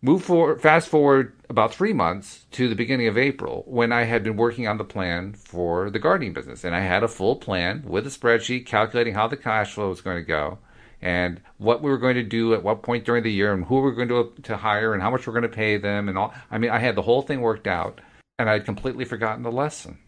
move 0.00 0.22
forward, 0.22 0.60
fast 0.62 0.88
forward 0.88 1.32
about 1.48 1.74
three 1.74 1.92
months 1.92 2.46
to 2.52 2.68
the 2.68 2.74
beginning 2.74 3.08
of 3.08 3.18
April 3.18 3.64
when 3.66 3.90
I 3.92 4.04
had 4.04 4.22
been 4.22 4.36
working 4.36 4.68
on 4.68 4.78
the 4.78 4.84
plan 4.84 5.32
for 5.34 5.90
the 5.90 5.98
gardening 5.98 6.32
business. 6.32 6.62
And 6.62 6.74
I 6.74 6.80
had 6.80 7.02
a 7.02 7.08
full 7.08 7.36
plan 7.36 7.82
with 7.86 8.06
a 8.06 8.10
spreadsheet 8.10 8.66
calculating 8.66 9.14
how 9.14 9.26
the 9.26 9.36
cash 9.36 9.74
flow 9.74 9.88
was 9.88 10.00
going 10.00 10.16
to 10.16 10.22
go 10.22 10.58
and 11.02 11.40
what 11.58 11.82
we 11.82 11.90
were 11.90 11.98
going 11.98 12.14
to 12.14 12.22
do 12.22 12.54
at 12.54 12.62
what 12.62 12.82
point 12.82 13.04
during 13.04 13.22
the 13.22 13.32
year 13.32 13.52
and 13.52 13.64
who 13.64 13.76
we 13.76 13.80
were 13.82 13.92
going 13.92 14.08
to, 14.08 14.32
to 14.42 14.56
hire 14.56 14.92
and 14.94 15.02
how 15.02 15.10
much 15.10 15.26
we're 15.26 15.32
going 15.32 15.42
to 15.42 15.48
pay 15.48 15.76
them 15.78 16.08
and 16.08 16.16
all. 16.16 16.32
I 16.50 16.58
mean, 16.58 16.70
I 16.70 16.78
had 16.78 16.94
the 16.96 17.02
whole 17.02 17.22
thing 17.22 17.40
worked 17.40 17.66
out 17.66 18.00
and 18.38 18.48
I'd 18.48 18.64
completely 18.64 19.04
forgotten 19.04 19.42
the 19.42 19.52
lesson. 19.52 19.98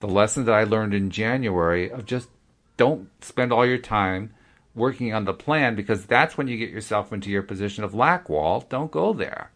The 0.00 0.06
lesson 0.06 0.44
that 0.44 0.54
I 0.54 0.64
learned 0.64 0.94
in 0.94 1.10
January 1.10 1.90
of 1.90 2.06
just 2.06 2.28
don't 2.76 3.08
spend 3.22 3.52
all 3.52 3.66
your 3.66 3.78
time 3.78 4.32
working 4.74 5.12
on 5.12 5.24
the 5.24 5.34
plan 5.34 5.74
because 5.74 6.06
that's 6.06 6.38
when 6.38 6.46
you 6.46 6.56
get 6.56 6.70
yourself 6.70 7.12
into 7.12 7.30
your 7.30 7.42
position 7.42 7.82
of 7.82 7.94
lack 7.94 8.28
wall. 8.28 8.64
Don't 8.68 8.92
go 8.92 9.12
there. 9.12 9.50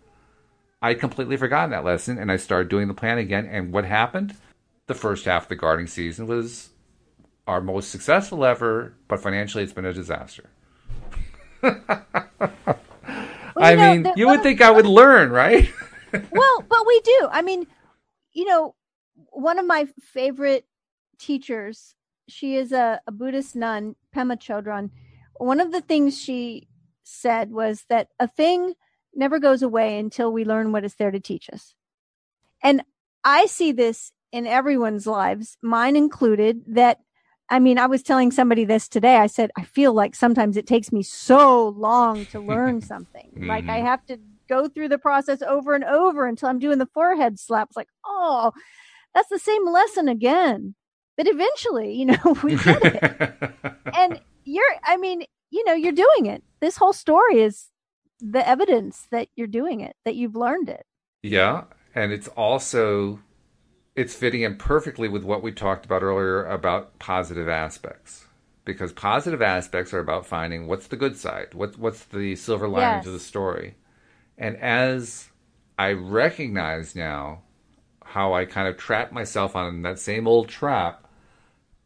I'd 0.80 0.98
completely 0.98 1.36
forgotten 1.36 1.70
that 1.70 1.84
lesson 1.84 2.18
and 2.18 2.30
I 2.32 2.36
started 2.36 2.68
doing 2.68 2.88
the 2.88 2.94
plan 2.94 3.18
again. 3.18 3.46
And 3.46 3.72
what 3.72 3.84
happened? 3.84 4.34
The 4.88 4.94
first 4.94 5.26
half 5.26 5.44
of 5.44 5.48
the 5.48 5.56
gardening 5.56 5.86
season 5.86 6.26
was 6.26 6.70
our 7.46 7.60
most 7.60 7.90
successful 7.90 8.44
ever, 8.44 8.94
but 9.06 9.20
financially 9.20 9.62
it's 9.62 9.72
been 9.72 9.84
a 9.84 9.92
disaster. 9.92 10.50
Well, 13.54 13.64
I 13.64 13.74
know, 13.74 13.94
mean, 13.94 14.12
you 14.16 14.28
would 14.28 14.42
think 14.42 14.60
I 14.60 14.70
would 14.70 14.86
learn, 14.86 15.30
right? 15.30 15.70
well, 16.12 16.64
but 16.68 16.86
we 16.86 17.00
do. 17.00 17.28
I 17.30 17.42
mean, 17.42 17.66
you 18.32 18.46
know, 18.46 18.74
one 19.32 19.58
of 19.58 19.66
my 19.66 19.86
favorite 20.00 20.66
teachers, 21.18 21.94
she 22.28 22.56
is 22.56 22.72
a, 22.72 23.00
a 23.06 23.12
Buddhist 23.12 23.56
nun, 23.56 23.96
Pema 24.14 24.36
Chodron. 24.38 24.90
One 25.36 25.60
of 25.60 25.72
the 25.72 25.80
things 25.80 26.18
she 26.20 26.68
said 27.02 27.50
was 27.50 27.84
that 27.88 28.08
a 28.20 28.28
thing 28.28 28.74
never 29.14 29.38
goes 29.38 29.62
away 29.62 29.98
until 29.98 30.32
we 30.32 30.44
learn 30.44 30.72
what 30.72 30.84
it's 30.84 30.94
there 30.94 31.10
to 31.10 31.20
teach 31.20 31.50
us. 31.52 31.74
And 32.62 32.82
I 33.24 33.46
see 33.46 33.72
this 33.72 34.12
in 34.32 34.46
everyone's 34.46 35.06
lives, 35.06 35.58
mine 35.62 35.96
included, 35.96 36.62
that 36.66 36.98
I 37.50 37.58
mean, 37.58 37.76
I 37.76 37.84
was 37.84 38.02
telling 38.02 38.30
somebody 38.30 38.64
this 38.64 38.88
today. 38.88 39.16
I 39.16 39.26
said, 39.26 39.50
I 39.58 39.64
feel 39.64 39.92
like 39.92 40.14
sometimes 40.14 40.56
it 40.56 40.66
takes 40.66 40.90
me 40.90 41.02
so 41.02 41.68
long 41.68 42.24
to 42.26 42.40
learn 42.52 42.80
something. 42.80 43.30
Like 43.46 43.68
I 43.68 43.80
Mhm. 43.80 43.84
have 43.84 44.06
to 44.06 44.18
go 44.48 44.68
through 44.68 44.88
the 44.88 44.98
process 44.98 45.42
over 45.42 45.74
and 45.74 45.84
over 45.84 46.26
until 46.26 46.48
I'm 46.48 46.58
doing 46.58 46.78
the 46.78 46.86
forehead 46.94 47.38
slaps. 47.38 47.76
Like, 47.76 47.88
oh, 48.06 48.52
that's 49.14 49.28
the 49.28 49.38
same 49.38 49.66
lesson 49.68 50.08
again. 50.08 50.74
But 51.16 51.26
eventually, 51.28 51.92
you 51.94 52.06
know, 52.06 52.36
we 52.42 52.56
get 52.56 52.80
it. 52.84 53.52
and 53.94 54.20
you're, 54.44 54.64
I 54.84 54.96
mean, 54.96 55.24
you 55.50 55.64
know, 55.64 55.74
you're 55.74 55.92
doing 55.92 56.26
it. 56.26 56.42
This 56.60 56.76
whole 56.76 56.92
story 56.94 57.42
is 57.42 57.68
the 58.20 58.46
evidence 58.48 59.06
that 59.10 59.28
you're 59.36 59.46
doing 59.46 59.80
it, 59.80 59.94
that 60.04 60.14
you've 60.14 60.36
learned 60.36 60.68
it. 60.68 60.84
Yeah, 61.22 61.64
and 61.94 62.12
it's 62.12 62.28
also 62.28 63.20
it's 63.94 64.14
fitting 64.14 64.40
in 64.42 64.56
perfectly 64.56 65.08
with 65.08 65.22
what 65.24 65.42
we 65.42 65.52
talked 65.52 65.84
about 65.84 66.02
earlier 66.02 66.44
about 66.46 66.98
positive 66.98 67.48
aspects. 67.48 68.26
Because 68.64 68.92
positive 68.92 69.42
aspects 69.42 69.92
are 69.92 69.98
about 69.98 70.24
finding 70.24 70.68
what's 70.68 70.86
the 70.86 70.96
good 70.96 71.16
side, 71.16 71.52
what 71.52 71.76
what's 71.78 72.04
the 72.04 72.36
silver 72.36 72.68
lining 72.68 72.98
Yes. 72.98 73.04
to 73.04 73.10
the 73.10 73.18
story. 73.20 73.74
And 74.38 74.56
as 74.56 75.28
I 75.78 75.92
recognize 75.92 76.94
now 76.94 77.42
how 78.12 78.34
I 78.34 78.44
kind 78.44 78.68
of 78.68 78.76
trapped 78.76 79.12
myself 79.12 79.56
on 79.56 79.82
that 79.82 79.98
same 79.98 80.28
old 80.28 80.48
trap, 80.48 81.06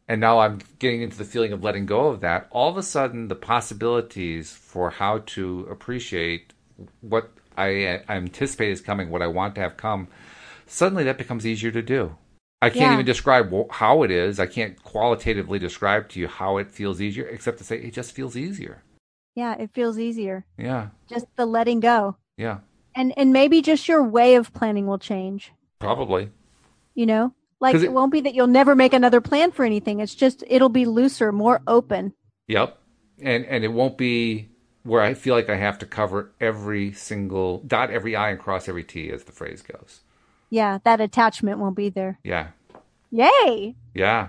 and 0.09 0.21
now 0.21 0.41
I'm 0.41 0.61
getting 0.81 1.03
into 1.03 1.17
the 1.17 1.25
feeling 1.25 1.53
of 1.53 1.63
letting 1.63 1.87
go 1.87 2.09
of 2.09 2.21
that, 2.21 2.49
all 2.51 2.69
of 2.69 2.77
a 2.77 2.83
sudden 2.83 3.29
the 3.29 3.35
possibilities 3.37 4.53
for 4.53 4.91
how 4.91 5.19
to 5.35 5.67
appreciate 5.71 6.53
what 7.01 7.31
I, 7.57 8.03
I 8.09 8.17
anticipate 8.17 8.71
is 8.71 8.81
coming, 8.81 9.11
what 9.11 9.23
I 9.23 9.29
want 9.29 9.55
to 9.55 9.61
have 9.61 9.77
come, 9.77 10.09
suddenly 10.67 11.05
that 11.05 11.17
becomes 11.19 11.47
easier 11.47 11.71
to 11.71 11.83
do. 11.83 12.17
I 12.61 12.71
can't 12.71 12.81
Yeah. 12.81 12.93
even 12.95 13.07
describe 13.07 13.53
how 13.71 14.03
it 14.03 14.11
is. 14.11 14.41
I 14.41 14.47
can't 14.47 14.83
qualitatively 14.83 15.59
describe 15.59 16.09
to 16.11 16.21
you 16.21 16.27
how 16.27 16.57
it 16.57 16.71
feels 16.71 17.01
easier, 17.01 17.27
except 17.29 17.59
to 17.59 17.65
say 17.65 17.79
it 17.79 17.93
just 17.93 18.13
feels 18.13 18.37
easier. 18.37 18.83
Yeah, 19.35 19.55
it 19.55 19.71
feels 19.75 19.99
easier. 19.99 20.45
Yeah, 20.59 20.89
Just 21.09 21.27
the 21.37 21.47
letting 21.47 21.81
go. 21.81 22.17
yeah, 22.37 22.59
And 22.97 23.13
and 23.17 23.33
maybe 23.33 23.61
just 23.63 23.87
your 23.89 24.03
way 24.03 24.35
of 24.35 24.53
planning 24.53 24.87
will 24.87 24.99
change. 24.99 25.53
Probably. 25.79 26.31
you 26.95 27.07
know 27.07 27.33
like 27.61 27.75
it, 27.75 27.85
it- 27.85 27.93
won't 27.93 28.13
be 28.13 28.21
that 28.21 28.35
you'll 28.35 28.47
never 28.47 28.75
make 28.75 28.93
another 28.93 29.21
plan 29.21 29.51
for 29.53 29.65
anything 29.65 30.01
it's 30.01 30.15
just 30.15 30.43
it'll 30.49 30.69
be 30.69 30.85
looser 30.85 31.33
more 31.33 31.61
open 31.67 32.13
Yep. 32.49 32.79
And 33.23 33.45
and 33.47 33.65
it 33.65 33.73
won't 33.73 33.99
be 33.99 34.51
where 34.85 35.01
I 35.03 35.15
feel 35.15 35.35
like 35.35 35.49
I 35.51 35.57
have 35.57 35.79
to 35.81 35.87
cover 35.87 36.31
every 36.41 36.93
single 36.93 37.59
dot 37.67 37.91
every 37.91 38.15
I 38.15 38.31
and 38.31 38.39
cross 38.39 38.69
every 38.69 38.85
T 38.85 39.11
as 39.11 39.25
the 39.25 39.33
phrase 39.33 39.63
goes. 39.63 40.01
yeah 40.51 40.79
that 40.85 41.01
attachment 41.01 41.59
won't 41.59 41.77
be 41.77 41.89
there 41.89 42.19
Yeah. 42.23 42.49
yay 43.11 43.75
Yeah. 43.95 44.29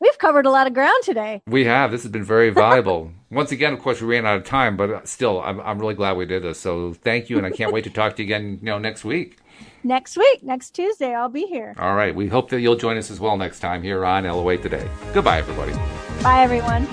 we've 0.00 0.18
covered 0.18 0.46
a 0.46 0.50
lot 0.50 0.66
of 0.66 0.74
ground 0.74 1.02
today 1.04 1.42
We 1.46 1.64
have. 1.66 1.90
This 1.90 2.02
has 2.02 2.10
been 2.10 2.24
very 2.24 2.50
valuable. 2.50 3.12
Once 3.30 3.50
again, 3.52 3.72
of 3.72 3.78
course, 3.80 4.00
we 4.00 4.08
ran 4.08 4.26
out 4.26 4.36
of 4.36 4.44
time, 4.44 4.76
but 4.76 5.08
still, 5.08 5.40
I'm, 5.40 5.58
I'm 5.60 5.78
really 5.78 5.94
glad 5.94 6.18
we 6.18 6.26
did 6.26 6.42
this. 6.42 6.60
So 6.60 6.92
thank 6.92 7.30
you, 7.30 7.38
and 7.38 7.46
I 7.46 7.50
can't 7.50 7.72
wait 7.72 7.84
to 7.84 7.90
talk 7.90 8.16
to 8.16 8.22
you 8.22 8.26
again, 8.26 8.58
you 8.60 8.66
know, 8.66 8.78
next 8.78 9.04
week. 9.06 9.38
Next 9.84 10.16
week 10.16 10.42
next 10.42 10.70
tuesday 10.70 11.14
i'll 11.14 11.28
be 11.28 11.46
here 11.46 11.74
All 11.78 11.94
right. 11.94 12.14
We 12.14 12.28
hope 12.28 12.50
that 12.50 12.60
you'll 12.60 12.76
join 12.76 12.96
us 12.96 13.10
as 13.10 13.18
well 13.20 13.36
next 13.36 13.60
time 13.60 13.82
here 13.82 14.04
on 14.04 14.24
LOA 14.24 14.56
Today. 14.58 14.88
Goodbye, 15.12 15.38
everybody. 15.38 15.72
bye 16.22 16.42
everyone 16.42 16.86